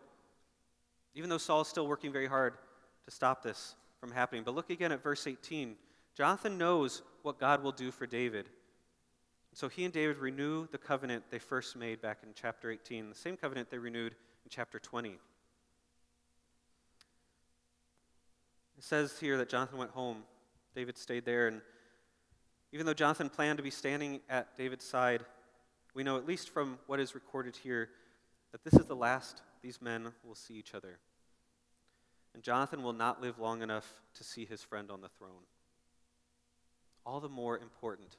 Even 1.14 1.30
though 1.30 1.38
Saul 1.38 1.60
is 1.60 1.68
still 1.68 1.86
working 1.86 2.10
very 2.10 2.26
hard 2.26 2.54
to 3.04 3.12
stop 3.12 3.44
this 3.44 3.76
from 4.00 4.10
happening. 4.10 4.42
But 4.42 4.56
look 4.56 4.70
again 4.70 4.90
at 4.90 5.04
verse 5.04 5.24
18. 5.28 5.76
Jonathan 6.16 6.58
knows 6.58 7.02
what 7.22 7.38
God 7.38 7.62
will 7.62 7.70
do 7.70 7.92
for 7.92 8.08
David. 8.08 8.48
So 9.52 9.68
he 9.68 9.84
and 9.84 9.94
David 9.94 10.18
renew 10.18 10.66
the 10.66 10.78
covenant 10.78 11.22
they 11.30 11.38
first 11.38 11.76
made 11.76 12.02
back 12.02 12.18
in 12.24 12.30
chapter 12.34 12.72
18, 12.72 13.08
the 13.08 13.14
same 13.14 13.36
covenant 13.36 13.70
they 13.70 13.78
renewed 13.78 14.14
in 14.44 14.50
chapter 14.50 14.80
20. 14.80 15.10
It 15.10 15.18
says 18.80 19.16
here 19.20 19.38
that 19.38 19.48
Jonathan 19.48 19.78
went 19.78 19.92
home 19.92 20.24
David 20.74 20.96
stayed 20.96 21.24
there. 21.24 21.48
And 21.48 21.60
even 22.72 22.86
though 22.86 22.94
Jonathan 22.94 23.28
planned 23.28 23.58
to 23.58 23.62
be 23.62 23.70
standing 23.70 24.20
at 24.28 24.56
David's 24.56 24.84
side, 24.84 25.24
we 25.94 26.04
know, 26.04 26.16
at 26.16 26.26
least 26.26 26.50
from 26.50 26.78
what 26.86 27.00
is 27.00 27.14
recorded 27.14 27.56
here, 27.56 27.88
that 28.52 28.64
this 28.64 28.74
is 28.74 28.86
the 28.86 28.96
last 28.96 29.42
these 29.62 29.82
men 29.82 30.12
will 30.24 30.34
see 30.34 30.54
each 30.54 30.74
other. 30.74 30.98
And 32.34 32.42
Jonathan 32.42 32.82
will 32.82 32.92
not 32.92 33.20
live 33.20 33.38
long 33.38 33.62
enough 33.62 34.00
to 34.14 34.24
see 34.24 34.44
his 34.44 34.62
friend 34.62 34.90
on 34.90 35.00
the 35.00 35.08
throne. 35.08 35.44
All 37.04 37.20
the 37.20 37.28
more 37.28 37.58
important 37.58 38.16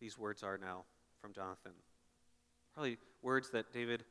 these 0.00 0.18
words 0.18 0.42
are 0.42 0.58
now 0.58 0.84
from 1.20 1.32
Jonathan. 1.32 1.72
Probably 2.74 2.98
words 3.22 3.50
that 3.50 3.72
David 3.72 4.04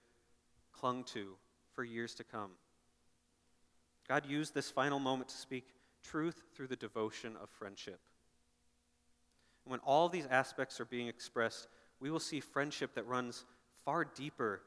clung 0.72 1.04
to 1.06 1.36
for 1.74 1.84
years 1.84 2.16
to 2.16 2.24
come. 2.24 2.52
God 4.08 4.26
used 4.26 4.54
this 4.54 4.72
final 4.72 5.00
moment 5.00 5.30
to 5.30 5.36
speak 5.36 5.68
truth 6.10 6.42
through 6.54 6.68
the 6.68 6.76
devotion 6.76 7.36
of 7.42 7.50
friendship. 7.50 8.00
And 9.66 9.72
when 9.72 9.80
all 9.82 10.10
these 10.10 10.28
aspects 10.28 10.80
are 10.80 10.86
being 10.86 11.08
expressed, 11.08 11.68
we 12.00 12.12
will 12.12 12.20
see 12.20 12.40
friendship 12.40 12.94
that 12.96 13.08
runs 13.08 13.46
far 13.84 14.06
deeper 14.06 14.62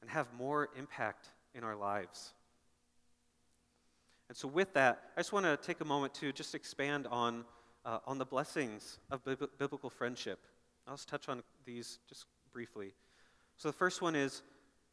and 0.00 0.10
have 0.10 0.26
more 0.36 0.68
impact 0.76 1.28
in 1.54 1.64
our 1.64 1.76
lives. 1.76 2.32
And 4.28 4.36
so, 4.36 4.48
with 4.48 4.72
that, 4.74 5.10
I 5.16 5.20
just 5.20 5.32
want 5.32 5.46
to 5.46 5.56
take 5.56 5.80
a 5.80 5.84
moment 5.84 6.14
to 6.14 6.32
just 6.32 6.54
expand 6.54 7.06
on, 7.08 7.44
uh, 7.84 7.98
on 8.06 8.18
the 8.18 8.24
blessings 8.24 8.98
of 9.10 9.24
bi- 9.24 9.36
biblical 9.58 9.90
friendship. 9.90 10.38
I'll 10.86 10.94
just 10.94 11.08
touch 11.08 11.28
on 11.28 11.42
these 11.64 11.98
just 12.08 12.26
briefly. 12.52 12.94
So, 13.56 13.68
the 13.68 13.72
first 13.72 14.02
one 14.02 14.14
is 14.14 14.42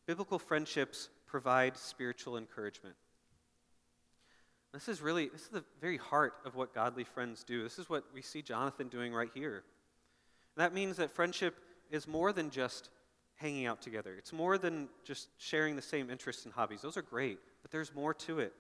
biblical 0.08 0.40
friendships 0.40 1.10
provide 1.28 1.78
spiritual 1.78 2.38
encouragement. 2.38 2.96
This 4.74 4.88
is 4.88 5.02
really, 5.02 5.30
this 5.30 5.42
is 5.42 5.50
the 5.50 5.64
very 5.82 5.98
heart 5.98 6.34
of 6.46 6.56
what 6.56 6.74
godly 6.74 7.04
friends 7.04 7.44
do. 7.44 7.64
This 7.64 7.80
is 7.80 7.90
what 7.90 8.04
we 8.14 8.22
see 8.22 8.42
Jonathan 8.42 8.90
doing 8.90 9.14
right 9.14 9.32
here. 9.34 9.64
And 10.56 10.64
that 10.64 10.74
means 10.74 10.98
that 10.98 11.12
friendship 11.12 11.56
is 11.90 12.08
more 12.08 12.34
than 12.34 12.50
just 12.50 12.90
hanging 13.36 13.66
out 13.66 13.82
together. 13.82 14.16
It's 14.18 14.34
more 14.34 14.58
than 14.58 14.90
just 15.04 15.30
sharing 15.38 15.76
the 15.76 15.82
same 15.82 16.10
interests 16.10 16.46
and 16.46 16.54
hobbies. 16.54 16.82
Those 16.82 16.98
are 16.98 17.02
great, 17.02 17.40
but 17.62 17.72
there's 17.72 17.94
more 17.94 18.14
to 18.14 18.40
it. 18.40 18.54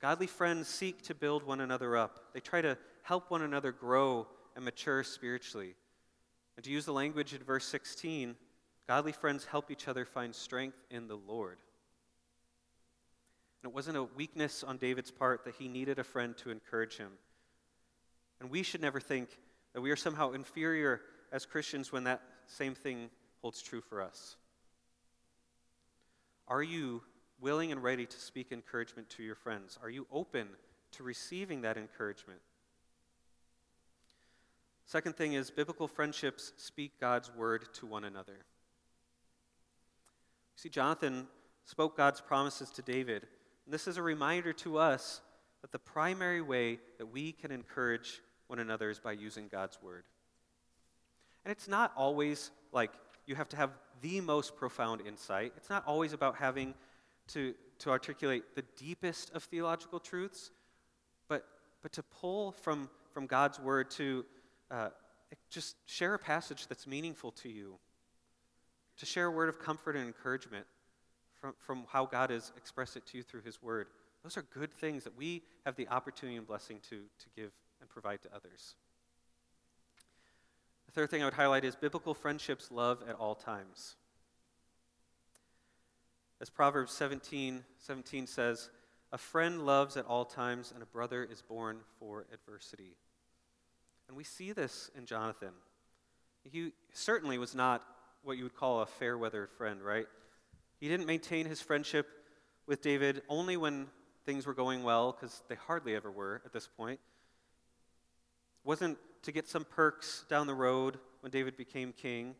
Godly 0.00 0.26
friends 0.26 0.68
seek 0.68 1.02
to 1.02 1.14
build 1.14 1.44
one 1.44 1.60
another 1.60 1.96
up. 1.96 2.32
They 2.34 2.40
try 2.40 2.60
to 2.60 2.76
help 3.02 3.30
one 3.30 3.42
another 3.42 3.72
grow 3.72 4.26
and 4.54 4.64
mature 4.64 5.02
spiritually. 5.02 5.74
And 6.56 6.64
to 6.64 6.70
use 6.70 6.84
the 6.84 6.92
language 6.92 7.32
in 7.32 7.42
verse 7.42 7.64
16, 7.66 8.36
godly 8.86 9.12
friends 9.12 9.44
help 9.44 9.70
each 9.70 9.88
other 9.88 10.04
find 10.04 10.34
strength 10.34 10.76
in 10.90 11.08
the 11.08 11.16
Lord. 11.16 11.58
And 13.64 13.70
it 13.70 13.74
wasn't 13.74 13.96
a 13.96 14.04
weakness 14.04 14.62
on 14.62 14.76
David's 14.76 15.10
part 15.10 15.46
that 15.46 15.54
he 15.54 15.68
needed 15.68 15.98
a 15.98 16.04
friend 16.04 16.36
to 16.36 16.50
encourage 16.50 16.98
him. 16.98 17.12
And 18.38 18.50
we 18.50 18.62
should 18.62 18.82
never 18.82 19.00
think 19.00 19.30
that 19.72 19.80
we 19.80 19.90
are 19.90 19.96
somehow 19.96 20.32
inferior 20.32 21.00
as 21.32 21.46
Christians 21.46 21.90
when 21.90 22.04
that 22.04 22.20
same 22.46 22.74
thing 22.74 23.08
holds 23.40 23.62
true 23.62 23.80
for 23.80 24.02
us. 24.02 24.36
Are 26.46 26.62
you 26.62 27.00
willing 27.40 27.72
and 27.72 27.82
ready 27.82 28.04
to 28.04 28.20
speak 28.20 28.52
encouragement 28.52 29.08
to 29.08 29.22
your 29.22 29.34
friends? 29.34 29.78
Are 29.82 29.88
you 29.88 30.06
open 30.12 30.48
to 30.92 31.02
receiving 31.02 31.62
that 31.62 31.78
encouragement? 31.78 32.40
Second 34.84 35.16
thing 35.16 35.32
is, 35.32 35.50
biblical 35.50 35.88
friendships 35.88 36.52
speak 36.58 37.00
God's 37.00 37.34
word 37.34 37.72
to 37.76 37.86
one 37.86 38.04
another. 38.04 38.36
You 38.36 38.42
see, 40.56 40.68
Jonathan 40.68 41.28
spoke 41.64 41.96
God's 41.96 42.20
promises 42.20 42.68
to 42.72 42.82
David, 42.82 43.26
and 43.64 43.72
this 43.72 43.86
is 43.86 43.96
a 43.96 44.02
reminder 44.02 44.52
to 44.52 44.78
us 44.78 45.20
that 45.62 45.72
the 45.72 45.78
primary 45.78 46.42
way 46.42 46.78
that 46.98 47.06
we 47.06 47.32
can 47.32 47.50
encourage 47.50 48.20
one 48.48 48.58
another 48.58 48.90
is 48.90 48.98
by 48.98 49.12
using 49.12 49.48
God's 49.48 49.78
word. 49.82 50.04
And 51.44 51.52
it's 51.52 51.68
not 51.68 51.92
always 51.96 52.50
like 52.72 52.90
you 53.26 53.34
have 53.34 53.48
to 53.50 53.56
have 53.56 53.70
the 54.02 54.20
most 54.20 54.56
profound 54.56 55.00
insight. 55.06 55.52
It's 55.56 55.70
not 55.70 55.86
always 55.86 56.12
about 56.12 56.36
having 56.36 56.74
to, 57.28 57.54
to 57.78 57.90
articulate 57.90 58.54
the 58.54 58.64
deepest 58.76 59.34
of 59.34 59.44
theological 59.44 59.98
truths, 59.98 60.50
but, 61.28 61.46
but 61.82 61.92
to 61.92 62.02
pull 62.02 62.52
from, 62.52 62.90
from 63.12 63.26
God's 63.26 63.58
word 63.58 63.90
to 63.92 64.26
uh, 64.70 64.90
just 65.48 65.76
share 65.86 66.12
a 66.12 66.18
passage 66.18 66.66
that's 66.66 66.86
meaningful 66.86 67.30
to 67.32 67.48
you, 67.48 67.78
to 68.98 69.06
share 69.06 69.26
a 69.26 69.30
word 69.30 69.48
of 69.48 69.58
comfort 69.58 69.96
and 69.96 70.06
encouragement 70.06 70.66
from, 71.44 71.54
from 71.58 71.84
how 71.92 72.06
God 72.06 72.30
has 72.30 72.52
expressed 72.56 72.96
it 72.96 73.04
to 73.08 73.18
you 73.18 73.22
through 73.22 73.42
his 73.42 73.62
word. 73.62 73.88
Those 74.22 74.38
are 74.38 74.42
good 74.42 74.72
things 74.72 75.04
that 75.04 75.14
we 75.14 75.42
have 75.66 75.76
the 75.76 75.86
opportunity 75.88 76.38
and 76.38 76.46
blessing 76.46 76.78
to, 76.88 76.96
to 76.96 77.26
give 77.36 77.50
and 77.82 77.90
provide 77.90 78.22
to 78.22 78.34
others. 78.34 78.76
The 80.86 80.92
third 80.92 81.10
thing 81.10 81.20
I 81.20 81.26
would 81.26 81.34
highlight 81.34 81.66
is 81.66 81.76
biblical 81.76 82.14
friendships 82.14 82.70
love 82.70 83.02
at 83.06 83.16
all 83.16 83.34
times. 83.34 83.96
As 86.40 86.48
Proverbs 86.48 86.92
17, 86.92 87.62
17 87.76 88.26
says, 88.26 88.70
a 89.12 89.18
friend 89.18 89.66
loves 89.66 89.98
at 89.98 90.06
all 90.06 90.24
times, 90.24 90.72
and 90.72 90.82
a 90.82 90.86
brother 90.86 91.28
is 91.30 91.42
born 91.42 91.80
for 91.98 92.24
adversity. 92.32 92.96
And 94.08 94.16
we 94.16 94.24
see 94.24 94.52
this 94.52 94.90
in 94.96 95.04
Jonathan. 95.04 95.52
He 96.42 96.72
certainly 96.94 97.36
was 97.36 97.54
not 97.54 97.82
what 98.22 98.38
you 98.38 98.44
would 98.44 98.56
call 98.56 98.80
a 98.80 98.86
fair 98.86 99.18
weather 99.18 99.46
friend, 99.58 99.82
right? 99.82 100.06
He 100.84 100.90
didn't 100.90 101.06
maintain 101.06 101.46
his 101.46 101.62
friendship 101.62 102.06
with 102.66 102.82
David 102.82 103.22
only 103.30 103.56
when 103.56 103.86
things 104.26 104.46
were 104.46 104.52
going 104.52 104.82
well, 104.82 105.12
because 105.12 105.42
they 105.48 105.54
hardly 105.54 105.96
ever 105.96 106.10
were 106.10 106.42
at 106.44 106.52
this 106.52 106.68
point. 106.68 107.00
It 108.62 108.68
wasn't 108.68 108.98
to 109.22 109.32
get 109.32 109.48
some 109.48 109.64
perks 109.64 110.26
down 110.28 110.46
the 110.46 110.52
road 110.52 110.98
when 111.20 111.32
David 111.32 111.56
became 111.56 111.94
king. 111.94 112.34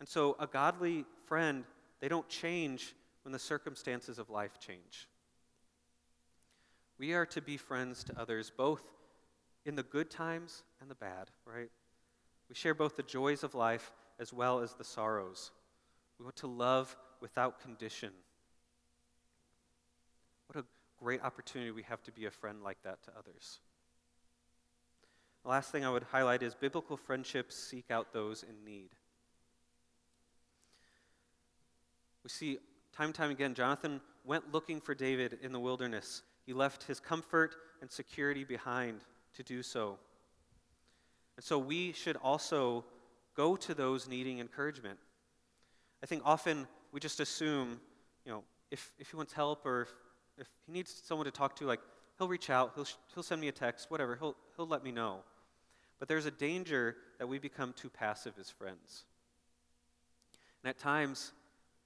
And 0.00 0.08
so, 0.08 0.34
a 0.40 0.48
godly 0.48 1.04
friend, 1.26 1.62
they 2.00 2.08
don't 2.08 2.28
change 2.28 2.96
when 3.22 3.30
the 3.30 3.38
circumstances 3.38 4.18
of 4.18 4.28
life 4.28 4.58
change. 4.58 5.06
We 6.98 7.12
are 7.12 7.26
to 7.26 7.40
be 7.40 7.56
friends 7.56 8.02
to 8.02 8.20
others, 8.20 8.50
both 8.50 8.82
in 9.64 9.76
the 9.76 9.84
good 9.84 10.10
times 10.10 10.64
and 10.80 10.90
the 10.90 10.96
bad, 10.96 11.30
right? 11.44 11.70
We 12.48 12.56
share 12.56 12.74
both 12.74 12.96
the 12.96 13.04
joys 13.04 13.44
of 13.44 13.54
life 13.54 13.92
as 14.18 14.32
well 14.32 14.58
as 14.58 14.74
the 14.74 14.82
sorrows. 14.82 15.52
We 16.20 16.24
want 16.24 16.36
to 16.36 16.48
love 16.48 16.94
without 17.22 17.62
condition. 17.62 18.10
What 20.48 20.62
a 20.62 20.66
great 21.02 21.24
opportunity 21.24 21.70
we 21.70 21.82
have 21.84 22.02
to 22.02 22.12
be 22.12 22.26
a 22.26 22.30
friend 22.30 22.62
like 22.62 22.76
that 22.84 23.02
to 23.04 23.10
others. 23.18 23.60
The 25.42 25.48
last 25.48 25.72
thing 25.72 25.82
I 25.82 25.90
would 25.90 26.02
highlight 26.02 26.42
is 26.42 26.54
biblical 26.54 26.98
friendships 26.98 27.56
seek 27.56 27.90
out 27.90 28.12
those 28.12 28.42
in 28.42 28.62
need. 28.70 28.90
We 32.22 32.28
see 32.28 32.58
time 32.94 33.06
and 33.06 33.14
time 33.14 33.30
again, 33.30 33.54
Jonathan 33.54 34.02
went 34.26 34.52
looking 34.52 34.78
for 34.78 34.94
David 34.94 35.38
in 35.40 35.52
the 35.52 35.60
wilderness. 35.60 36.20
He 36.44 36.52
left 36.52 36.82
his 36.82 37.00
comfort 37.00 37.56
and 37.80 37.90
security 37.90 38.44
behind 38.44 39.00
to 39.36 39.42
do 39.42 39.62
so. 39.62 39.96
And 41.36 41.44
so 41.44 41.58
we 41.58 41.92
should 41.92 42.16
also 42.16 42.84
go 43.34 43.56
to 43.56 43.72
those 43.72 44.06
needing 44.06 44.38
encouragement. 44.38 44.98
I 46.02 46.06
think 46.06 46.22
often 46.24 46.66
we 46.92 47.00
just 47.00 47.20
assume, 47.20 47.80
you 48.24 48.32
know, 48.32 48.44
if, 48.70 48.92
if 48.98 49.10
he 49.10 49.16
wants 49.16 49.32
help 49.32 49.66
or 49.66 49.82
if, 49.82 49.92
if 50.38 50.48
he 50.66 50.72
needs 50.72 51.02
someone 51.04 51.26
to 51.26 51.30
talk 51.30 51.56
to, 51.56 51.66
like, 51.66 51.80
he'll 52.18 52.28
reach 52.28 52.50
out, 52.50 52.72
he'll, 52.74 52.86
he'll 53.14 53.22
send 53.22 53.40
me 53.40 53.48
a 53.48 53.52
text, 53.52 53.90
whatever, 53.90 54.16
he'll, 54.16 54.36
he'll 54.56 54.66
let 54.66 54.82
me 54.82 54.92
know. 54.92 55.20
But 55.98 56.08
there's 56.08 56.26
a 56.26 56.30
danger 56.30 56.96
that 57.18 57.28
we 57.28 57.38
become 57.38 57.74
too 57.74 57.90
passive 57.90 58.34
as 58.40 58.50
friends. 58.50 59.04
And 60.62 60.70
at 60.70 60.78
times, 60.78 61.32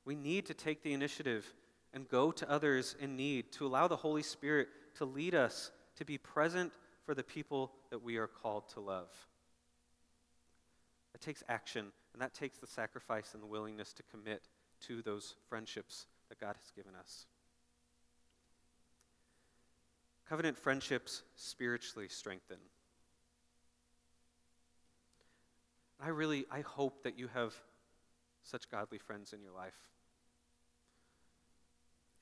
we 0.05 0.15
need 0.15 0.47
to 0.47 0.55
take 0.55 0.83
the 0.83 0.93
initiative 0.93 1.53
and 1.93 2.09
go 2.09 2.31
to 2.33 2.51
others 2.51 2.97
in 3.01 3.17
need, 3.17 3.53
to 3.53 3.67
allow 3.67 3.89
the 3.89 3.97
Holy 3.97 4.23
Spirit 4.23 4.69
to 4.97 5.05
lead 5.05 5.35
us 5.35 5.71
to 5.97 6.05
be 6.05 6.19
present 6.19 6.73
for 7.05 7.15
the 7.15 7.23
people 7.23 7.73
that 7.91 8.03
we 8.03 8.17
are 8.17 8.27
called 8.27 8.69
to 8.71 8.81
love. 8.81 9.09
It 11.15 11.21
takes 11.21 11.43
action, 11.49 11.93
and 12.15 12.23
that 12.23 12.33
takes 12.33 12.59
the 12.59 12.67
sacrifice 12.67 13.35
and 13.35 13.43
the 13.43 13.47
willingness 13.47 13.93
to 13.93 14.03
commit 14.05 14.49
to 14.87 15.03
those 15.03 15.35
friendships 15.49 16.07
that 16.29 16.41
God 16.41 16.55
has 16.57 16.71
given 16.75 16.95
us. 16.95 17.27
Covenant 20.29 20.57
friendships 20.57 21.23
spiritually 21.37 22.09
strengthen. 22.09 22.57
I 26.01 26.09
really 26.09 26.47
I 26.51 26.61
hope 26.61 27.03
that 27.03 27.19
you 27.19 27.29
have 27.35 27.55
such 28.43 28.71
godly 28.71 28.99
friends 28.99 29.33
in 29.33 29.43
your 29.43 29.53
life. 29.53 29.75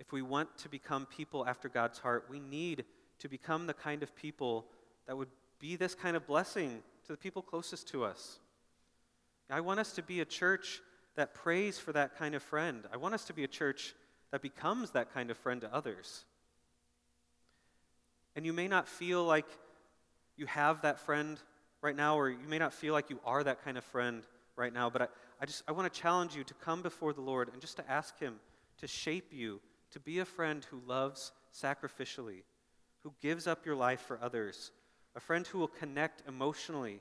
If 0.00 0.10
we 0.10 0.22
want 0.22 0.56
to 0.58 0.68
become 0.68 1.06
people 1.06 1.46
after 1.46 1.68
God's 1.68 1.98
heart, 1.98 2.26
we 2.28 2.40
need 2.40 2.84
to 3.18 3.28
become 3.28 3.66
the 3.66 3.74
kind 3.74 4.02
of 4.02 4.16
people 4.16 4.66
that 5.06 5.16
would 5.16 5.28
be 5.60 5.76
this 5.76 5.94
kind 5.94 6.16
of 6.16 6.26
blessing 6.26 6.82
to 7.04 7.12
the 7.12 7.16
people 7.18 7.42
closest 7.42 7.88
to 7.88 8.04
us. 8.04 8.38
I 9.52 9.60
want 9.60 9.80
us 9.80 9.92
to 9.92 10.02
be 10.02 10.20
a 10.20 10.24
church 10.24 10.80
that 11.14 11.34
prays 11.34 11.78
for 11.78 11.92
that 11.92 12.16
kind 12.16 12.34
of 12.34 12.42
friend. 12.42 12.84
I 12.92 12.96
want 12.96 13.14
us 13.14 13.24
to 13.24 13.34
be 13.34 13.44
a 13.44 13.48
church 13.48 13.94
that 14.30 14.40
becomes 14.40 14.92
that 14.92 15.12
kind 15.12 15.30
of 15.30 15.36
friend 15.36 15.60
to 15.60 15.74
others. 15.74 16.24
And 18.34 18.46
you 18.46 18.52
may 18.52 18.66
not 18.66 18.88
feel 18.88 19.24
like 19.24 19.46
you 20.36 20.46
have 20.46 20.82
that 20.82 21.00
friend 21.00 21.38
right 21.82 21.94
now, 21.94 22.16
or 22.16 22.30
you 22.30 22.48
may 22.48 22.58
not 22.58 22.72
feel 22.72 22.94
like 22.94 23.10
you 23.10 23.20
are 23.26 23.44
that 23.44 23.62
kind 23.62 23.76
of 23.76 23.84
friend 23.84 24.22
right 24.56 24.72
now, 24.72 24.88
but 24.88 25.02
I, 25.02 25.08
I 25.40 25.46
just 25.46 25.62
I 25.68 25.72
want 25.72 25.92
to 25.92 26.00
challenge 26.00 26.34
you 26.34 26.44
to 26.44 26.54
come 26.54 26.80
before 26.80 27.12
the 27.12 27.20
Lord 27.20 27.50
and 27.52 27.60
just 27.60 27.76
to 27.76 27.90
ask 27.90 28.18
Him 28.18 28.36
to 28.78 28.86
shape 28.86 29.32
you 29.32 29.60
to 29.90 30.00
be 30.00 30.20
a 30.20 30.24
friend 30.24 30.64
who 30.70 30.80
loves 30.86 31.32
sacrificially, 31.54 32.42
who 33.00 33.12
gives 33.20 33.46
up 33.46 33.66
your 33.66 33.76
life 33.76 34.00
for 34.00 34.18
others, 34.22 34.70
a 35.14 35.20
friend 35.20 35.46
who 35.46 35.58
will 35.58 35.68
connect 35.68 36.22
emotionally, 36.26 37.00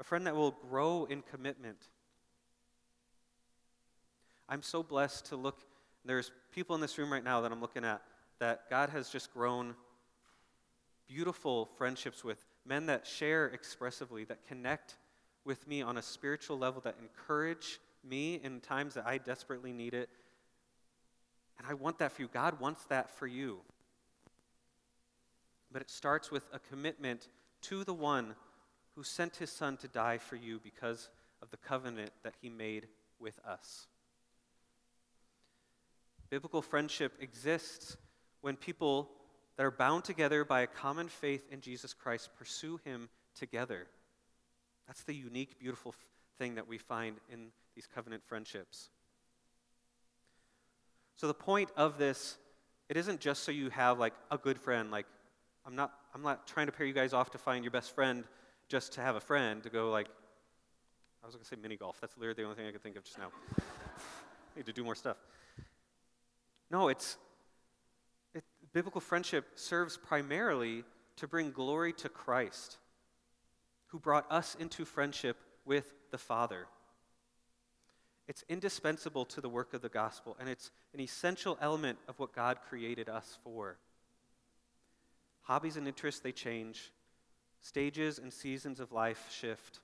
a 0.00 0.04
friend 0.04 0.26
that 0.26 0.34
will 0.34 0.56
grow 0.70 1.04
in 1.04 1.22
commitment. 1.30 1.76
I'm 4.48 4.62
so 4.62 4.82
blessed 4.82 5.26
to 5.26 5.36
look, 5.36 5.60
there's 6.06 6.32
people 6.52 6.74
in 6.74 6.80
this 6.80 6.96
room 6.96 7.12
right 7.12 7.22
now 7.22 7.42
that 7.42 7.52
I'm 7.52 7.60
looking 7.60 7.84
at 7.84 8.02
that 8.38 8.70
God 8.70 8.88
has 8.90 9.10
just 9.10 9.32
grown 9.32 9.74
beautiful 11.06 11.68
friendships 11.76 12.24
with, 12.24 12.42
men 12.64 12.86
that 12.86 13.06
share 13.06 13.46
expressively, 13.48 14.24
that 14.24 14.38
connect 14.48 14.96
with 15.44 15.68
me 15.68 15.82
on 15.82 15.98
a 15.98 16.02
spiritual 16.02 16.58
level, 16.58 16.80
that 16.80 16.96
encourage 17.00 17.78
me 18.02 18.40
in 18.42 18.60
times 18.60 18.94
that 18.94 19.06
I 19.06 19.18
desperately 19.18 19.72
need 19.72 19.92
it. 19.92 20.08
And 21.58 21.66
I 21.68 21.74
want 21.74 21.98
that 21.98 22.12
for 22.12 22.22
you. 22.22 22.28
God 22.32 22.58
wants 22.58 22.84
that 22.86 23.10
for 23.10 23.26
you. 23.26 23.58
But 25.70 25.82
it 25.82 25.90
starts 25.90 26.30
with 26.30 26.48
a 26.54 26.58
commitment 26.58 27.28
to 27.62 27.84
the 27.84 27.92
one 27.92 28.34
who 28.94 29.02
sent 29.02 29.36
his 29.36 29.50
son 29.50 29.76
to 29.78 29.88
die 29.88 30.18
for 30.18 30.36
you 30.36 30.60
because 30.62 31.08
of 31.42 31.50
the 31.50 31.56
covenant 31.56 32.10
that 32.22 32.34
he 32.40 32.48
made 32.48 32.86
with 33.18 33.38
us. 33.46 33.86
Biblical 36.28 36.62
friendship 36.62 37.14
exists 37.20 37.96
when 38.40 38.56
people 38.56 39.10
that 39.56 39.64
are 39.66 39.70
bound 39.70 40.04
together 40.04 40.44
by 40.44 40.62
a 40.62 40.66
common 40.66 41.08
faith 41.08 41.46
in 41.50 41.60
Jesus 41.60 41.92
Christ 41.92 42.30
pursue 42.38 42.80
him 42.84 43.08
together. 43.34 43.86
That's 44.86 45.02
the 45.04 45.14
unique, 45.14 45.58
beautiful 45.58 45.94
thing 46.38 46.54
that 46.54 46.66
we 46.66 46.78
find 46.78 47.16
in 47.32 47.48
these 47.74 47.86
covenant 47.86 48.22
friendships. 48.24 48.90
So 51.16 51.26
the 51.26 51.34
point 51.34 51.70
of 51.76 51.98
this, 51.98 52.38
it 52.88 52.96
isn't 52.96 53.20
just 53.20 53.42
so 53.42 53.52
you 53.52 53.70
have 53.70 53.98
like 53.98 54.14
a 54.30 54.38
good 54.38 54.58
friend, 54.58 54.90
like 54.90 55.06
I'm 55.66 55.76
not, 55.76 55.92
I'm 56.14 56.22
not 56.22 56.46
trying 56.46 56.66
to 56.66 56.72
pair 56.72 56.86
you 56.86 56.94
guys 56.94 57.12
off 57.12 57.30
to 57.32 57.38
find 57.38 57.62
your 57.64 57.70
best 57.70 57.94
friend 57.94 58.24
just 58.70 58.92
to 58.92 59.00
have 59.02 59.16
a 59.16 59.20
friend 59.20 59.62
to 59.64 59.68
go 59.68 59.90
like, 59.90 60.06
I 61.22 61.26
was 61.26 61.34
going 61.34 61.42
to 61.42 61.48
say 61.48 61.56
mini 61.60 61.76
golf. 61.76 62.00
That's 62.00 62.16
literally 62.16 62.36
the 62.36 62.44
only 62.44 62.56
thing 62.56 62.66
I 62.66 62.70
could 62.70 62.82
think 62.82 62.96
of 62.96 63.04
just 63.04 63.18
now. 63.18 63.30
I 63.58 63.62
need 64.56 64.66
to 64.66 64.72
do 64.72 64.84
more 64.84 64.94
stuff. 64.94 65.16
No, 66.70 66.88
it's 66.88 67.18
it, 68.32 68.44
biblical 68.72 69.00
friendship 69.00 69.44
serves 69.56 69.96
primarily 69.96 70.84
to 71.16 71.26
bring 71.26 71.50
glory 71.50 71.92
to 71.94 72.08
Christ, 72.08 72.78
who 73.88 73.98
brought 73.98 74.30
us 74.30 74.56
into 74.58 74.84
friendship 74.84 75.36
with 75.66 75.92
the 76.12 76.18
Father. 76.18 76.66
It's 78.28 78.44
indispensable 78.48 79.24
to 79.26 79.40
the 79.40 79.48
work 79.48 79.74
of 79.74 79.82
the 79.82 79.88
gospel, 79.88 80.36
and 80.38 80.48
it's 80.48 80.70
an 80.94 81.00
essential 81.00 81.58
element 81.60 81.98
of 82.06 82.20
what 82.20 82.32
God 82.32 82.58
created 82.68 83.08
us 83.08 83.38
for. 83.42 83.78
Hobbies 85.42 85.76
and 85.76 85.88
interests, 85.88 86.20
they 86.20 86.30
change. 86.30 86.92
Stages 87.60 88.18
and 88.18 88.32
seasons 88.32 88.80
of 88.80 88.92
life 88.92 89.28
shift. 89.30 89.80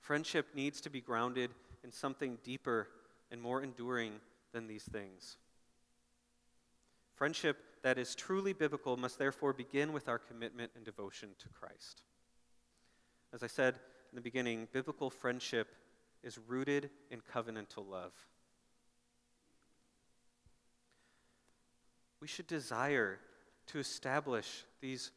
Friendship 0.00 0.48
needs 0.54 0.80
to 0.82 0.90
be 0.90 1.00
grounded 1.00 1.50
in 1.82 1.92
something 1.92 2.38
deeper 2.42 2.88
and 3.30 3.40
more 3.40 3.62
enduring 3.62 4.14
than 4.52 4.66
these 4.66 4.82
things. 4.84 5.36
Friendship 7.14 7.56
that 7.82 7.98
is 7.98 8.14
truly 8.14 8.52
biblical 8.52 8.96
must 8.96 9.18
therefore 9.18 9.52
begin 9.52 9.92
with 9.92 10.08
our 10.08 10.18
commitment 10.18 10.72
and 10.74 10.84
devotion 10.84 11.30
to 11.38 11.48
Christ. 11.48 12.02
As 13.32 13.42
I 13.42 13.46
said 13.46 13.74
in 14.10 14.16
the 14.16 14.20
beginning, 14.20 14.68
biblical 14.72 15.10
friendship 15.10 15.68
is 16.22 16.38
rooted 16.48 16.90
in 17.10 17.20
covenantal 17.20 17.88
love. 17.88 18.12
We 22.20 22.28
should 22.28 22.46
desire 22.46 23.18
to 23.66 23.78
establish 23.78 24.64
these 24.80 25.10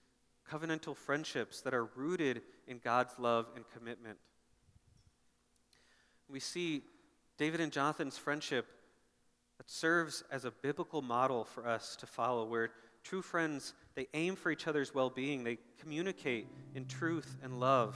covenantal 0.51 0.95
friendships 0.95 1.61
that 1.61 1.73
are 1.73 1.85
rooted 1.85 2.41
in 2.67 2.79
God's 2.83 3.13
love 3.19 3.47
and 3.55 3.65
commitment. 3.69 4.17
We 6.29 6.39
see 6.39 6.83
David 7.37 7.61
and 7.61 7.71
Jonathan's 7.71 8.17
friendship 8.17 8.65
that 9.57 9.69
serves 9.69 10.23
as 10.31 10.45
a 10.45 10.51
biblical 10.51 11.01
model 11.01 11.45
for 11.45 11.67
us 11.67 11.95
to 11.97 12.05
follow, 12.05 12.45
where 12.45 12.71
true 13.03 13.21
friends, 13.21 13.73
they 13.95 14.07
aim 14.13 14.35
for 14.35 14.51
each 14.51 14.67
other's 14.67 14.93
well 14.93 15.09
being, 15.09 15.43
they 15.43 15.57
communicate 15.79 16.47
in 16.75 16.85
truth 16.85 17.37
and 17.43 17.59
love, 17.59 17.95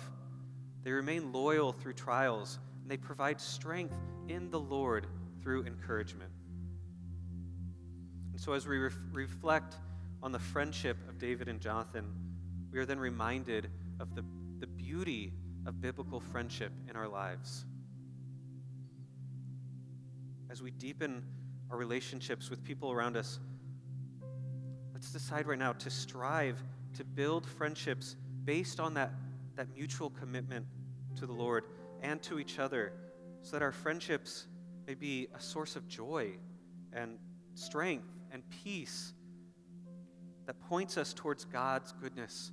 they 0.83 0.91
remain 0.91 1.31
loyal 1.31 1.71
through 1.71 1.93
trials, 1.93 2.59
and 2.81 2.89
they 2.89 2.97
provide 2.97 3.39
strength 3.39 3.95
in 4.27 4.49
the 4.49 4.59
Lord 4.59 5.05
through 5.41 5.65
encouragement. 5.65 6.31
And 8.31 8.41
so, 8.41 8.53
as 8.53 8.67
we 8.67 8.77
ref- 8.77 8.95
reflect 9.11 9.75
on 10.23 10.31
the 10.31 10.39
friendship 10.39 10.97
of 11.09 11.19
David 11.19 11.47
and 11.47 11.59
Jonathan, 11.59 12.05
we 12.71 12.79
are 12.79 12.85
then 12.85 12.99
reminded 12.99 13.69
of 13.99 14.15
the, 14.15 14.23
the 14.59 14.67
beauty 14.67 15.33
of 15.65 15.81
biblical 15.81 16.19
friendship 16.19 16.71
in 16.89 16.95
our 16.95 17.07
lives. 17.07 17.65
As 20.49 20.61
we 20.61 20.71
deepen 20.71 21.23
our 21.69 21.77
relationships 21.77 22.49
with 22.49 22.63
people 22.63 22.91
around 22.91 23.17
us, 23.17 23.39
let's 24.93 25.11
decide 25.11 25.47
right 25.47 25.59
now 25.59 25.73
to 25.73 25.89
strive 25.89 26.61
to 26.95 27.03
build 27.03 27.47
friendships 27.47 28.15
based 28.43 28.79
on 28.79 28.93
that, 28.95 29.11
that 29.55 29.67
mutual 29.75 30.09
commitment 30.09 30.65
to 31.15 31.25
the 31.25 31.33
Lord 31.33 31.63
and 32.01 32.21
to 32.23 32.39
each 32.39 32.59
other, 32.59 32.93
so 33.41 33.51
that 33.53 33.61
our 33.61 33.71
friendships 33.71 34.47
may 34.87 34.93
be 34.93 35.27
a 35.35 35.39
source 35.39 35.75
of 35.75 35.87
joy 35.87 36.31
and 36.93 37.17
strength 37.55 38.07
and 38.31 38.43
peace 38.63 39.13
that 40.47 40.59
points 40.67 40.97
us 40.97 41.13
towards 41.13 41.45
God's 41.45 41.93
goodness 41.93 42.51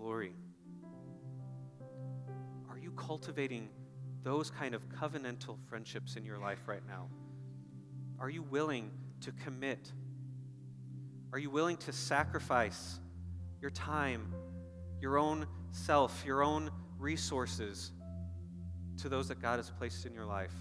glory. 0.00 0.32
Are 2.70 2.78
you 2.78 2.90
cultivating 2.92 3.68
those 4.22 4.50
kind 4.50 4.74
of 4.74 4.88
covenantal 4.88 5.58
friendships 5.68 6.16
in 6.16 6.24
your 6.24 6.38
life 6.38 6.60
right 6.66 6.82
now? 6.86 7.08
Are 8.18 8.30
you 8.30 8.42
willing 8.42 8.90
to 9.22 9.32
commit? 9.32 9.92
Are 11.32 11.38
you 11.38 11.50
willing 11.50 11.76
to 11.78 11.92
sacrifice 11.92 12.98
your 13.60 13.70
time, 13.70 14.34
your 15.00 15.18
own 15.18 15.46
self, 15.70 16.24
your 16.24 16.42
own 16.42 16.70
resources 16.98 17.92
to 18.98 19.08
those 19.08 19.28
that 19.28 19.40
God 19.40 19.58
has 19.58 19.70
placed 19.70 20.06
in 20.06 20.14
your 20.14 20.26
life? 20.26 20.54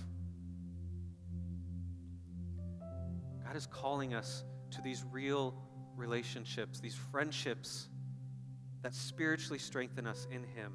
God 3.46 3.56
is 3.56 3.66
calling 3.68 4.14
us 4.14 4.44
to 4.72 4.82
these 4.82 5.04
real 5.12 5.56
relationships, 5.96 6.80
these 6.80 6.96
friendships 6.96 7.89
that 8.82 8.94
spiritually 8.94 9.60
strengthen 9.60 10.08
us 10.08 10.28
in 10.32 10.44
Him. 10.44 10.74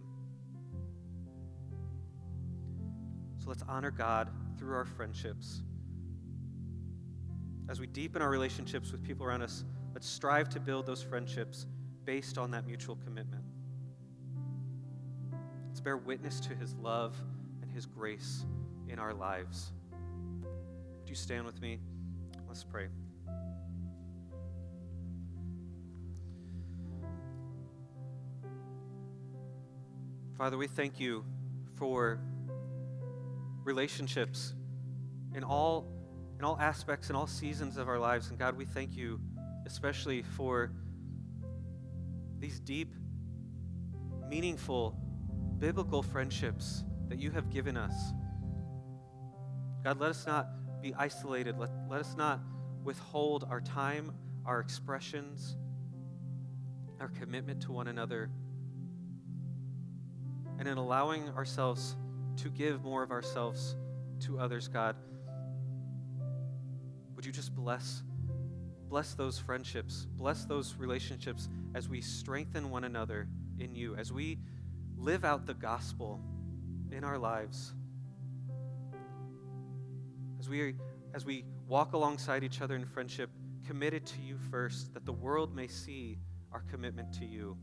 So 3.39 3.49
let's 3.49 3.63
honor 3.69 3.91
God 3.91 4.31
through 4.59 4.75
our 4.75 4.85
friendships. 4.85 5.63
As 7.69 7.81
we 7.81 7.87
deepen 7.87 8.23
our 8.23 8.31
relationships 8.31 8.93
with 8.93 9.03
people 9.03 9.27
around 9.27 9.43
us, 9.43 9.65
let's 9.93 10.09
strive 10.09 10.49
to 10.51 10.61
build 10.61 10.87
those 10.87 11.03
friendships 11.03 11.67
based 12.05 12.39
on 12.39 12.51
that 12.51 12.67
mutual 12.67 12.97
commitment. 12.97 13.43
Let's 15.69 15.81
bear 15.81 15.97
witness 15.97 16.41
to 16.41 16.55
His 16.55 16.75
love 16.77 17.17
and 17.63 17.71
His 17.71 17.87
grace 17.87 18.45
in 18.89 18.99
our 18.99 19.15
lives. 19.15 19.73
Would 21.01 21.09
you 21.09 21.15
stand 21.15 21.45
with 21.45 21.61
me? 21.61 21.81
Let's 22.47 22.65
pray. 22.65 22.89
Father, 30.37 30.59
we 30.59 30.67
thank 30.67 30.99
you 30.99 31.25
for 31.77 32.19
relationships 33.63 34.53
in 35.33 35.45
all, 35.45 35.87
in 36.41 36.45
all 36.45 36.59
aspects, 36.59 37.09
in 37.09 37.15
all 37.15 37.29
seasons 37.29 37.77
of 37.77 37.89
our 37.89 38.01
lives. 38.01 38.31
And 38.31 38.39
God, 38.39 38.57
we 38.57 38.65
thank 38.65 38.97
you 38.97 39.21
especially 39.65 40.23
for 40.23 40.73
these 42.41 42.59
deep, 42.59 42.93
meaningful, 44.29 44.99
biblical 45.59 46.03
friendships 46.03 46.83
that 47.09 47.21
you 47.21 47.31
have 47.31 47.49
given 47.49 47.77
us. 47.77 47.95
God, 49.85 50.01
let 50.01 50.11
us 50.11 50.27
not 50.27 50.49
be 50.83 50.93
isolated. 50.95 51.59
Let, 51.59 51.71
let 51.89 52.01
us 52.01 52.17
not 52.17 52.41
withhold 52.83 53.47
our 53.49 53.61
time, 53.61 54.13
our 54.45 54.59
expressions, 54.59 55.57
our 56.99 57.09
commitment 57.09 57.63
to 57.63 57.73
one 57.73 57.87
another 57.87 58.31
and 60.59 60.69
in 60.69 60.79
allowing 60.79 61.29
ourselves 61.31 61.97
to 62.37 62.49
give 62.51 62.83
more 62.83 63.03
of 63.03 63.11
ourselves 63.11 63.77
to 64.21 64.39
others, 64.39 64.69
God, 64.69 64.97
would 67.15 67.25
you 67.25 67.33
just 67.33 67.55
bless 67.55 68.03
bless 68.89 69.15
those 69.15 69.41
friendships, 69.41 70.07
bless 70.13 70.45
those 70.45 70.77
relationships 70.79 71.49
as 71.75 71.89
we 71.89 72.01
strengthen 72.01 72.71
one 72.71 72.85
another 72.85 73.27
in 73.59 73.75
you, 73.75 73.97
as 73.97 74.13
we 74.13 74.39
live 74.97 75.25
out 75.25 75.47
the 75.47 75.55
gospel 75.55 76.21
in 76.93 77.03
our 77.03 77.19
lives. 77.19 77.73
As 80.39 80.49
we 80.49 80.75
as 81.13 81.25
we 81.25 81.45
walk 81.67 81.93
alongside 81.93 82.45
each 82.45 82.61
other 82.61 82.77
in 82.77 82.85
friendship, 82.85 83.31
committed 83.67 84.07
to 84.07 84.21
you 84.21 84.39
first, 84.51 84.95
that 84.95 85.05
the 85.05 85.13
world 85.13 85.55
may 85.55 85.67
see 85.67 86.19
our 86.53 86.63
commitment 86.71 87.13
to 87.15 87.25
you. 87.25 87.57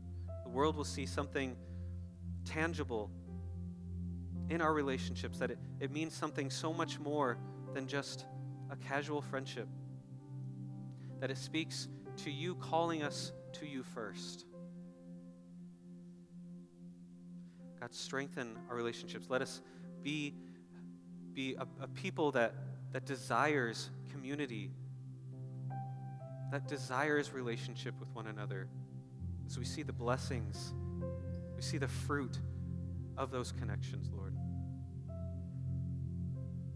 The 0.44 0.50
world 0.50 0.76
will 0.76 0.84
see 0.84 1.06
something 1.06 1.56
tangible 2.44 3.10
in 4.50 4.60
our 4.60 4.72
relationships, 4.72 5.38
that 5.38 5.50
it, 5.50 5.58
it 5.80 5.90
means 5.90 6.12
something 6.12 6.50
so 6.50 6.72
much 6.72 6.98
more 6.98 7.38
than 7.74 7.86
just 7.86 8.26
a 8.70 8.76
casual 8.76 9.22
friendship, 9.22 9.68
that 11.20 11.30
it 11.30 11.38
speaks 11.38 11.88
to 12.16 12.30
you 12.30 12.54
calling 12.56 13.02
us 13.02 13.32
to 13.52 13.66
you 13.66 13.82
first. 13.82 14.44
God, 17.80 17.94
strengthen 17.94 18.58
our 18.68 18.76
relationships. 18.76 19.26
Let 19.28 19.42
us 19.42 19.60
be, 20.02 20.34
be 21.32 21.54
a, 21.58 21.66
a 21.82 21.88
people 21.88 22.32
that, 22.32 22.54
that 22.92 23.06
desires 23.06 23.90
community, 24.10 24.70
that 26.50 26.68
desires 26.68 27.32
relationship 27.32 27.98
with 27.98 28.08
one 28.14 28.26
another. 28.26 28.68
As 29.46 29.58
we 29.58 29.64
see 29.64 29.82
the 29.82 29.92
blessings 29.92 30.74
we 31.62 31.66
see 31.66 31.78
the 31.78 31.86
fruit 31.86 32.40
of 33.16 33.30
those 33.30 33.52
connections, 33.52 34.10
Lord. 34.12 34.34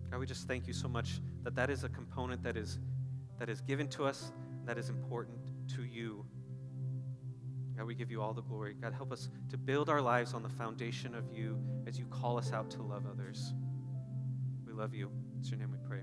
God, 0.09 0.21
we 0.21 0.27
just 0.27 0.47
thank 0.47 0.69
you 0.69 0.73
so 0.73 0.87
much 0.87 1.21
that 1.43 1.57
that 1.57 1.71
is 1.71 1.83
a 1.83 1.89
component 1.89 2.41
that 2.45 2.57
is, 2.57 2.79
that 3.41 3.49
is 3.49 3.61
given 3.63 3.89
to 3.89 4.05
us, 4.05 4.31
that 4.65 4.79
is 4.79 4.89
important 4.89 5.39
to 5.75 5.83
you. 5.83 6.25
God, 7.77 7.85
we 7.85 7.97
give 7.97 8.13
you 8.13 8.23
all 8.23 8.33
the 8.33 8.43
glory. 8.43 8.77
God, 8.81 8.93
help 8.93 9.11
us 9.11 9.29
to 9.51 9.59
build 9.59 9.89
our 9.89 10.01
lives 10.01 10.35
on 10.35 10.45
the 10.45 10.49
foundation 10.49 11.17
of 11.17 11.25
you 11.37 11.59
as 11.89 11.99
you 11.99 12.05
call 12.05 12.39
us 12.39 12.53
out 12.53 12.71
to 12.71 12.83
love 12.83 13.07
others. 13.11 13.55
We 14.65 14.73
love 14.73 14.95
you. 14.95 15.11
It's 15.41 15.51
your 15.51 15.59
name 15.59 15.73
we 15.73 15.79
pray. 15.89 16.03